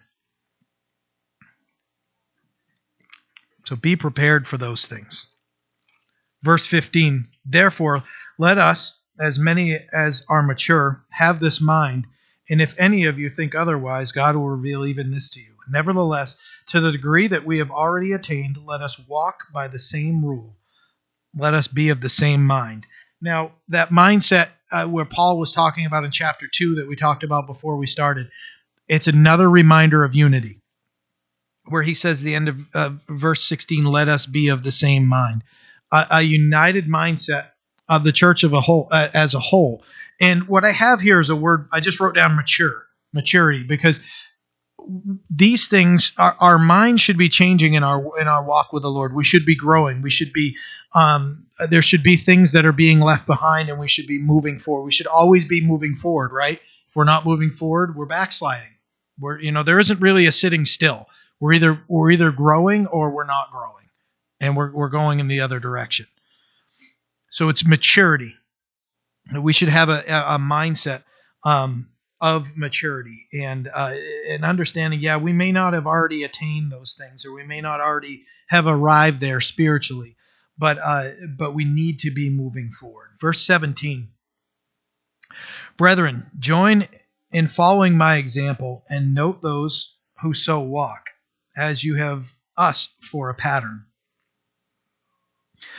so 3.65 3.75
be 3.75 3.97
prepared 3.97 4.47
for 4.47 4.57
those 4.57 4.87
things 4.87 5.27
verse 6.43 6.67
15 6.67 7.27
therefore 7.45 8.05
let 8.39 8.59
us 8.59 8.97
as 9.21 9.41
many 9.41 9.77
as 9.93 10.25
are 10.29 10.43
mature 10.43 11.05
have 11.11 11.41
this 11.41 11.61
mind 11.61 12.07
and 12.49 12.61
if 12.61 12.75
any 12.79 13.05
of 13.05 13.19
you 13.19 13.29
think 13.29 13.55
otherwise 13.55 14.13
god 14.13 14.37
will 14.37 14.49
reveal 14.49 14.87
even 14.87 15.11
this 15.11 15.31
to 15.31 15.41
you 15.41 15.57
nevertheless 15.69 16.37
to 16.67 16.81
the 16.81 16.93
degree 16.93 17.29
that 17.29 17.45
we 17.45 17.59
have 17.59 17.71
already 17.71 18.13
attained, 18.13 18.59
let 18.65 18.81
us 18.81 18.99
walk 19.09 19.45
by 19.53 19.69
the 19.69 19.79
same 19.79 20.25
rule. 20.25 20.57
Let 21.37 21.55
us 21.55 21.69
be 21.69 21.91
of 21.91 22.01
the 22.01 22.09
same 22.09 22.45
mind. 22.45 22.87
Now, 23.21 23.53
that 23.69 23.91
mindset 23.91 24.49
uh, 24.71 24.87
where 24.87 25.05
Paul 25.05 25.39
was 25.39 25.53
talking 25.53 25.87
about 25.87 26.05
in 26.05 26.11
chapter 26.11 26.47
2 26.51 26.77
that 26.77 26.89
we 26.89 26.97
talked 26.97 27.23
about 27.23 27.47
before 27.47 27.77
we 27.77 27.87
started, 27.87 28.31
it's 28.89 29.07
another 29.07 29.49
reminder 29.49 30.05
of 30.05 30.15
unity. 30.15 30.61
Where 31.69 31.83
he 31.83 31.95
says, 31.95 32.23
the 32.23 32.35
end 32.35 32.49
of 32.49 32.61
uh, 32.75 32.91
verse 33.09 33.43
16, 33.45 33.85
let 33.85 34.09
us 34.09 34.27
be 34.27 34.49
of 34.49 34.63
the 34.63 34.73
same 34.73 35.07
mind. 35.07 35.43
A, 35.93 36.07
a 36.11 36.23
united 36.23 36.87
mindset 36.87 37.47
of 37.89 38.05
the 38.05 38.13
church 38.13 38.45
of 38.45 38.53
a 38.53 38.61
whole 38.61 38.89
uh, 38.91 39.09
as 39.15 39.35
a 39.35 39.41
whole. 39.41 39.83
And 40.21 40.49
what 40.49 40.65
I 40.65 40.73
have 40.73 41.01
here 41.01 41.21
is 41.21 41.31
a 41.31 41.37
word 41.37 41.69
I 41.73 41.81
just 41.81 42.01
wrote 42.01 42.15
down 42.15 42.37
mature, 42.37 42.87
maturity, 43.13 43.65
because 43.65 44.01
these 45.29 45.69
things 45.69 46.13
our, 46.17 46.37
our 46.41 46.59
mind 46.59 47.01
should 47.01 47.19
be 47.19 47.29
changing 47.29 47.75
in 47.75 47.83
our 47.83 48.21
in 48.21 48.29
our 48.29 48.45
walk 48.45 48.73
with 48.73 48.83
the 48.83 48.91
lord. 48.91 49.15
We 49.15 49.25
should 49.25 49.45
be 49.45 49.57
growing. 49.57 50.03
We 50.03 50.11
should 50.11 50.33
be 50.33 50.57
um, 50.95 51.47
there 51.69 51.83
should 51.83 52.03
be 52.03 52.17
things 52.17 52.53
that 52.53 52.65
are 52.65 52.73
being 52.73 53.01
left 53.01 53.27
behind 53.27 53.69
and 53.69 53.79
we 53.79 53.89
should 53.89 54.07
be 54.07 54.19
moving 54.19 54.59
forward. 54.59 54.85
We 54.85 54.93
should 54.93 55.09
always 55.09 55.47
be 55.47 55.61
moving 55.61 55.97
forward 55.97 56.33
right? 56.33 56.61
If 56.89 56.97
we're 56.97 57.05
not 57.05 57.27
moving 57.27 57.51
forward 57.51 57.97
we're 57.97 58.07
backsliding. 58.07 58.73
We're 59.19 59.41
you 59.41 59.53
know 59.53 59.63
there 59.63 59.81
isn't 59.81 60.01
really 60.01 60.27
a 60.27 60.33
sitting 60.33 60.65
still. 60.65 61.07
We're 61.41 61.55
either 61.55 61.83
we're 61.89 62.11
either 62.13 62.31
growing 62.31 62.87
or 62.87 63.11
we're 63.11 63.27
not 63.27 63.51
growing. 63.51 63.73
And 64.39 64.55
we're, 64.55 64.71
we're 64.71 64.91
going 64.91 65.21
in 65.21 65.29
the 65.29 65.41
other 65.41 65.61
direction. 65.61 66.07
So 67.31 67.49
it's 67.49 67.67
maturity 67.67 68.35
we 69.41 69.53
should 69.53 69.69
have 69.69 69.89
a, 69.89 70.05
a 70.07 70.39
mindset 70.39 71.03
um, 71.45 71.89
of 72.21 72.57
maturity 72.57 73.27
and 73.33 73.69
uh, 73.73 73.95
and 74.29 74.45
understanding 74.45 75.01
yeah 75.01 75.17
we 75.17 75.33
may 75.33 75.53
not 75.53 75.75
have 75.75 75.87
already 75.87 76.25
attained 76.25 76.73
those 76.73 76.95
things 76.99 77.27
or 77.27 77.35
we 77.35 77.45
may 77.45 77.61
not 77.61 77.81
already 77.81 78.25
have 78.49 78.67
arrived 78.67 79.21
there 79.21 79.41
spiritually 79.41 80.17
but 80.59 80.79
uh, 80.83 81.11
but 81.37 81.55
we 81.55 81.65
need 81.65 82.01
to 82.01 82.11
be 82.11 82.31
moving 82.31 82.73
forward. 82.73 83.11
Verse 83.21 83.41
17 83.43 84.09
brethren 85.77 86.31
join 86.39 86.89
in 87.33 87.47
following 87.47 87.97
my 87.97 88.17
example 88.17 88.85
and 88.89 89.15
note 89.15 89.43
those 89.43 89.97
who 90.23 90.33
so 90.33 90.61
walk 90.61 91.11
as 91.57 91.85
you 91.85 91.97
have 91.97 92.33
us 92.57 92.89
for 93.03 93.29
a 93.29 93.35
pattern. 93.35 93.85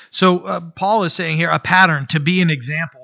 So 0.10 0.39
uh, 0.39 0.62
paul 0.76 1.04
is 1.06 1.14
saying 1.14 1.38
here 1.38 1.50
a 1.50 1.60
pattern 1.60 2.08
to 2.08 2.20
be 2.20 2.41
an 2.41 2.50
example 2.50 2.97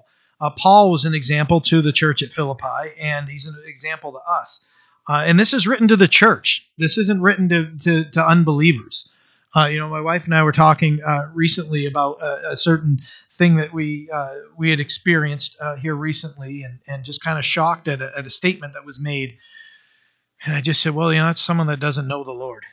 uh, 0.44 0.50
Paul 0.50 0.92
was 0.92 1.06
an 1.06 1.14
example 1.14 1.62
to 1.62 1.82
the 1.82 1.94
church 1.94 2.22
at 2.22 2.34
Philippi, 2.34 2.92
and 3.00 3.30
he's 3.30 3.46
an 3.46 3.56
example 3.66 4.12
to 4.12 4.20
us. 4.30 4.66
Uh, 5.08 5.24
and 5.26 5.40
this 5.40 5.54
is 5.54 5.68
written 5.68 5.88
to 5.88 5.96
the 5.96 6.08
church. 6.10 6.70
This 6.78 6.98
isn't 6.98 7.22
written 7.22 7.48
to, 7.48 7.78
to, 7.84 8.12
to 8.12 8.28
unbelievers. 8.28 9.10
Uh, 9.56 9.68
you 9.68 9.80
know, 9.80 9.88
my 9.88 10.02
wife 10.02 10.26
and 10.26 10.36
I 10.36 10.44
were 10.44 10.52
talking 10.52 11.02
uh, 11.02 11.30
recently 11.34 11.86
about 11.86 12.22
a, 12.22 12.52
a, 12.52 12.58
certain 12.58 13.00
thing 13.36 13.56
that 13.56 13.74
we 13.74 14.10
uh, 14.14 14.34
we 14.58 14.70
had 14.70 14.82
experienced 14.82 15.56
uh, 15.62 15.78
here 15.78 15.96
recently, 15.96 16.64
and, 16.64 16.80
and 16.88 17.06
just 17.06 17.24
kind 17.24 17.40
of 17.40 17.46
shocked 17.46 17.88
at 17.88 18.02
a, 18.02 18.12
at 18.18 18.28
a 18.28 18.30
statement 18.30 18.74
that 18.74 18.86
was 18.86 19.00
made. 19.00 19.38
And 20.46 20.54
I 20.54 20.60
just 20.60 20.82
said, 20.82 20.94
well, 20.94 21.14
you 21.14 21.20
know, 21.20 21.28
that's 21.28 21.40
someone 21.40 21.68
that 21.68 21.80
doesn't 21.80 22.08
know 22.08 22.26
the 22.26 22.32
Lord. 22.32 22.66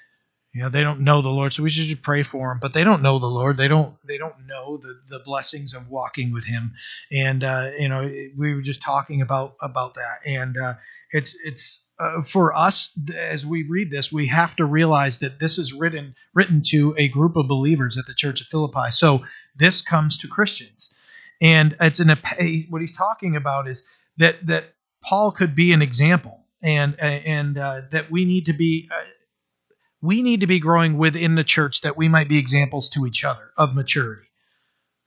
You 0.53 0.63
know, 0.63 0.69
they 0.69 0.83
don't 0.83 1.03
know 1.03 1.23
the 1.23 1.29
Lord, 1.29 1.53
so 1.53 1.63
we 1.63 1.71
should 1.71 1.87
just 1.87 2.03
pray 2.03 2.25
for 2.25 2.49
them. 2.49 2.59
But 2.61 2.75
they 2.75 2.83
don't 2.83 3.03
know 3.03 3.21
the 3.21 3.27
Lord. 3.27 3.57
They 3.57 3.69
don't. 3.69 3.95
They 4.05 4.19
don't 4.19 4.47
know 4.49 4.79
the, 4.79 5.01
the 5.09 5.21
blessings 5.21 5.75
of 5.75 5.89
walking 5.89 6.33
with 6.33 6.45
Him. 6.45 6.73
And 7.13 7.45
uh, 7.45 7.71
you 7.79 7.89
know, 7.89 8.03
we 8.37 8.55
were 8.55 8.63
just 8.63 8.83
talking 8.83 9.23
about 9.23 9.55
about 9.63 9.95
that. 9.95 10.27
And 10.27 10.59
uh, 10.59 10.75
it's 11.13 11.37
it's 11.45 11.81
uh, 12.01 12.23
for 12.23 12.57
us 12.57 12.91
as 13.15 13.47
we 13.47 13.63
read 13.63 13.93
this, 13.93 14.11
we 14.11 14.27
have 14.27 14.57
to 14.57 14.65
realize 14.65 15.19
that 15.19 15.39
this 15.39 15.59
is 15.59 15.73
written 15.73 16.17
written 16.35 16.63
to 16.71 16.95
a 16.99 17.07
group 17.09 17.37
of 17.37 17.47
believers 17.47 17.97
at 17.97 18.07
the 18.07 18.15
Church 18.15 18.41
of 18.41 18.49
Philippi. 18.49 18.91
So 18.91 19.23
this 19.55 19.83
comes 19.83 20.19
to 20.19 20.29
Christians, 20.29 20.93
and 21.41 21.77
it's 21.81 22.01
an 22.01 22.09
what 22.71 22.81
he's 22.81 22.97
talking 22.97 23.37
about 23.37 23.69
is 23.69 23.85
that 24.17 24.45
that 24.47 24.65
Paul 25.05 25.31
could 25.31 25.55
be 25.55 25.73
an 25.73 25.83
example, 25.83 26.45
and 26.61 26.99
and 26.99 27.57
uh, 27.57 27.83
that 27.93 28.11
we 28.11 28.25
need 28.25 28.47
to 28.47 28.53
be 28.53 28.89
uh, 28.91 29.05
we 30.03 30.23
need 30.23 30.41
to 30.41 30.47
be 30.47 30.61
growing 30.61 30.97
within 30.97 31.35
the 31.35 31.45
church 31.45 31.83
that 31.83 31.97
we 31.97 32.09
might 32.09 32.29
be 32.29 32.39
examples 32.39 32.89
to 32.91 33.07
each 33.07 33.25
other 33.25 33.51
of 33.57 33.75
maturity. 33.75 34.29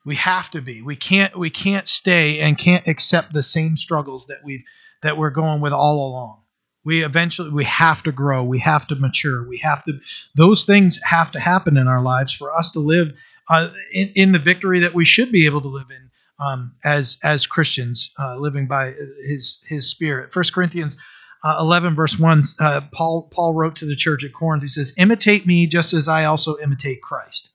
We 0.05 0.15
have 0.15 0.51
to 0.51 0.61
be. 0.61 0.81
We 0.81 0.95
can't 0.95 1.37
we 1.37 1.49
can't 1.49 1.87
stay 1.87 2.41
and 2.41 2.57
can't 2.57 2.87
accept 2.87 3.33
the 3.33 3.43
same 3.43 3.77
struggles 3.77 4.27
that 4.27 4.43
we 4.43 4.65
that 5.01 5.17
we're 5.17 5.29
going 5.29 5.61
with 5.61 5.73
all 5.73 6.07
along. 6.07 6.41
We 6.85 7.03
eventually 7.03 7.49
we 7.51 7.63
have 7.63 8.03
to 8.03 8.11
grow, 8.11 8.43
we 8.43 8.59
have 8.59 8.87
to 8.87 8.95
mature, 8.95 9.47
we 9.47 9.57
have 9.59 9.83
to 9.85 9.99
those 10.35 10.65
things 10.65 10.99
have 11.03 11.31
to 11.31 11.39
happen 11.39 11.77
in 11.77 11.87
our 11.87 12.01
lives 12.01 12.33
for 12.33 12.53
us 12.53 12.71
to 12.71 12.79
live 12.79 13.13
uh, 13.49 13.69
in, 13.93 14.11
in 14.15 14.31
the 14.33 14.39
victory 14.39 14.79
that 14.81 14.93
we 14.93 15.05
should 15.05 15.31
be 15.31 15.45
able 15.45 15.61
to 15.61 15.69
live 15.69 15.89
in 15.89 16.11
um, 16.45 16.75
as 16.83 17.17
as 17.23 17.47
Christians, 17.47 18.11
uh, 18.19 18.35
living 18.35 18.67
by 18.67 18.93
His 19.25 19.63
His 19.65 19.89
Spirit. 19.89 20.33
First 20.33 20.53
Corinthians 20.53 20.97
uh, 21.43 21.57
11 21.59 21.95
verse 21.95 22.17
1 22.17 22.43
uh, 22.59 22.81
paul 22.91 23.23
paul 23.23 23.53
wrote 23.53 23.77
to 23.77 23.85
the 23.85 23.95
church 23.95 24.23
at 24.23 24.33
corinth. 24.33 24.63
He 24.63 24.69
says 24.69 24.93
imitate 24.97 25.45
me 25.45 25.67
just 25.67 25.93
as 25.93 26.07
i 26.07 26.25
also 26.25 26.57
imitate 26.57 27.01
christ. 27.01 27.49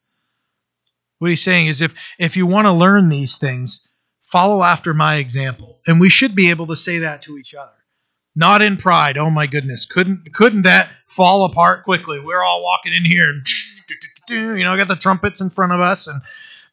What 1.18 1.30
he's 1.30 1.42
saying 1.42 1.66
is 1.66 1.82
if 1.82 1.94
if 2.18 2.36
you 2.36 2.46
want 2.46 2.66
to 2.66 2.72
learn 2.72 3.08
these 3.08 3.38
things 3.38 3.88
follow 4.28 4.62
after 4.62 4.94
my 4.94 5.16
example. 5.16 5.80
And 5.86 6.00
we 6.00 6.10
should 6.10 6.34
be 6.34 6.50
able 6.50 6.68
to 6.68 6.76
say 6.76 7.00
that 7.00 7.22
to 7.22 7.38
each 7.38 7.54
other. 7.54 7.72
Not 8.36 8.62
in 8.62 8.76
pride. 8.76 9.18
Oh 9.18 9.30
my 9.30 9.46
goodness. 9.46 9.86
Couldn't 9.86 10.32
couldn't 10.32 10.62
that 10.62 10.90
fall 11.06 11.44
apart 11.44 11.84
quickly? 11.84 12.20
We're 12.20 12.42
all 12.42 12.62
walking 12.62 12.92
in 12.92 13.04
here 13.04 13.28
and 13.30 13.46
you 14.58 14.64
know 14.64 14.76
got 14.76 14.88
the 14.88 14.96
trumpets 14.96 15.40
in 15.40 15.50
front 15.50 15.72
of 15.72 15.80
us 15.80 16.06
and 16.06 16.20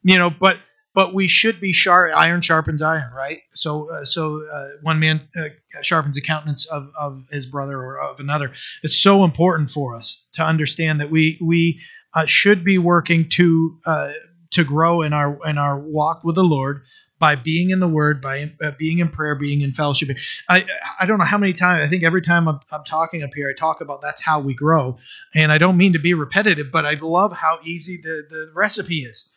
you 0.04 0.18
know 0.18 0.30
but 0.30 0.58
but 0.96 1.12
we 1.12 1.28
should 1.28 1.60
be 1.60 1.74
sharp. 1.74 2.14
Iron 2.16 2.40
sharpens 2.40 2.80
iron, 2.80 3.12
right? 3.12 3.42
So, 3.54 3.90
uh, 3.92 4.06
so 4.06 4.42
uh, 4.50 4.68
one 4.80 4.98
man 4.98 5.28
uh, 5.38 5.50
sharpens 5.82 6.16
the 6.16 6.22
countenance 6.22 6.64
of, 6.64 6.90
of 6.98 7.26
his 7.30 7.44
brother 7.44 7.78
or 7.78 8.00
of 8.00 8.18
another. 8.18 8.52
It's 8.82 8.96
so 8.96 9.22
important 9.22 9.70
for 9.70 9.94
us 9.94 10.26
to 10.32 10.42
understand 10.42 11.00
that 11.00 11.10
we 11.10 11.38
we 11.40 11.82
uh, 12.14 12.24
should 12.24 12.64
be 12.64 12.78
working 12.78 13.28
to 13.28 13.78
uh, 13.84 14.12
to 14.52 14.64
grow 14.64 15.02
in 15.02 15.12
our 15.12 15.38
in 15.46 15.58
our 15.58 15.78
walk 15.78 16.24
with 16.24 16.34
the 16.34 16.42
Lord 16.44 16.82
by 17.18 17.36
being 17.36 17.70
in 17.70 17.78
the 17.78 17.88
Word, 17.88 18.22
by 18.22 18.50
uh, 18.62 18.70
being 18.78 19.00
in 19.00 19.10
prayer, 19.10 19.34
being 19.34 19.60
in 19.60 19.74
fellowship. 19.74 20.16
I 20.48 20.64
I 20.98 21.04
don't 21.04 21.18
know 21.18 21.26
how 21.26 21.36
many 21.36 21.52
times. 21.52 21.86
I 21.86 21.90
think 21.90 22.04
every 22.04 22.22
time 22.22 22.48
I'm, 22.48 22.60
I'm 22.72 22.84
talking 22.84 23.22
up 23.22 23.34
here, 23.34 23.50
I 23.50 23.58
talk 23.58 23.82
about 23.82 24.00
that's 24.00 24.22
how 24.22 24.40
we 24.40 24.54
grow, 24.54 24.96
and 25.34 25.52
I 25.52 25.58
don't 25.58 25.76
mean 25.76 25.92
to 25.92 25.98
be 25.98 26.14
repetitive, 26.14 26.72
but 26.72 26.86
I 26.86 26.94
love 26.94 27.32
how 27.32 27.58
easy 27.64 27.98
the 27.98 28.26
the 28.30 28.50
recipe 28.54 29.00
is 29.04 29.30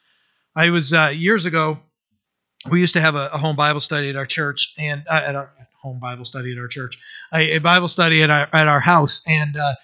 I 0.55 0.69
was 0.69 0.93
uh, 0.93 1.11
years 1.15 1.45
ago. 1.45 1.79
We 2.69 2.81
used 2.81 2.93
to 2.95 3.01
have 3.01 3.15
a, 3.15 3.29
a, 3.31 3.37
home 3.37 3.55
Bible 3.55 3.79
study 3.79 4.09
at 4.09 4.17
our 4.17 4.25
church, 4.25 4.73
and 4.77 5.03
uh, 5.07 5.21
at 5.25 5.35
our 5.35 5.49
home 5.81 5.99
Bible 5.99 6.25
study 6.25 6.51
at 6.51 6.57
our 6.57 6.67
church, 6.67 6.99
a, 7.33 7.55
a 7.55 7.59
Bible 7.59 7.87
study 7.87 8.21
at 8.21 8.29
our 8.29 8.49
at 8.51 8.67
our 8.67 8.81
house, 8.81 9.21
and 9.25 9.55
uh, 9.55 9.75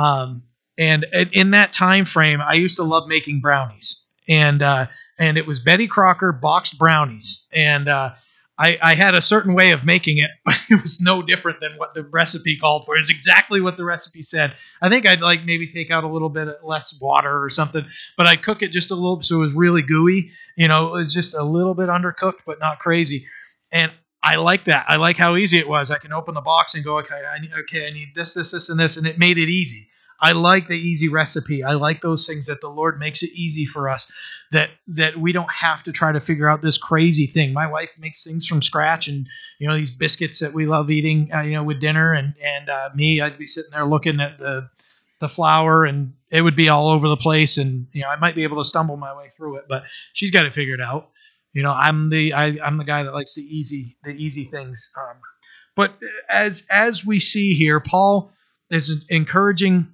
um, 0.00 0.42
and 0.78 1.04
in 1.32 1.50
that 1.50 1.72
time 1.72 2.04
frame, 2.06 2.40
I 2.40 2.54
used 2.54 2.76
to 2.76 2.84
love 2.84 3.06
making 3.06 3.40
brownies, 3.40 4.04
and 4.28 4.62
uh, 4.62 4.86
and 5.18 5.36
it 5.36 5.46
was 5.46 5.60
Betty 5.60 5.86
Crocker 5.86 6.32
boxed 6.32 6.78
brownies, 6.78 7.44
and 7.52 7.88
uh, 7.88 8.12
I, 8.58 8.78
I, 8.82 8.94
had 8.94 9.14
a 9.14 9.22
certain 9.22 9.54
way 9.54 9.70
of 9.72 9.84
making 9.84 10.18
it, 10.18 10.30
but 10.44 10.58
it 10.68 10.80
was 10.80 11.00
no 11.00 11.22
different 11.22 11.60
than 11.60 11.72
what 11.76 11.94
the 11.94 12.04
recipe 12.04 12.58
called 12.58 12.84
for. 12.84 12.96
It's 12.96 13.10
exactly 13.10 13.60
what 13.60 13.76
the 13.76 13.84
recipe 13.84 14.22
said. 14.22 14.54
I 14.80 14.88
think 14.88 15.06
I'd 15.06 15.20
like 15.20 15.44
maybe 15.44 15.68
take 15.68 15.90
out 15.90 16.04
a 16.04 16.08
little 16.08 16.28
bit 16.28 16.48
less 16.62 16.94
water 17.00 17.42
or 17.42 17.50
something, 17.50 17.84
but 18.16 18.26
I'd 18.26 18.42
cook 18.42 18.62
it 18.62 18.70
just 18.70 18.90
a 18.90 18.94
little 18.94 19.22
so 19.22 19.36
it 19.36 19.38
was 19.38 19.54
really 19.54 19.82
gooey. 19.82 20.30
You 20.56 20.68
know, 20.68 20.88
it 20.88 21.04
was 21.04 21.14
just 21.14 21.34
a 21.34 21.42
little 21.42 21.74
bit 21.74 21.88
undercooked, 21.88 22.40
but 22.46 22.60
not 22.60 22.78
crazy. 22.78 23.26
And 23.70 23.90
I 24.22 24.36
like 24.36 24.64
that. 24.64 24.84
I 24.86 24.96
like 24.96 25.16
how 25.16 25.36
easy 25.36 25.58
it 25.58 25.68
was. 25.68 25.90
I 25.90 25.98
can 25.98 26.12
open 26.12 26.34
the 26.34 26.40
box 26.40 26.74
and 26.74 26.84
go, 26.84 26.98
okay, 26.98 27.22
I 27.24 27.40
need, 27.40 27.50
okay, 27.62 27.88
I 27.88 27.90
need 27.90 28.14
this, 28.14 28.34
this, 28.34 28.52
this, 28.52 28.68
and 28.68 28.78
this, 28.78 28.96
and 28.96 29.06
it 29.06 29.18
made 29.18 29.38
it 29.38 29.48
easy. 29.48 29.88
I 30.20 30.32
like 30.32 30.68
the 30.68 30.78
easy 30.78 31.08
recipe. 31.08 31.64
I 31.64 31.74
like 31.74 32.00
those 32.00 32.26
things 32.26 32.46
that 32.46 32.60
the 32.60 32.68
Lord 32.68 32.98
makes 32.98 33.22
it 33.22 33.30
easy 33.32 33.66
for 33.66 33.88
us. 33.88 34.10
That 34.52 34.70
that 34.88 35.16
we 35.16 35.32
don't 35.32 35.50
have 35.50 35.82
to 35.84 35.92
try 35.92 36.12
to 36.12 36.20
figure 36.20 36.48
out 36.48 36.62
this 36.62 36.78
crazy 36.78 37.26
thing. 37.26 37.52
My 37.52 37.66
wife 37.66 37.90
makes 37.98 38.22
things 38.22 38.46
from 38.46 38.62
scratch, 38.62 39.08
and 39.08 39.26
you 39.58 39.66
know 39.66 39.76
these 39.76 39.90
biscuits 39.90 40.40
that 40.40 40.52
we 40.52 40.66
love 40.66 40.90
eating, 40.90 41.30
uh, 41.34 41.42
you 41.42 41.54
know, 41.54 41.64
with 41.64 41.80
dinner. 41.80 42.12
And 42.12 42.34
and 42.42 42.68
uh, 42.68 42.90
me, 42.94 43.20
I'd 43.20 43.38
be 43.38 43.46
sitting 43.46 43.70
there 43.70 43.86
looking 43.86 44.20
at 44.20 44.38
the 44.38 44.68
the 45.20 45.28
flour, 45.28 45.84
and 45.84 46.12
it 46.30 46.42
would 46.42 46.56
be 46.56 46.68
all 46.68 46.88
over 46.88 47.08
the 47.08 47.16
place. 47.16 47.56
And 47.56 47.86
you 47.92 48.02
know, 48.02 48.08
I 48.08 48.16
might 48.16 48.34
be 48.34 48.42
able 48.42 48.58
to 48.58 48.64
stumble 48.64 48.96
my 48.96 49.16
way 49.16 49.32
through 49.36 49.56
it, 49.56 49.64
but 49.68 49.84
she's 50.12 50.30
got 50.30 50.46
it 50.46 50.52
figured 50.52 50.80
out. 50.80 51.10
You 51.52 51.62
know, 51.62 51.72
I'm 51.72 52.10
the 52.10 52.34
I, 52.34 52.58
I'm 52.64 52.78
the 52.78 52.84
guy 52.84 53.02
that 53.02 53.14
likes 53.14 53.34
the 53.34 53.42
easy 53.42 53.96
the 54.04 54.10
easy 54.10 54.44
things. 54.44 54.90
Um, 54.96 55.16
but 55.74 55.94
as 56.28 56.64
as 56.70 57.04
we 57.04 57.20
see 57.20 57.54
here, 57.54 57.80
Paul 57.80 58.32
is 58.72 59.04
encouraging 59.08 59.88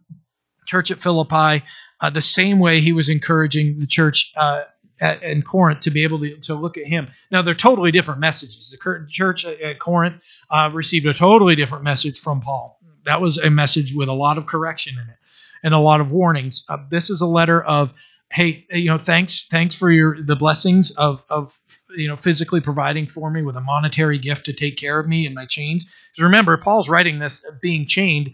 church 0.66 0.90
at 0.90 1.00
Philippi 1.00 1.64
uh, 2.00 2.10
the 2.10 2.22
same 2.22 2.58
way 2.58 2.80
he 2.80 2.92
was 2.92 3.08
encouraging 3.08 3.80
the 3.80 3.86
church 3.86 4.32
uh, 4.36 4.64
at, 5.00 5.22
in 5.22 5.42
Corinth 5.42 5.80
to 5.80 5.90
be 5.90 6.04
able 6.04 6.20
to, 6.20 6.36
to 6.42 6.54
look 6.54 6.76
at 6.76 6.86
him. 6.86 7.08
Now, 7.30 7.42
they're 7.42 7.54
totally 7.54 7.90
different 7.90 8.20
messages. 8.20 8.70
The 8.70 9.06
church 9.08 9.44
at 9.44 9.78
Corinth 9.80 10.22
uh, 10.50 10.70
received 10.72 11.06
a 11.06 11.14
totally 11.14 11.56
different 11.56 11.84
message 11.84 12.18
from 12.18 12.40
Paul. 12.40 12.78
That 13.04 13.20
was 13.20 13.38
a 13.38 13.50
message 13.50 13.94
with 13.94 14.08
a 14.08 14.12
lot 14.12 14.38
of 14.38 14.46
correction 14.46 14.94
in 14.94 15.08
it 15.08 15.16
and 15.62 15.74
a 15.74 15.78
lot 15.78 16.00
of 16.00 16.12
warnings. 16.12 16.64
Uh, 16.68 16.78
this 16.90 17.10
is 17.10 17.20
a 17.20 17.26
letter 17.26 17.62
of, 17.62 17.92
hey, 18.30 18.66
you 18.70 18.86
know, 18.86 18.98
thanks, 18.98 19.46
thanks 19.50 19.74
for 19.74 19.90
your 19.90 20.22
the 20.22 20.36
blessings 20.36 20.90
of 20.92 21.24
of 21.30 21.58
you 21.96 22.06
know 22.06 22.16
physically 22.16 22.60
providing 22.60 23.06
for 23.06 23.30
me 23.30 23.42
with 23.42 23.56
a 23.56 23.60
monetary 23.60 24.18
gift 24.18 24.46
to 24.46 24.52
take 24.52 24.76
care 24.76 24.98
of 24.98 25.08
me 25.08 25.24
and 25.24 25.34
my 25.34 25.46
chains. 25.46 25.84
Because 25.84 26.24
remember, 26.24 26.56
Paul's 26.58 26.88
writing 26.88 27.18
this 27.18 27.46
being 27.62 27.86
chained 27.86 28.32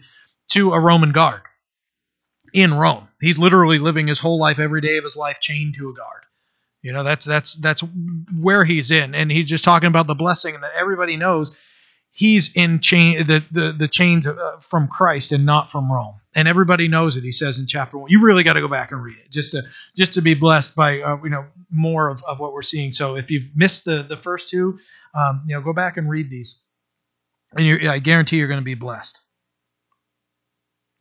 to 0.49 0.73
a 0.73 0.79
Roman 0.79 1.11
guard 1.11 1.41
in 2.53 2.73
Rome. 2.73 3.07
He's 3.21 3.37
literally 3.37 3.79
living 3.79 4.07
his 4.07 4.19
whole 4.19 4.39
life, 4.39 4.59
every 4.59 4.81
day 4.81 4.97
of 4.97 5.03
his 5.03 5.15
life, 5.15 5.39
chained 5.39 5.75
to 5.75 5.89
a 5.89 5.93
guard. 5.93 6.23
You 6.81 6.93
know, 6.93 7.03
that's 7.03 7.25
that's 7.25 7.55
that's 7.55 7.81
where 8.39 8.63
he's 8.63 8.91
in, 8.91 9.15
and 9.15 9.31
he's 9.31 9.47
just 9.47 9.63
talking 9.63 9.87
about 9.87 10.07
the 10.07 10.13
blessing 10.13 10.59
that 10.61 10.71
everybody 10.75 11.17
knows. 11.17 11.57
He's 12.11 12.51
in 12.53 12.79
chain 12.79 13.25
the 13.25 13.43
the, 13.51 13.71
the 13.71 13.87
chains 13.87 14.27
uh, 14.27 14.59
from 14.61 14.87
Christ 14.87 15.31
and 15.31 15.45
not 15.47 15.71
from 15.71 15.91
Rome, 15.91 16.15
and 16.35 16.47
everybody 16.47 16.87
knows 16.87 17.17
it. 17.17 17.23
He 17.23 17.31
says 17.31 17.57
in 17.57 17.65
chapter 17.65 17.97
one. 17.97 18.11
You 18.11 18.23
really 18.23 18.43
got 18.43 18.53
to 18.53 18.61
go 18.61 18.67
back 18.67 18.91
and 18.91 19.03
read 19.03 19.17
it 19.17 19.31
just 19.31 19.51
to 19.51 19.63
just 19.97 20.13
to 20.13 20.21
be 20.21 20.35
blessed 20.35 20.75
by 20.75 21.01
uh, 21.01 21.17
you 21.23 21.31
know 21.31 21.45
more 21.71 22.09
of, 22.09 22.23
of 22.23 22.39
what 22.39 22.53
we're 22.53 22.61
seeing. 22.61 22.91
So 22.91 23.15
if 23.15 23.31
you've 23.31 23.55
missed 23.55 23.83
the 23.83 24.03
the 24.03 24.15
first 24.15 24.49
two, 24.49 24.77
um, 25.15 25.43
you 25.47 25.55
know, 25.55 25.61
go 25.61 25.73
back 25.73 25.97
and 25.97 26.07
read 26.07 26.29
these, 26.29 26.61
and 27.53 27.89
I 27.89 27.97
guarantee 27.97 28.37
you're 28.37 28.47
going 28.47 28.61
to 28.61 28.63
be 28.63 28.75
blessed. 28.75 29.19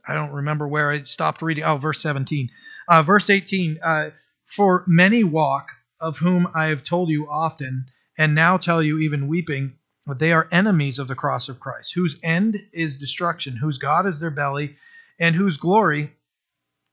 I 0.06 0.14
don't 0.14 0.32
remember 0.32 0.68
where 0.68 0.90
I 0.90 1.02
stopped 1.02 1.42
reading. 1.42 1.64
Oh, 1.64 1.78
verse 1.78 2.00
17. 2.00 2.50
Uh, 2.88 3.02
verse 3.02 3.30
18 3.30 3.78
uh, 3.82 4.10
For 4.46 4.84
many 4.86 5.24
walk, 5.24 5.70
of 6.00 6.18
whom 6.18 6.48
I 6.54 6.66
have 6.66 6.84
told 6.84 7.08
you 7.08 7.28
often, 7.30 7.86
and 8.18 8.34
now 8.34 8.58
tell 8.58 8.82
you 8.82 8.98
even 8.98 9.28
weeping, 9.28 9.78
but 10.06 10.18
they 10.18 10.32
are 10.32 10.48
enemies 10.52 10.98
of 10.98 11.08
the 11.08 11.14
cross 11.14 11.48
of 11.48 11.60
Christ, 11.60 11.94
whose 11.94 12.16
end 12.22 12.60
is 12.72 12.98
destruction, 12.98 13.56
whose 13.56 13.78
God 13.78 14.06
is 14.06 14.20
their 14.20 14.30
belly, 14.30 14.76
and 15.18 15.34
whose 15.34 15.56
glory 15.56 16.12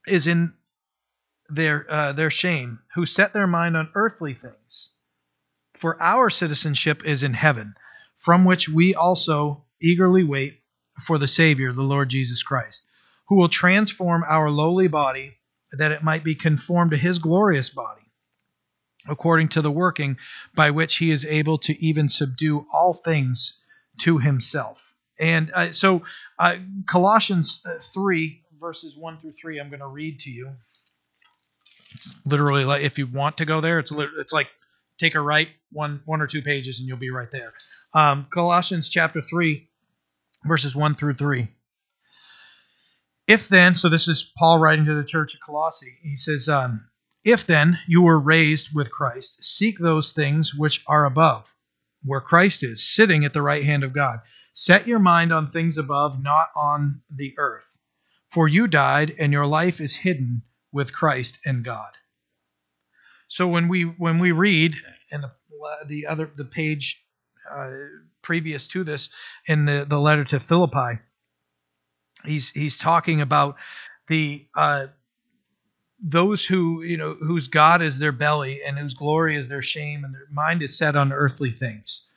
is 0.06 0.26
in 0.26 0.54
their 1.50 1.84
uh, 1.90 2.12
their 2.12 2.30
shame, 2.30 2.78
who 2.94 3.04
set 3.04 3.34
their 3.34 3.46
mind 3.46 3.76
on 3.76 3.90
earthly 3.94 4.32
things. 4.32 4.90
For 5.76 6.00
our 6.00 6.30
citizenship 6.30 7.04
is 7.04 7.22
in 7.22 7.34
heaven, 7.34 7.74
from 8.18 8.46
which 8.46 8.68
we 8.68 8.94
also 8.94 9.64
eagerly 9.80 10.24
wait 10.24 10.62
for 11.04 11.18
the 11.18 11.28
Savior, 11.28 11.72
the 11.72 11.82
Lord 11.82 12.08
Jesus 12.08 12.42
Christ 12.42 12.86
who 13.28 13.36
will 13.36 13.48
transform 13.48 14.24
our 14.26 14.50
lowly 14.50 14.88
body 14.88 15.36
that 15.72 15.92
it 15.92 16.02
might 16.02 16.24
be 16.24 16.34
conformed 16.34 16.90
to 16.90 16.96
his 16.96 17.18
glorious 17.18 17.70
body, 17.70 18.02
according 19.08 19.48
to 19.48 19.62
the 19.62 19.70
working 19.70 20.16
by 20.54 20.70
which 20.70 20.96
he 20.96 21.10
is 21.10 21.24
able 21.24 21.58
to 21.58 21.84
even 21.84 22.08
subdue 22.08 22.66
all 22.72 22.92
things 22.92 23.60
to 23.98 24.18
himself. 24.18 24.82
And 25.18 25.50
uh, 25.54 25.72
so, 25.72 26.02
uh, 26.38 26.56
Colossians 26.88 27.60
uh, 27.64 27.78
3, 27.78 28.42
verses 28.60 28.96
1 28.96 29.18
through 29.18 29.32
3, 29.32 29.60
I'm 29.60 29.68
going 29.68 29.80
to 29.80 29.86
read 29.86 30.20
to 30.20 30.30
you. 30.30 30.50
It's 31.94 32.14
literally, 32.24 32.64
like 32.64 32.82
if 32.82 32.98
you 32.98 33.06
want 33.06 33.38
to 33.38 33.44
go 33.44 33.60
there, 33.60 33.78
it's, 33.78 33.92
it's 33.92 34.32
like 34.32 34.48
take 34.98 35.14
a 35.14 35.20
right 35.20 35.48
one, 35.70 36.00
one 36.04 36.20
or 36.20 36.26
two 36.26 36.42
pages 36.42 36.78
and 36.78 36.88
you'll 36.88 36.96
be 36.96 37.10
right 37.10 37.30
there. 37.30 37.52
Um, 37.94 38.26
Colossians 38.32 38.88
chapter 38.88 39.20
3, 39.20 39.68
verses 40.44 40.74
1 40.74 40.94
through 40.94 41.14
3. 41.14 41.48
If 43.32 43.48
then, 43.48 43.74
so 43.74 43.88
this 43.88 44.08
is 44.08 44.30
Paul 44.36 44.58
writing 44.58 44.84
to 44.84 44.94
the 44.94 45.04
church 45.04 45.34
at 45.34 45.40
Colossae, 45.40 45.96
he 46.02 46.16
says, 46.16 46.50
um, 46.50 46.90
If 47.24 47.46
then 47.46 47.78
you 47.88 48.02
were 48.02 48.20
raised 48.20 48.74
with 48.74 48.92
Christ, 48.92 49.42
seek 49.42 49.78
those 49.78 50.12
things 50.12 50.54
which 50.54 50.84
are 50.86 51.06
above, 51.06 51.50
where 52.02 52.20
Christ 52.20 52.62
is, 52.62 52.86
sitting 52.86 53.24
at 53.24 53.32
the 53.32 53.40
right 53.40 53.64
hand 53.64 53.84
of 53.84 53.94
God. 53.94 54.18
Set 54.52 54.86
your 54.86 54.98
mind 54.98 55.32
on 55.32 55.50
things 55.50 55.78
above, 55.78 56.22
not 56.22 56.50
on 56.54 57.00
the 57.08 57.32
earth. 57.38 57.78
For 58.28 58.48
you 58.48 58.66
died, 58.66 59.16
and 59.18 59.32
your 59.32 59.46
life 59.46 59.80
is 59.80 59.96
hidden 59.96 60.42
with 60.70 60.92
Christ 60.92 61.38
in 61.46 61.62
God. 61.62 61.92
So 63.28 63.48
when 63.48 63.68
we 63.68 63.84
when 63.84 64.18
we 64.18 64.32
read 64.32 64.76
in 65.10 65.22
the 65.22 65.32
the 65.86 66.06
other 66.06 66.30
the 66.36 66.44
page 66.44 67.02
uh, 67.50 67.72
previous 68.20 68.66
to 68.68 68.84
this 68.84 69.08
in 69.46 69.64
the, 69.64 69.86
the 69.88 69.98
letter 69.98 70.24
to 70.24 70.38
Philippi, 70.38 71.00
he's 72.24 72.50
he's 72.50 72.78
talking 72.78 73.20
about 73.20 73.56
the 74.08 74.46
uh, 74.54 74.88
those 76.02 76.44
who 76.44 76.82
you 76.82 76.96
know 76.96 77.14
whose 77.14 77.48
God 77.48 77.82
is 77.82 77.98
their 77.98 78.12
belly 78.12 78.62
and 78.64 78.78
whose 78.78 78.94
glory 78.94 79.36
is 79.36 79.48
their 79.48 79.62
shame 79.62 80.04
and 80.04 80.14
their 80.14 80.26
mind 80.30 80.62
is 80.62 80.76
set 80.76 80.96
on 80.96 81.12
earthly 81.12 81.50
things. 81.50 82.08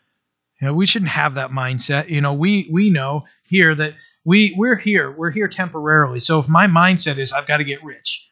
You 0.59 0.67
know, 0.67 0.73
we 0.73 0.85
shouldn't 0.85 1.11
have 1.11 1.35
that 1.35 1.51
mindset. 1.51 2.09
You 2.09 2.21
know, 2.21 2.33
we 2.33 2.67
we 2.71 2.89
know 2.89 3.25
here 3.43 3.75
that 3.75 3.93
we 4.23 4.55
we're 4.57 4.77
here 4.77 5.11
we're 5.11 5.31
here 5.31 5.47
temporarily. 5.47 6.19
So 6.19 6.39
if 6.39 6.47
my 6.47 6.67
mindset 6.67 7.17
is 7.17 7.33
I've 7.33 7.47
got 7.47 7.57
to 7.57 7.63
get 7.63 7.83
rich, 7.83 8.27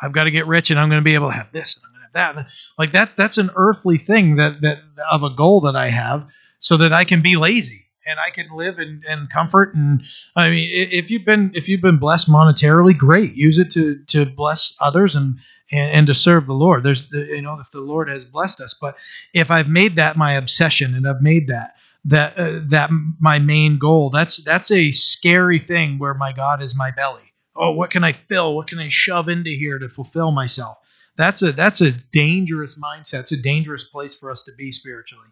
I've 0.00 0.12
got 0.12 0.24
to 0.24 0.30
get 0.30 0.46
rich 0.46 0.70
and 0.70 0.80
I'm 0.80 0.88
going 0.88 1.00
to 1.00 1.04
be 1.04 1.14
able 1.14 1.28
to 1.28 1.36
have 1.36 1.52
this 1.52 1.76
and 1.76 1.84
I'm 1.86 1.92
going 1.92 2.12
to 2.12 2.18
have 2.18 2.36
that, 2.36 2.46
like 2.78 2.92
that 2.92 3.16
that's 3.16 3.38
an 3.38 3.50
earthly 3.54 3.98
thing 3.98 4.36
that 4.36 4.60
that 4.62 4.78
of 5.10 5.22
a 5.22 5.30
goal 5.30 5.62
that 5.62 5.76
I 5.76 5.88
have 5.88 6.26
so 6.58 6.78
that 6.78 6.92
I 6.92 7.04
can 7.04 7.22
be 7.22 7.36
lazy 7.36 7.85
and 8.06 8.18
I 8.20 8.30
can 8.30 8.48
live 8.56 8.78
in, 8.78 9.02
in 9.08 9.26
comfort. 9.26 9.74
And 9.74 10.02
I 10.34 10.50
mean, 10.50 10.68
if 10.72 11.10
you've 11.10 11.24
been 11.24 11.52
if 11.54 11.68
you've 11.68 11.80
been 11.80 11.98
blessed 11.98 12.28
monetarily, 12.28 12.96
great. 12.96 13.34
Use 13.34 13.58
it 13.58 13.72
to 13.72 13.96
to 14.08 14.26
bless 14.26 14.76
others 14.80 15.14
and 15.14 15.38
and, 15.70 15.90
and 15.90 16.06
to 16.06 16.14
serve 16.14 16.46
the 16.46 16.54
Lord. 16.54 16.84
There's 16.84 17.10
you 17.12 17.42
know 17.42 17.58
if 17.60 17.70
the 17.70 17.80
Lord 17.80 18.08
has 18.08 18.24
blessed 18.24 18.60
us, 18.60 18.74
but 18.74 18.96
if 19.32 19.50
I've 19.50 19.68
made 19.68 19.96
that 19.96 20.16
my 20.16 20.32
obsession 20.34 20.94
and 20.94 21.06
I've 21.08 21.22
made 21.22 21.48
that 21.48 21.74
that 22.06 22.38
uh, 22.38 22.60
that 22.68 22.90
my 23.20 23.38
main 23.38 23.78
goal, 23.78 24.10
that's 24.10 24.38
that's 24.38 24.70
a 24.70 24.92
scary 24.92 25.58
thing 25.58 25.98
where 25.98 26.14
my 26.14 26.32
God 26.32 26.62
is 26.62 26.76
my 26.76 26.90
belly. 26.92 27.32
Oh, 27.54 27.72
what 27.72 27.90
can 27.90 28.04
I 28.04 28.12
fill? 28.12 28.54
What 28.54 28.68
can 28.68 28.78
I 28.78 28.88
shove 28.88 29.28
into 29.28 29.50
here 29.50 29.78
to 29.78 29.88
fulfill 29.88 30.30
myself? 30.30 30.78
That's 31.16 31.42
a 31.42 31.52
that's 31.52 31.80
a 31.80 31.92
dangerous 32.12 32.76
mindset. 32.78 33.20
It's 33.20 33.32
a 33.32 33.36
dangerous 33.36 33.84
place 33.84 34.14
for 34.14 34.30
us 34.30 34.42
to 34.44 34.52
be 34.52 34.70
spiritually. 34.70 35.28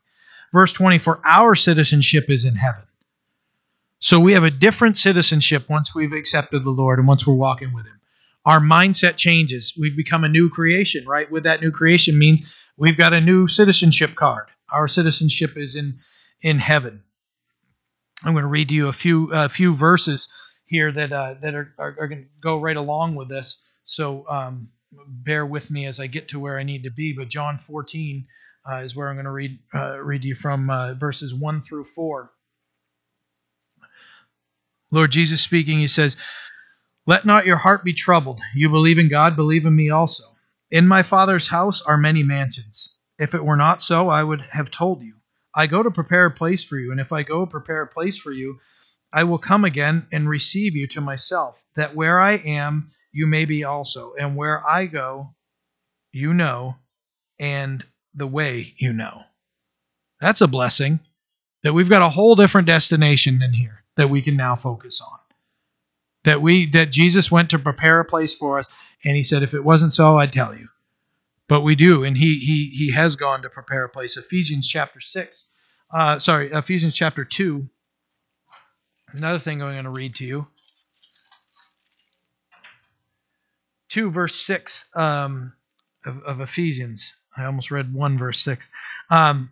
Verse 0.52 0.72
20 0.72 0.98
For 0.98 1.20
our 1.24 1.54
citizenship 1.54 2.26
is 2.28 2.44
in 2.44 2.54
heaven. 2.54 2.82
So 3.98 4.20
we 4.20 4.34
have 4.34 4.44
a 4.44 4.50
different 4.50 4.96
citizenship 4.96 5.68
once 5.68 5.94
we've 5.94 6.12
accepted 6.12 6.64
the 6.64 6.70
Lord 6.70 6.98
and 6.98 7.08
once 7.08 7.26
we're 7.26 7.34
walking 7.34 7.72
with 7.72 7.86
Him. 7.86 8.00
Our 8.44 8.60
mindset 8.60 9.16
changes. 9.16 9.72
We've 9.78 9.96
become 9.96 10.24
a 10.24 10.28
new 10.28 10.50
creation, 10.50 11.06
right? 11.06 11.30
With 11.30 11.44
that 11.44 11.62
new 11.62 11.70
creation 11.70 12.18
means 12.18 12.54
we've 12.76 12.98
got 12.98 13.14
a 13.14 13.20
new 13.20 13.48
citizenship 13.48 14.14
card. 14.14 14.48
Our 14.70 14.88
citizenship 14.88 15.56
is 15.56 15.74
in 15.76 16.00
in 16.42 16.58
heaven. 16.58 17.02
I'm 18.24 18.34
going 18.34 18.42
to 18.42 18.48
read 18.48 18.68
to 18.68 18.74
you 18.74 18.88
a 18.88 18.92
few 18.92 19.32
a 19.32 19.48
few 19.48 19.74
verses 19.74 20.32
here 20.66 20.92
that 20.92 21.12
uh, 21.12 21.34
that 21.40 21.54
are, 21.54 21.72
are, 21.78 21.96
are, 21.98 22.08
going 22.08 22.22
to 22.22 22.28
go 22.40 22.60
right 22.60 22.76
along 22.76 23.14
with 23.14 23.28
this. 23.28 23.58
So 23.84 24.26
um, 24.28 24.68
bear 25.06 25.46
with 25.46 25.70
me 25.70 25.86
as 25.86 26.00
I 26.00 26.06
get 26.06 26.28
to 26.28 26.38
where 26.38 26.58
I 26.58 26.62
need 26.62 26.84
to 26.84 26.90
be. 26.90 27.12
But 27.12 27.28
John 27.28 27.58
14 27.58 28.26
uh, 28.70 28.76
is 28.76 28.96
where 28.96 29.08
I'm 29.08 29.16
going 29.16 29.24
to 29.24 29.30
read 29.30 29.58
uh, 29.74 29.98
read 29.98 30.24
you 30.24 30.34
from 30.34 30.70
uh, 30.70 30.94
verses 30.94 31.34
one 31.34 31.62
through 31.62 31.84
four. 31.84 32.30
Lord 34.90 35.10
Jesus 35.10 35.40
speaking, 35.40 35.78
He 35.78 35.88
says, 35.88 36.16
"Let 37.06 37.24
not 37.24 37.46
your 37.46 37.56
heart 37.56 37.84
be 37.84 37.92
troubled. 37.92 38.40
You 38.54 38.70
believe 38.70 38.98
in 38.98 39.08
God, 39.08 39.36
believe 39.36 39.66
in 39.66 39.74
me 39.74 39.90
also. 39.90 40.24
In 40.70 40.88
my 40.88 41.02
Father's 41.02 41.48
house 41.48 41.82
are 41.82 41.96
many 41.96 42.22
mansions. 42.22 42.98
If 43.18 43.34
it 43.34 43.44
were 43.44 43.56
not 43.56 43.82
so, 43.82 44.08
I 44.08 44.22
would 44.24 44.40
have 44.40 44.70
told 44.70 45.02
you. 45.02 45.14
I 45.54 45.68
go 45.68 45.82
to 45.82 45.90
prepare 45.90 46.26
a 46.26 46.30
place 46.30 46.64
for 46.64 46.78
you, 46.78 46.90
and 46.90 47.00
if 47.00 47.12
I 47.12 47.22
go 47.22 47.46
prepare 47.46 47.82
a 47.82 47.92
place 47.92 48.16
for 48.16 48.32
you, 48.32 48.58
I 49.12 49.24
will 49.24 49.38
come 49.38 49.64
again 49.64 50.06
and 50.10 50.28
receive 50.28 50.74
you 50.74 50.88
to 50.88 51.00
myself, 51.00 51.56
that 51.76 51.94
where 51.94 52.20
I 52.20 52.32
am, 52.32 52.90
you 53.12 53.28
may 53.28 53.44
be 53.44 53.62
also, 53.62 54.14
and 54.14 54.34
where 54.34 54.68
I 54.68 54.86
go, 54.86 55.34
you 56.10 56.34
know, 56.34 56.74
and 57.38 57.84
the 58.14 58.26
way 58.26 58.74
you 58.78 58.92
know. 58.92 59.22
That's 60.20 60.40
a 60.42 60.48
blessing 60.48 61.00
that 61.64 61.74
we've 61.74 61.88
got 61.90 62.02
a 62.02 62.10
whole 62.10 62.36
different 62.36 62.66
destination 62.68 63.38
than 63.40 63.52
here 63.54 63.84
that 63.96 64.10
we 64.10 64.22
can 64.22 64.36
now 64.36 64.56
focus 64.56 65.00
on. 65.00 65.18
that 66.24 66.42
we 66.42 66.66
that 66.70 66.90
Jesus 66.90 67.30
went 67.30 67.50
to 67.50 67.58
prepare 67.58 68.00
a 68.00 68.04
place 68.04 68.34
for 68.34 68.58
us, 68.58 68.68
and 69.04 69.16
he 69.16 69.22
said, 69.22 69.42
if 69.42 69.54
it 69.54 69.64
wasn't 69.64 69.92
so, 69.94 70.18
I'd 70.18 70.32
tell 70.32 70.56
you. 70.56 70.68
But 71.48 71.62
we 71.62 71.74
do, 71.76 72.04
and 72.04 72.16
he 72.16 72.38
he 72.38 72.70
he 72.74 72.92
has 72.92 73.16
gone 73.16 73.42
to 73.42 73.50
prepare 73.50 73.84
a 73.84 73.88
place. 73.88 74.16
Ephesians 74.16 74.68
chapter 74.68 75.00
six, 75.00 75.50
uh, 75.92 76.18
sorry, 76.18 76.50
Ephesians 76.52 76.94
chapter 76.96 77.24
two. 77.24 77.68
Another 79.12 79.38
thing 79.40 79.62
I'm 79.62 79.72
going 79.72 79.84
to 79.84 79.90
read 79.90 80.16
to 80.16 80.26
you. 80.26 80.46
2 83.90 84.10
verse 84.10 84.34
6 84.36 84.86
um, 84.96 85.54
of, 86.06 86.22
of, 86.24 86.40
Ephesians. 86.40 87.14
I 87.36 87.44
almost 87.44 87.70
read 87.70 87.92
1 87.92 88.18
verse 88.18 88.40
6. 88.40 88.70
Um, 89.10 89.50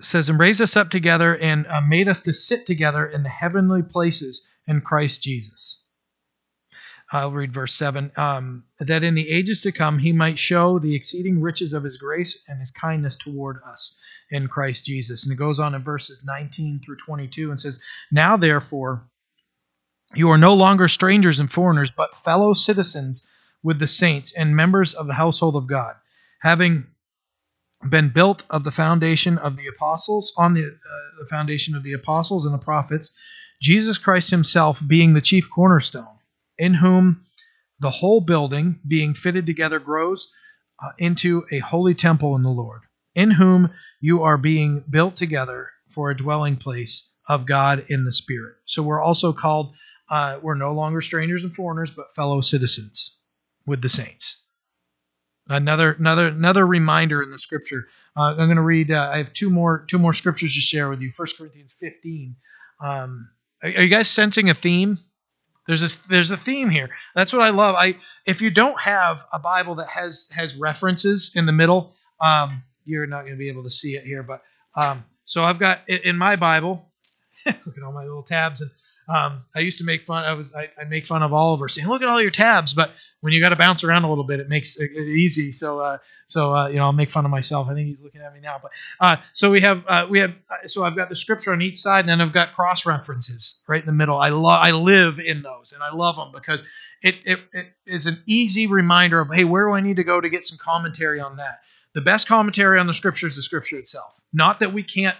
says, 0.00 0.28
And 0.28 0.38
raised 0.38 0.60
us 0.60 0.76
up 0.76 0.90
together 0.90 1.36
and 1.36 1.66
uh, 1.66 1.80
made 1.80 2.08
us 2.08 2.22
to 2.22 2.32
sit 2.32 2.66
together 2.66 3.06
in 3.06 3.22
the 3.22 3.28
heavenly 3.28 3.82
places 3.82 4.46
in 4.66 4.80
Christ 4.80 5.22
Jesus. 5.22 5.82
I'll 7.10 7.32
read 7.32 7.52
verse 7.52 7.74
7. 7.74 8.10
Um, 8.16 8.64
that 8.80 9.02
in 9.02 9.14
the 9.14 9.28
ages 9.28 9.60
to 9.62 9.72
come 9.72 9.98
he 9.98 10.12
might 10.12 10.38
show 10.38 10.78
the 10.78 10.94
exceeding 10.94 11.42
riches 11.42 11.74
of 11.74 11.84
his 11.84 11.98
grace 11.98 12.42
and 12.48 12.58
his 12.58 12.70
kindness 12.70 13.16
toward 13.16 13.60
us 13.66 13.96
in 14.30 14.48
Christ 14.48 14.86
Jesus. 14.86 15.24
And 15.24 15.32
it 15.32 15.36
goes 15.36 15.60
on 15.60 15.74
in 15.74 15.82
verses 15.82 16.24
19 16.24 16.80
through 16.80 16.96
22 16.96 17.50
and 17.50 17.60
says, 17.60 17.80
Now 18.10 18.38
therefore, 18.38 19.06
you 20.14 20.30
are 20.30 20.38
no 20.38 20.54
longer 20.54 20.88
strangers 20.88 21.38
and 21.38 21.52
foreigners, 21.52 21.90
but 21.90 22.16
fellow 22.16 22.54
citizens 22.54 23.26
with 23.62 23.78
the 23.78 23.86
saints 23.86 24.32
and 24.32 24.56
members 24.56 24.94
of 24.94 25.06
the 25.06 25.14
household 25.14 25.56
of 25.56 25.66
God, 25.66 25.94
having 26.42 26.86
been 27.88 28.08
built 28.10 28.42
of 28.50 28.64
the 28.64 28.70
foundation 28.70 29.38
of 29.38 29.56
the 29.56 29.68
apostles, 29.68 30.32
on 30.36 30.54
the, 30.54 30.66
uh, 30.66 30.70
the 31.20 31.28
foundation 31.28 31.74
of 31.74 31.82
the 31.82 31.92
apostles 31.92 32.44
and 32.44 32.54
the 32.54 32.64
prophets, 32.64 33.14
Jesus 33.60 33.96
Christ 33.96 34.30
himself 34.30 34.82
being 34.86 35.14
the 35.14 35.20
chief 35.20 35.48
cornerstone, 35.48 36.18
in 36.58 36.74
whom 36.74 37.24
the 37.80 37.90
whole 37.90 38.20
building, 38.20 38.80
being 38.86 39.14
fitted 39.14 39.46
together, 39.46 39.78
grows 39.78 40.32
uh, 40.82 40.90
into 40.98 41.46
a 41.52 41.60
holy 41.60 41.94
temple 41.94 42.34
in 42.34 42.42
the 42.42 42.50
Lord, 42.50 42.82
in 43.14 43.30
whom 43.30 43.70
you 44.00 44.24
are 44.24 44.38
being 44.38 44.84
built 44.90 45.14
together 45.14 45.70
for 45.90 46.10
a 46.10 46.16
dwelling 46.16 46.56
place 46.56 47.08
of 47.28 47.46
God 47.46 47.84
in 47.88 48.04
the 48.04 48.12
Spirit. 48.12 48.56
So 48.64 48.82
we're 48.82 49.00
also 49.00 49.32
called 49.32 49.74
uh, 50.10 50.40
we're 50.42 50.54
no 50.54 50.72
longer 50.72 51.00
strangers 51.00 51.44
and 51.44 51.54
foreigners, 51.54 51.90
but 51.90 52.14
fellow 52.16 52.40
citizens 52.40 53.16
with 53.64 53.80
the 53.80 53.88
saints. 53.88 54.41
Another 55.52 55.92
another 55.92 56.28
another 56.28 56.66
reminder 56.66 57.22
in 57.22 57.30
the 57.30 57.38
scripture. 57.38 57.86
Uh, 58.16 58.30
I'm 58.30 58.36
going 58.36 58.56
to 58.56 58.62
read. 58.62 58.90
Uh, 58.90 59.10
I 59.12 59.18
have 59.18 59.32
two 59.32 59.50
more 59.50 59.84
two 59.88 59.98
more 59.98 60.12
scriptures 60.12 60.54
to 60.54 60.60
share 60.60 60.88
with 60.88 61.00
you. 61.00 61.10
1 61.14 61.28
Corinthians 61.36 61.72
15. 61.80 62.36
Um, 62.80 63.30
are, 63.62 63.68
are, 63.68 63.82
you 63.82 63.88
guys 63.88 64.08
sensing 64.08 64.50
a 64.50 64.54
theme? 64.54 64.98
There's 65.66 65.82
a 65.82 66.08
there's 66.08 66.30
a 66.30 66.36
theme 66.36 66.70
here. 66.70 66.90
That's 67.14 67.32
what 67.32 67.42
I 67.42 67.50
love. 67.50 67.76
I 67.78 67.96
if 68.26 68.42
you 68.42 68.50
don't 68.50 68.78
have 68.80 69.24
a 69.32 69.38
Bible 69.38 69.76
that 69.76 69.88
has 69.88 70.28
has 70.32 70.56
references 70.56 71.30
in 71.34 71.46
the 71.46 71.52
middle, 71.52 71.94
um, 72.20 72.62
you're 72.84 73.06
not 73.06 73.22
going 73.22 73.34
to 73.34 73.38
be 73.38 73.48
able 73.48 73.62
to 73.64 73.70
see 73.70 73.94
it 73.94 74.04
here. 74.04 74.22
But 74.22 74.42
um, 74.74 75.04
so 75.24 75.42
I've 75.44 75.58
got 75.58 75.88
in 75.88 76.16
my 76.16 76.36
Bible. 76.36 76.88
look 77.46 77.76
at 77.76 77.82
all 77.82 77.92
my 77.92 78.04
little 78.04 78.22
tabs 78.22 78.60
and 78.60 78.70
um, 79.08 79.44
I 79.54 79.60
used 79.60 79.78
to 79.78 79.84
make 79.84 80.04
fun. 80.04 80.24
I 80.24 80.32
was 80.34 80.54
I, 80.54 80.70
I 80.80 80.84
make 80.84 81.06
fun 81.06 81.22
of 81.22 81.32
Oliver 81.32 81.68
saying, 81.68 81.88
"Look 81.88 82.02
at 82.02 82.08
all 82.08 82.20
your 82.20 82.30
tabs," 82.30 82.72
but 82.72 82.92
when 83.20 83.32
you 83.32 83.42
got 83.42 83.48
to 83.48 83.56
bounce 83.56 83.82
around 83.82 84.04
a 84.04 84.08
little 84.08 84.24
bit, 84.24 84.38
it 84.40 84.48
makes 84.48 84.76
it, 84.76 84.90
easy. 84.92 85.52
So 85.52 85.80
uh, 85.80 85.98
so 86.26 86.54
uh, 86.54 86.68
you 86.68 86.76
know 86.76 86.84
I'll 86.84 86.92
make 86.92 87.10
fun 87.10 87.24
of 87.24 87.30
myself. 87.30 87.68
I 87.68 87.74
think 87.74 87.88
he's 87.88 88.00
looking 88.00 88.20
at 88.20 88.32
me 88.32 88.40
now. 88.40 88.60
But 88.62 88.70
uh, 89.00 89.16
so 89.32 89.50
we 89.50 89.60
have 89.62 89.84
uh, 89.88 90.06
we 90.08 90.20
have 90.20 90.30
uh, 90.48 90.66
so 90.66 90.84
I've 90.84 90.94
got 90.94 91.08
the 91.08 91.16
scripture 91.16 91.52
on 91.52 91.62
each 91.62 91.78
side, 91.78 92.00
and 92.00 92.08
then 92.08 92.20
I've 92.20 92.32
got 92.32 92.54
cross 92.54 92.86
references 92.86 93.60
right 93.66 93.80
in 93.80 93.86
the 93.86 93.92
middle. 93.92 94.18
I 94.18 94.28
love 94.28 94.60
I 94.62 94.70
live 94.70 95.18
in 95.18 95.42
those, 95.42 95.72
and 95.72 95.82
I 95.82 95.92
love 95.92 96.16
them 96.16 96.30
because 96.32 96.62
it, 97.02 97.16
it 97.24 97.40
it 97.52 97.66
is 97.86 98.06
an 98.06 98.22
easy 98.26 98.68
reminder 98.68 99.20
of 99.20 99.32
hey, 99.32 99.44
where 99.44 99.66
do 99.66 99.72
I 99.72 99.80
need 99.80 99.96
to 99.96 100.04
go 100.04 100.20
to 100.20 100.28
get 100.28 100.44
some 100.44 100.58
commentary 100.58 101.18
on 101.18 101.36
that? 101.36 101.60
The 101.94 102.02
best 102.02 102.28
commentary 102.28 102.78
on 102.78 102.86
the 102.86 102.94
scripture 102.94 103.26
is 103.26 103.36
the 103.36 103.42
scripture 103.42 103.78
itself. 103.78 104.12
Not 104.32 104.60
that 104.60 104.72
we 104.72 104.82
can't 104.82 105.16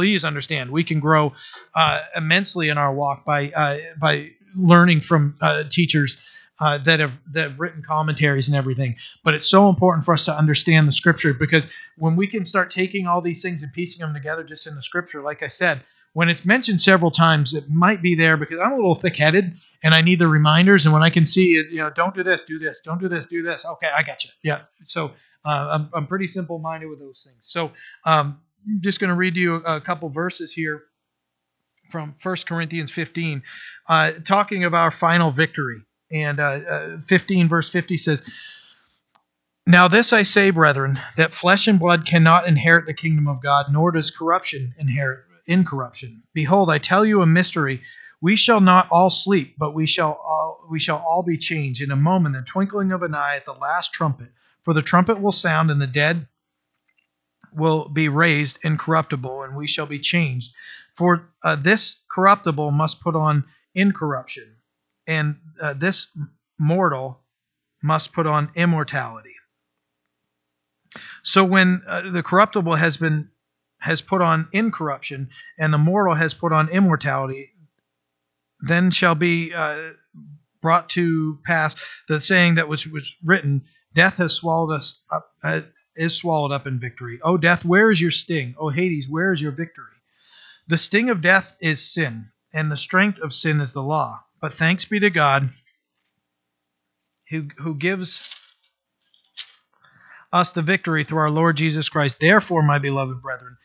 please 0.00 0.24
understand 0.24 0.70
we 0.70 0.82
can 0.82 0.98
grow 0.98 1.30
uh, 1.74 2.00
immensely 2.16 2.70
in 2.70 2.78
our 2.78 2.94
walk 2.94 3.22
by 3.26 3.50
uh, 3.50 3.76
by 4.00 4.30
learning 4.56 4.98
from 4.98 5.34
uh, 5.42 5.62
teachers 5.68 6.16
uh, 6.58 6.78
that 6.78 7.00
have 7.00 7.12
that 7.30 7.50
have 7.50 7.60
written 7.60 7.82
commentaries 7.86 8.48
and 8.48 8.56
everything. 8.56 8.96
But 9.22 9.34
it's 9.34 9.46
so 9.46 9.68
important 9.68 10.06
for 10.06 10.14
us 10.14 10.24
to 10.24 10.34
understand 10.34 10.88
the 10.88 10.92
scripture 10.92 11.34
because 11.34 11.66
when 11.98 12.16
we 12.16 12.26
can 12.26 12.46
start 12.46 12.70
taking 12.70 13.06
all 13.06 13.20
these 13.20 13.42
things 13.42 13.62
and 13.62 13.70
piecing 13.74 14.00
them 14.00 14.14
together 14.14 14.42
just 14.42 14.66
in 14.66 14.74
the 14.74 14.80
scripture, 14.80 15.20
like 15.20 15.42
I 15.42 15.48
said, 15.48 15.82
when 16.14 16.30
it's 16.30 16.46
mentioned 16.46 16.80
several 16.80 17.10
times, 17.10 17.52
it 17.52 17.68
might 17.68 18.00
be 18.00 18.14
there 18.14 18.38
because 18.38 18.58
I'm 18.58 18.72
a 18.72 18.76
little 18.76 18.94
thick-headed 18.94 19.54
and 19.82 19.94
I 19.94 20.00
need 20.00 20.18
the 20.18 20.28
reminders. 20.28 20.86
And 20.86 20.94
when 20.94 21.02
I 21.02 21.10
can 21.10 21.26
see 21.26 21.56
it, 21.58 21.66
you 21.70 21.80
know, 21.82 21.90
don't 21.90 22.14
do 22.14 22.22
this, 22.22 22.44
do 22.44 22.58
this, 22.58 22.80
don't 22.82 23.00
do 23.00 23.08
this, 23.08 23.26
do 23.26 23.42
this. 23.42 23.66
Okay, 23.66 23.88
I 23.94 24.02
got 24.02 24.24
you. 24.24 24.30
Yeah. 24.42 24.62
So 24.86 25.12
uh, 25.44 25.68
I'm, 25.72 25.90
I'm 25.92 26.06
pretty 26.06 26.26
simple-minded 26.26 26.88
with 26.88 27.00
those 27.00 27.22
things. 27.22 27.36
So 27.42 27.72
um, 28.04 28.40
I'm 28.68 28.80
just 28.80 29.00
going 29.00 29.08
to 29.08 29.16
read 29.16 29.36
you 29.36 29.56
a, 29.56 29.80
couple 29.80 30.08
verses 30.08 30.52
here 30.52 30.82
from 31.90 32.14
1 32.22 32.36
Corinthians 32.46 32.90
15, 32.90 33.42
uh, 33.88 34.12
talking 34.24 34.64
about 34.64 34.84
our 34.84 34.90
final 34.90 35.30
victory. 35.30 35.82
And 36.12 36.40
uh, 36.40 36.42
uh, 36.42 37.00
15, 37.06 37.48
verse 37.48 37.70
50 37.70 37.96
says, 37.96 38.30
Now 39.66 39.88
this 39.88 40.12
I 40.12 40.22
say, 40.24 40.50
brethren, 40.50 41.00
that 41.16 41.32
flesh 41.32 41.68
and 41.68 41.78
blood 41.78 42.06
cannot 42.06 42.46
inherit 42.46 42.86
the 42.86 42.94
kingdom 42.94 43.28
of 43.28 43.42
God, 43.42 43.66
nor 43.70 43.92
does 43.92 44.10
corruption 44.10 44.74
inherit 44.78 45.20
incorruption. 45.46 46.22
Behold, 46.32 46.70
I 46.70 46.78
tell 46.78 47.04
you 47.04 47.22
a 47.22 47.26
mystery. 47.26 47.82
We 48.22 48.36
shall 48.36 48.60
not 48.60 48.88
all 48.90 49.10
sleep, 49.10 49.56
but 49.58 49.74
we 49.74 49.86
shall 49.86 50.12
all, 50.12 50.66
we 50.70 50.78
shall 50.78 50.98
all 50.98 51.22
be 51.22 51.38
changed 51.38 51.82
in 51.82 51.90
a 51.90 51.96
moment, 51.96 52.34
the 52.34 52.42
twinkling 52.42 52.92
of 52.92 53.02
an 53.02 53.14
eye, 53.14 53.36
at 53.36 53.44
the 53.44 53.52
last 53.52 53.92
trumpet. 53.92 54.28
For 54.62 54.74
the 54.74 54.82
trumpet 54.82 55.20
will 55.20 55.32
sound, 55.32 55.70
and 55.70 55.80
the 55.80 55.86
dead 55.86 56.28
will 57.54 57.88
be 57.88 58.08
raised 58.08 58.58
incorruptible, 58.62 59.42
and 59.42 59.56
we 59.56 59.66
shall 59.66 59.86
be 59.86 59.98
changed. 59.98 60.54
For 60.94 61.28
uh, 61.42 61.56
this 61.56 61.96
corruptible 62.10 62.70
must 62.70 63.00
put 63.00 63.16
on 63.16 63.44
incorruption, 63.74 64.56
and 65.06 65.36
uh, 65.60 65.74
this 65.74 66.08
mortal 66.58 67.20
must 67.82 68.12
put 68.12 68.26
on 68.26 68.50
immortality. 68.54 69.34
So 71.22 71.44
when 71.44 71.82
uh, 71.86 72.10
the 72.10 72.22
corruptible 72.22 72.74
has 72.74 72.96
been 72.96 73.30
has 73.78 74.02
put 74.02 74.20
on 74.20 74.48
incorruption, 74.52 75.30
and 75.58 75.72
the 75.72 75.78
mortal 75.78 76.14
has 76.14 76.34
put 76.34 76.52
on 76.52 76.68
immortality, 76.68 77.52
then 78.60 78.90
shall 78.90 79.14
be 79.14 79.54
uh, 79.54 79.92
brought 80.60 80.90
to 80.90 81.38
pass 81.46 81.76
the 82.08 82.20
saying 82.20 82.56
that 82.56 82.68
was 82.68 82.86
was 82.86 83.16
written: 83.24 83.64
Death 83.94 84.16
has 84.16 84.34
swallowed 84.34 84.74
us 84.74 85.00
up. 85.10 85.32
Is 85.96 86.16
swallowed 86.16 86.52
up 86.52 86.66
in 86.66 86.78
victory. 86.78 87.18
O 87.22 87.36
death, 87.36 87.64
where 87.64 87.90
is 87.90 88.00
your 88.00 88.10
sting? 88.10 88.54
O 88.58 88.68
Hades, 88.68 89.08
where 89.08 89.32
is 89.32 89.42
your 89.42 89.52
victory? 89.52 89.86
The 90.68 90.78
sting 90.78 91.10
of 91.10 91.20
death 91.20 91.56
is 91.60 91.84
sin, 91.84 92.30
and 92.52 92.70
the 92.70 92.76
strength 92.76 93.18
of 93.18 93.34
sin 93.34 93.60
is 93.60 93.72
the 93.72 93.82
law. 93.82 94.24
But 94.40 94.54
thanks 94.54 94.84
be 94.84 95.00
to 95.00 95.10
God 95.10 95.50
who, 97.28 97.48
who 97.58 97.74
gives 97.74 98.28
us 100.32 100.52
the 100.52 100.62
victory 100.62 101.04
through 101.04 101.18
our 101.18 101.30
Lord 101.30 101.56
Jesus 101.56 101.88
Christ. 101.88 102.18
Therefore, 102.20 102.62
my 102.62 102.78
beloved 102.78 103.20
brethren, 103.20 103.56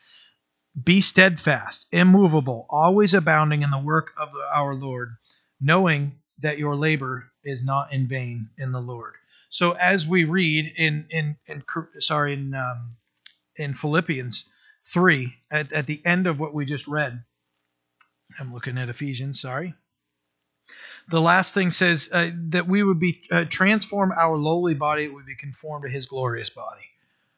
be 0.82 1.00
steadfast, 1.00 1.86
immovable, 1.92 2.66
always 2.68 3.14
abounding 3.14 3.62
in 3.62 3.70
the 3.70 3.78
work 3.78 4.12
of 4.18 4.28
our 4.52 4.74
Lord, 4.74 5.16
knowing 5.60 6.18
that 6.40 6.58
your 6.58 6.76
labor 6.76 7.30
is 7.44 7.64
not 7.64 7.92
in 7.92 8.08
vain 8.08 8.50
in 8.58 8.72
the 8.72 8.80
Lord. 8.80 9.14
So 9.48 9.72
as 9.72 10.06
we 10.06 10.24
read 10.24 10.72
in 10.76 11.06
in, 11.10 11.36
in 11.46 11.62
sorry 11.98 12.34
in 12.34 12.54
um, 12.54 12.96
in 13.56 13.74
Philippians 13.74 14.44
three 14.84 15.34
at, 15.50 15.72
at 15.72 15.86
the 15.86 16.00
end 16.04 16.26
of 16.26 16.38
what 16.38 16.54
we 16.54 16.64
just 16.64 16.86
read, 16.88 17.22
I'm 18.38 18.52
looking 18.52 18.78
at 18.78 18.88
Ephesians. 18.88 19.40
Sorry. 19.40 19.74
The 21.08 21.20
last 21.20 21.54
thing 21.54 21.70
says 21.70 22.08
uh, 22.12 22.30
that 22.48 22.66
we 22.66 22.82
would 22.82 22.98
be 22.98 23.22
uh, 23.30 23.44
transform 23.44 24.12
our 24.12 24.36
lowly 24.36 24.74
body, 24.74 25.04
it 25.04 25.14
would 25.14 25.26
be 25.26 25.36
conformed 25.36 25.84
to 25.84 25.90
His 25.90 26.06
glorious 26.06 26.50
body. 26.50 26.90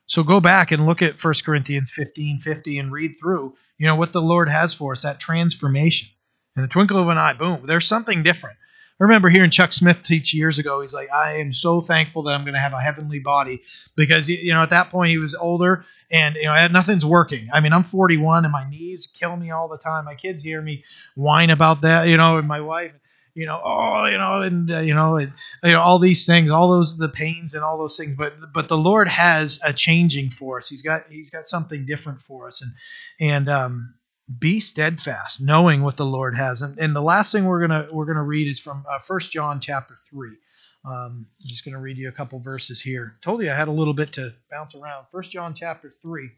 So 0.07 0.23
go 0.23 0.41
back 0.41 0.71
and 0.71 0.87
look 0.87 1.03
at 1.03 1.23
1 1.23 1.35
Corinthians 1.45 1.91
15, 1.91 2.41
50 2.41 2.79
and 2.79 2.91
read 2.91 3.17
through, 3.21 3.55
you 3.77 3.87
know, 3.87 3.97
what 3.97 4.15
the 4.15 4.23
Lord 4.23 4.49
has 4.49 4.73
for 4.73 4.93
us, 4.93 5.03
that 5.03 5.21
transformation. 5.21 6.09
In 6.57 6.63
the 6.63 6.69
twinkle 6.69 6.99
of 6.99 7.09
an 7.09 7.19
eye, 7.19 7.35
boom, 7.35 7.67
there's 7.67 7.87
something 7.87 8.23
different. 8.23 8.57
I 9.01 9.05
remember 9.05 9.29
hearing 9.29 9.51
Chuck 9.51 9.73
Smith 9.73 10.03
teach 10.03 10.35
years 10.35 10.59
ago. 10.59 10.81
He's 10.81 10.93
like, 10.93 11.13
I 11.13 11.39
am 11.39 11.53
so 11.53 11.81
thankful 11.81 12.25
that 12.25 12.35
I'm 12.35 12.43
going 12.43 12.55
to 12.55 12.61
have 12.61 12.73
a 12.73 12.81
heavenly 12.81 13.21
body 13.21 13.63
because 13.95 14.29
you 14.29 14.53
know 14.53 14.63
at 14.63 14.71
that 14.71 14.91
point 14.91 15.11
he 15.11 15.19
was 15.19 15.35
older 15.35 15.85
and 16.11 16.35
you 16.35 16.45
know 16.45 16.67
nothing's 16.69 17.07
working. 17.07 17.49
I 17.53 17.61
mean, 17.61 17.73
I'm 17.73 17.85
41 17.85 18.45
and 18.45 18.53
my 18.53 18.69
knees 18.69 19.07
kill 19.07 19.37
me 19.37 19.51
all 19.51 19.69
the 19.69 19.79
time. 19.79 20.05
My 20.05 20.15
kids 20.15 20.43
hear 20.43 20.61
me 20.61 20.85
whine 21.15 21.51
about 21.51 21.83
that, 21.83 22.09
you 22.09 22.17
know, 22.17 22.39
and 22.39 22.49
my 22.49 22.61
wife, 22.61 22.93
you 23.35 23.47
know, 23.47 23.61
oh, 23.63 24.07
you 24.07 24.19
know, 24.19 24.43
and 24.43 24.71
uh, 24.71 24.79
you 24.81 24.95
know, 24.95 25.17
and, 25.17 25.33
you 25.63 25.73
know, 25.73 25.81
all 25.81 26.01
these 26.01 26.27
things, 26.27 26.51
all 26.51 26.69
those 26.69 26.97
the 26.97 27.09
pains 27.09 27.55
and 27.55 27.63
all 27.63 27.79
those 27.79 27.97
things. 27.97 28.17
But 28.17 28.53
but 28.53 28.67
the 28.69 28.79
Lord 28.79 29.09
has 29.09 29.61
a 29.65 29.73
changing 29.73 30.31
for 30.31 30.59
us. 30.59 30.69
He's 30.69 30.83
got 30.83 31.03
he's 31.09 31.31
got 31.31 31.49
something 31.49 31.87
different 31.87 32.21
for 32.21 32.49
us, 32.49 32.63
and 32.63 32.73
and 33.21 33.49
um 33.49 33.95
be 34.39 34.61
steadfast, 34.61 35.41
knowing 35.41 35.83
what 35.83 35.97
the 35.97 36.07
Lord 36.07 36.37
has. 36.37 36.63
And, 36.63 36.79
and 36.79 36.95
the 36.95 37.03
last 37.03 37.33
thing 37.33 37.45
we're 37.45 37.67
gonna 37.67 37.89
we're 37.93 38.07
gonna 38.07 38.23
read 38.23 38.49
is 38.49 38.61
from 38.61 38.85
uh, 38.91 38.99
1 39.07 39.21
John 39.21 39.61
chapter 39.61 39.99
three. 40.11 40.37
Um, 40.85 41.27
I'm 41.41 41.47
just 41.47 41.65
gonna 41.65 41.81
read 41.81 41.99
you 41.99 42.09
a 42.09 42.13
couple 42.13 42.39
verses 42.41 42.81
here. 42.81 43.17
Told 43.23 43.43
you 43.43 43.51
I 43.51 43.55
had 43.55 43.69
a 43.69 43.73
little 43.73 43.95
bit 43.95 44.15
to 44.15 44.35
bounce 44.51 44.75
around. 44.75 45.07
1 45.11 45.23
John 45.25 45.55
chapter 45.55 45.95
three. 46.03 46.31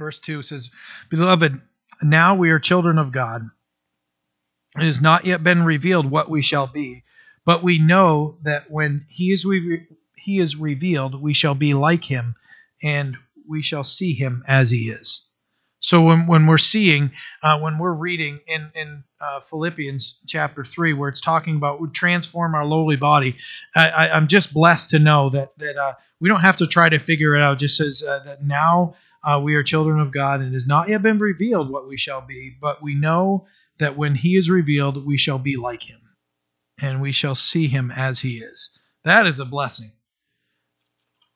Verse 0.00 0.18
2 0.18 0.42
says, 0.42 0.70
Beloved, 1.10 1.60
now 2.02 2.34
we 2.34 2.50
are 2.50 2.58
children 2.58 2.96
of 2.96 3.12
God. 3.12 3.42
It 4.76 4.84
has 4.84 5.00
not 5.00 5.26
yet 5.26 5.44
been 5.44 5.62
revealed 5.62 6.10
what 6.10 6.30
we 6.30 6.40
shall 6.40 6.66
be, 6.66 7.04
but 7.50 7.64
we 7.64 7.80
know 7.80 8.38
that 8.44 8.70
when 8.70 9.04
he 9.08 9.32
is, 9.32 9.44
re- 9.44 9.84
he 10.14 10.38
is 10.38 10.54
revealed, 10.54 11.20
we 11.20 11.34
shall 11.34 11.56
be 11.56 11.74
like 11.74 12.04
him, 12.04 12.36
and 12.80 13.16
we 13.48 13.60
shall 13.60 13.82
see 13.82 14.14
him 14.14 14.44
as 14.46 14.70
he 14.70 14.88
is. 14.88 15.26
So 15.80 16.02
when, 16.02 16.28
when 16.28 16.46
we're 16.46 16.58
seeing, 16.58 17.10
uh, 17.42 17.58
when 17.58 17.78
we're 17.78 17.92
reading 17.92 18.38
in, 18.46 18.70
in 18.76 19.02
uh, 19.20 19.40
Philippians 19.40 20.20
chapter 20.28 20.62
3, 20.62 20.92
where 20.92 21.08
it's 21.08 21.20
talking 21.20 21.56
about 21.56 21.80
we 21.80 21.88
transform 21.88 22.54
our 22.54 22.64
lowly 22.64 22.94
body, 22.94 23.34
I, 23.74 24.16
am 24.16 24.28
just 24.28 24.54
blessed 24.54 24.90
to 24.90 25.00
know 25.00 25.30
that, 25.30 25.50
that 25.58 25.76
uh, 25.76 25.94
we 26.20 26.28
don't 26.28 26.42
have 26.42 26.58
to 26.58 26.68
try 26.68 26.88
to 26.88 27.00
figure 27.00 27.34
it 27.34 27.42
out. 27.42 27.54
It 27.54 27.66
just 27.66 27.76
says 27.76 28.04
uh, 28.06 28.20
that 28.26 28.44
now 28.44 28.94
uh, 29.24 29.40
we 29.42 29.56
are 29.56 29.64
children 29.64 29.98
of 29.98 30.12
God, 30.12 30.38
and 30.38 30.50
it 30.50 30.54
has 30.54 30.68
not 30.68 30.88
yet 30.88 31.02
been 31.02 31.18
revealed 31.18 31.68
what 31.68 31.88
we 31.88 31.96
shall 31.96 32.20
be, 32.20 32.56
but 32.60 32.80
we 32.80 32.94
know 32.94 33.48
that 33.80 33.96
when 33.96 34.14
he 34.14 34.36
is 34.36 34.48
revealed, 34.48 35.04
we 35.04 35.16
shall 35.16 35.40
be 35.40 35.56
like 35.56 35.82
him, 35.82 35.98
and 36.80 37.00
we 37.00 37.12
shall 37.12 37.34
see 37.34 37.68
him 37.68 37.90
as 37.90 38.20
he 38.20 38.38
is. 38.38 38.70
That 39.04 39.26
is 39.26 39.40
a 39.40 39.44
blessing. 39.44 39.92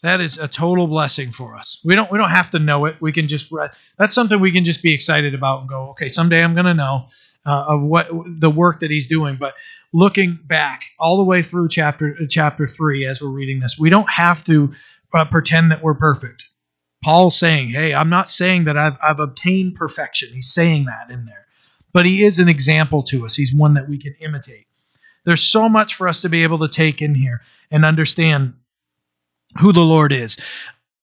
That 0.02 0.20
is 0.20 0.36
a 0.36 0.48
total 0.48 0.86
blessing 0.86 1.32
for 1.32 1.56
us. 1.56 1.78
We 1.84 1.94
don't 1.94 2.10
we 2.10 2.18
don't 2.18 2.30
have 2.30 2.50
to 2.50 2.58
know 2.58 2.84
it. 2.84 2.96
We 3.00 3.12
can 3.12 3.28
just 3.28 3.52
that's 3.98 4.14
something 4.14 4.38
we 4.38 4.52
can 4.52 4.64
just 4.64 4.82
be 4.82 4.92
excited 4.92 5.34
about 5.34 5.60
and 5.60 5.68
go, 5.68 5.90
okay, 5.90 6.08
someday 6.08 6.42
I'm 6.42 6.54
going 6.54 6.66
to 6.66 6.74
know 6.74 7.06
uh, 7.46 7.64
of 7.68 7.82
what 7.82 8.08
the 8.10 8.50
work 8.50 8.80
that 8.80 8.90
he's 8.90 9.06
doing. 9.06 9.36
But 9.36 9.54
looking 9.94 10.38
back 10.44 10.82
all 10.98 11.16
the 11.16 11.24
way 11.24 11.42
through 11.42 11.68
chapter 11.68 12.26
chapter 12.28 12.66
three, 12.66 13.06
as 13.06 13.22
we're 13.22 13.28
reading 13.28 13.60
this, 13.60 13.78
we 13.78 13.88
don't 13.88 14.10
have 14.10 14.44
to 14.44 14.74
uh, 15.14 15.24
pretend 15.24 15.70
that 15.70 15.82
we're 15.82 15.94
perfect. 15.94 16.42
Paul's 17.02 17.38
saying, 17.38 17.70
hey, 17.70 17.94
I'm 17.94 18.10
not 18.10 18.30
saying 18.30 18.64
that 18.64 18.76
I've 18.76 18.98
I've 19.02 19.20
obtained 19.20 19.76
perfection. 19.76 20.30
He's 20.34 20.52
saying 20.52 20.84
that 20.84 21.10
in 21.10 21.24
there 21.24 21.44
but 21.94 22.04
he 22.04 22.24
is 22.24 22.40
an 22.40 22.48
example 22.48 23.04
to 23.04 23.24
us. 23.24 23.36
He's 23.36 23.54
one 23.54 23.74
that 23.74 23.88
we 23.88 23.98
can 23.98 24.14
imitate. 24.20 24.66
There's 25.24 25.42
so 25.42 25.68
much 25.68 25.94
for 25.94 26.08
us 26.08 26.22
to 26.22 26.28
be 26.28 26.42
able 26.42 26.60
to 26.60 26.68
take 26.68 27.02
in 27.02 27.14
here 27.14 27.40
and 27.70 27.84
understand 27.84 28.54
who 29.58 29.72
the 29.72 29.80
Lord 29.80 30.12
is. 30.12 30.36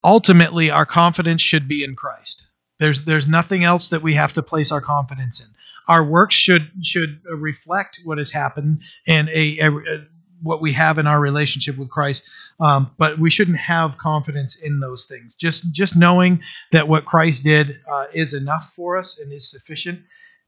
Ultimately, 0.04 0.72
our 0.72 0.86
confidence 0.86 1.42
should 1.42 1.68
be 1.68 1.84
in 1.84 1.96
Christ. 1.96 2.48
There's 2.80 3.06
there's 3.06 3.28
nothing 3.28 3.64
else 3.64 3.90
that 3.90 4.02
we 4.02 4.16
have 4.16 4.34
to 4.34 4.42
place 4.42 4.72
our 4.72 4.82
confidence 4.82 5.40
in. 5.40 5.48
Our 5.88 6.04
works 6.04 6.36
should 6.36 6.72
should 6.82 7.22
reflect 7.26 8.00
what 8.04 8.18
has 8.18 8.32
happened 8.32 8.82
and 9.08 9.30
a, 9.30 9.60
a, 9.60 9.72
a 9.72 10.08
what 10.42 10.62
we 10.62 10.74
have 10.74 10.98
in 10.98 11.06
our 11.06 11.20
relationship 11.20 11.78
with 11.78 11.92
Christ. 11.92 12.28
Um, 12.60 12.92
but 12.98 13.20
we 13.20 13.30
shouldn't 13.30 13.58
have 13.58 13.98
confidence 13.98 14.56
in 14.56 14.80
those 14.80 15.06
things. 15.06 15.36
Just 15.36 15.72
just 15.72 15.96
knowing 15.96 16.42
that 16.72 16.88
what 16.88 17.06
Christ 17.06 17.44
did 17.44 17.80
uh, 17.92 18.08
is 18.14 18.34
enough 18.34 18.74
for 18.76 18.98
us 18.98 19.20
and 19.20 19.32
is 19.32 19.50
sufficient, 19.50 20.02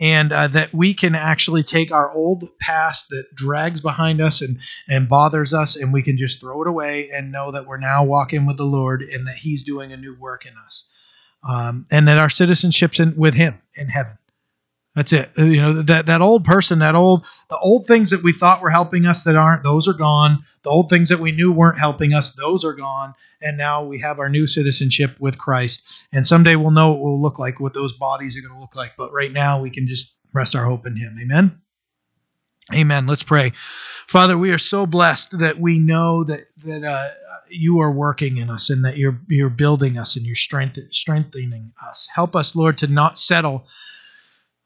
and 0.04 0.34
uh, 0.34 0.50
that 0.50 0.74
we 0.74 0.94
can 0.94 1.16
actually 1.16 1.64
take 1.64 1.90
our 1.94 2.12
old 2.12 2.50
past 2.60 3.08
that 3.10 3.24
drags 3.34 3.80
behind 3.80 4.20
us 4.20 4.42
and, 4.42 4.60
and 4.90 5.08
bothers 5.08 5.54
us, 5.54 5.78
and 5.78 5.94
we 5.94 6.04
can 6.04 6.18
just 6.18 6.42
throw 6.42 6.62
it 6.62 6.68
away 6.68 7.10
and 7.14 7.32
know 7.32 7.54
that 7.54 7.66
we're 7.66 7.78
now 7.78 8.04
walking 8.04 8.46
with 8.46 8.58
the 8.58 8.66
Lord 8.66 9.02
and 9.02 9.26
that 9.28 9.38
He's 9.38 9.64
doing 9.64 9.94
a 9.94 9.98
new 9.98 10.14
work 10.20 10.46
in 10.46 10.52
us. 10.66 10.84
Um, 11.48 11.88
and 11.90 12.10
that 12.10 12.18
our 12.18 12.30
citizenship's 12.30 13.00
in, 13.00 13.16
with 13.16 13.34
Him 13.34 13.62
in 13.76 13.88
heaven. 13.88 14.18
That's 14.96 15.12
it. 15.12 15.32
Uh, 15.38 15.46
you 15.46 15.62
know 15.62 15.82
that 15.82 16.06
that 16.06 16.22
old 16.22 16.46
person, 16.46 16.80
that 16.80 16.96
old 16.96 17.26
the 17.50 17.58
old 17.58 17.88
things 17.88 18.12
that 18.12 18.22
we 18.22 18.32
thought 18.32 18.62
were 18.62 18.70
helping 18.70 19.06
us 19.06 19.24
that 19.24 19.36
aren't, 19.36 19.64
those 19.64 19.88
are 19.88 19.94
gone. 19.94 20.46
The 20.64 20.70
old 20.70 20.90
things 20.90 21.10
that 21.10 21.20
we 21.20 21.32
knew 21.32 21.52
weren't 21.52 21.80
helping 21.80 22.14
us, 22.14 22.32
those 22.36 22.64
are 22.64 22.74
gone. 22.74 23.16
And 23.42 23.58
now 23.58 23.84
we 23.84 24.00
have 24.00 24.20
our 24.20 24.30
new 24.30 24.48
citizenship 24.48 25.18
with 25.20 25.38
Christ. 25.38 25.84
And 26.14 26.26
someday 26.26 26.56
we'll 26.56 26.72
know 26.72 26.92
what 26.92 27.02
will 27.02 27.22
look 27.22 27.40
like, 27.40 27.60
what 27.60 27.74
those 27.74 27.94
bodies 27.98 28.38
are 28.38 28.42
going 28.42 28.54
to 28.54 28.62
look 28.62 28.76
like. 28.76 28.94
But 28.98 29.12
right 29.12 29.32
now 29.32 29.62
we 29.62 29.72
can 29.72 29.88
just 29.88 30.14
rest 30.32 30.56
our 30.56 30.64
hope 30.64 30.86
in 30.86 30.96
Him. 30.96 31.18
Amen. 31.20 31.60
Amen. 32.74 33.08
Let's 33.08 33.24
pray. 33.24 33.52
Father, 34.08 34.38
we 34.38 34.52
are 34.52 34.58
so 34.58 34.86
blessed 34.86 35.40
that 35.40 35.60
we 35.60 35.80
know 35.80 36.24
that 36.24 36.48
that 36.64 36.84
uh, 36.84 37.10
you 37.50 37.82
are 37.82 37.92
working 37.92 38.38
in 38.38 38.50
us 38.50 38.70
and 38.70 38.86
that 38.86 38.96
you're 38.98 39.20
you're 39.28 39.50
building 39.50 39.98
us 39.98 40.16
and 40.16 40.26
you're 40.26 40.36
strength, 40.36 40.78
strengthening 40.92 41.74
us. 41.84 42.08
Help 42.14 42.36
us, 42.36 42.56
Lord, 42.56 42.78
to 42.78 42.88
not 42.88 43.18
settle 43.18 43.66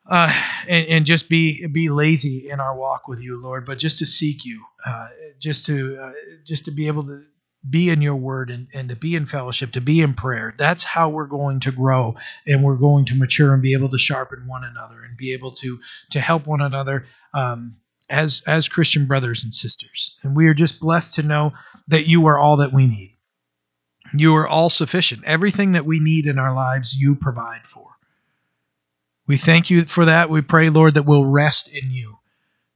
uh, 0.09 0.33
and, 0.67 0.87
and, 0.87 1.05
just 1.05 1.27
be 1.27 1.65
be 1.67 1.89
lazy 1.89 2.49
in 2.49 2.59
our 2.59 2.75
walk 2.75 3.07
with 3.07 3.19
you, 3.19 3.41
Lord, 3.41 3.65
but 3.65 3.77
just 3.77 3.99
to 3.99 4.05
seek 4.05 4.45
you, 4.45 4.63
uh, 4.85 5.07
just 5.39 5.65
to 5.65 5.97
uh, 6.01 6.11
just 6.45 6.65
to 6.65 6.71
be 6.71 6.87
able 6.87 7.03
to 7.05 7.23
be 7.69 7.89
in 7.89 8.01
your 8.01 8.15
word 8.15 8.49
and, 8.49 8.67
and 8.73 8.89
to 8.89 8.95
be 8.95 9.15
in 9.15 9.25
fellowship, 9.25 9.73
to 9.73 9.81
be 9.81 10.01
in 10.01 10.13
prayer. 10.13 10.53
That's 10.57 10.83
how 10.83 11.09
we're 11.09 11.25
going 11.25 11.61
to 11.61 11.71
grow 11.71 12.15
and 12.45 12.63
we're 12.63 12.75
going 12.75 13.05
to 13.05 13.15
mature 13.15 13.53
and 13.53 13.61
be 13.61 13.73
able 13.73 13.89
to 13.89 13.97
sharpen 13.97 14.47
one 14.47 14.63
another 14.63 15.03
and 15.03 15.17
be 15.17 15.33
able 15.33 15.51
to 15.53 15.79
to 16.11 16.21
help 16.21 16.47
one 16.47 16.61
another 16.61 17.05
um, 17.33 17.77
as 18.09 18.41
as 18.47 18.69
Christian 18.69 19.05
brothers 19.05 19.43
and 19.43 19.53
sisters. 19.53 20.15
And 20.23 20.35
we 20.35 20.47
are 20.47 20.53
just 20.53 20.79
blessed 20.79 21.15
to 21.15 21.23
know 21.23 21.53
that 21.87 22.07
you 22.07 22.27
are 22.27 22.37
all 22.37 22.57
that 22.57 22.73
we 22.73 22.87
need. 22.87 23.17
You 24.13 24.35
are 24.35 24.47
all 24.47 24.69
sufficient. 24.69 25.25
Everything 25.25 25.73
that 25.73 25.85
we 25.85 25.99
need 25.99 26.27
in 26.27 26.39
our 26.39 26.53
lives, 26.53 26.95
you 26.95 27.15
provide 27.15 27.65
for. 27.65 27.96
We 29.27 29.37
thank 29.37 29.69
you 29.69 29.85
for 29.85 30.05
that. 30.05 30.29
We 30.29 30.41
pray, 30.41 30.69
Lord, 30.69 30.95
that 30.95 31.03
we'll 31.03 31.25
rest 31.25 31.67
in 31.67 31.91
you 31.91 32.17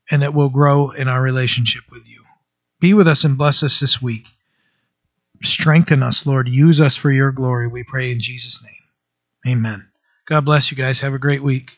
and 0.10 0.22
that 0.22 0.34
we'll 0.34 0.50
grow 0.50 0.92
in 0.92 1.08
our 1.08 1.22
relationship 1.22 1.84
with 1.90 2.08
you. 2.08 2.24
Be 2.80 2.94
with 2.94 3.08
us 3.08 3.24
and 3.24 3.38
bless 3.38 3.64
us 3.64 3.80
this 3.80 4.02
week. 4.02 4.28
Strengthen 5.44 6.04
us, 6.04 6.26
Lord. 6.26 6.48
Use 6.48 6.82
us 6.82 6.96
for 6.96 7.12
your 7.12 7.32
glory, 7.32 7.68
we 7.68 7.84
pray 7.84 8.12
in 8.12 8.20
Jesus' 8.20 8.62
name. 8.64 9.56
Amen. 9.58 9.88
God 10.28 10.46
bless 10.46 10.70
you 10.72 10.78
guys. 10.78 11.00
Have 11.00 11.14
a 11.14 11.20
great 11.20 11.42
week. 11.44 11.72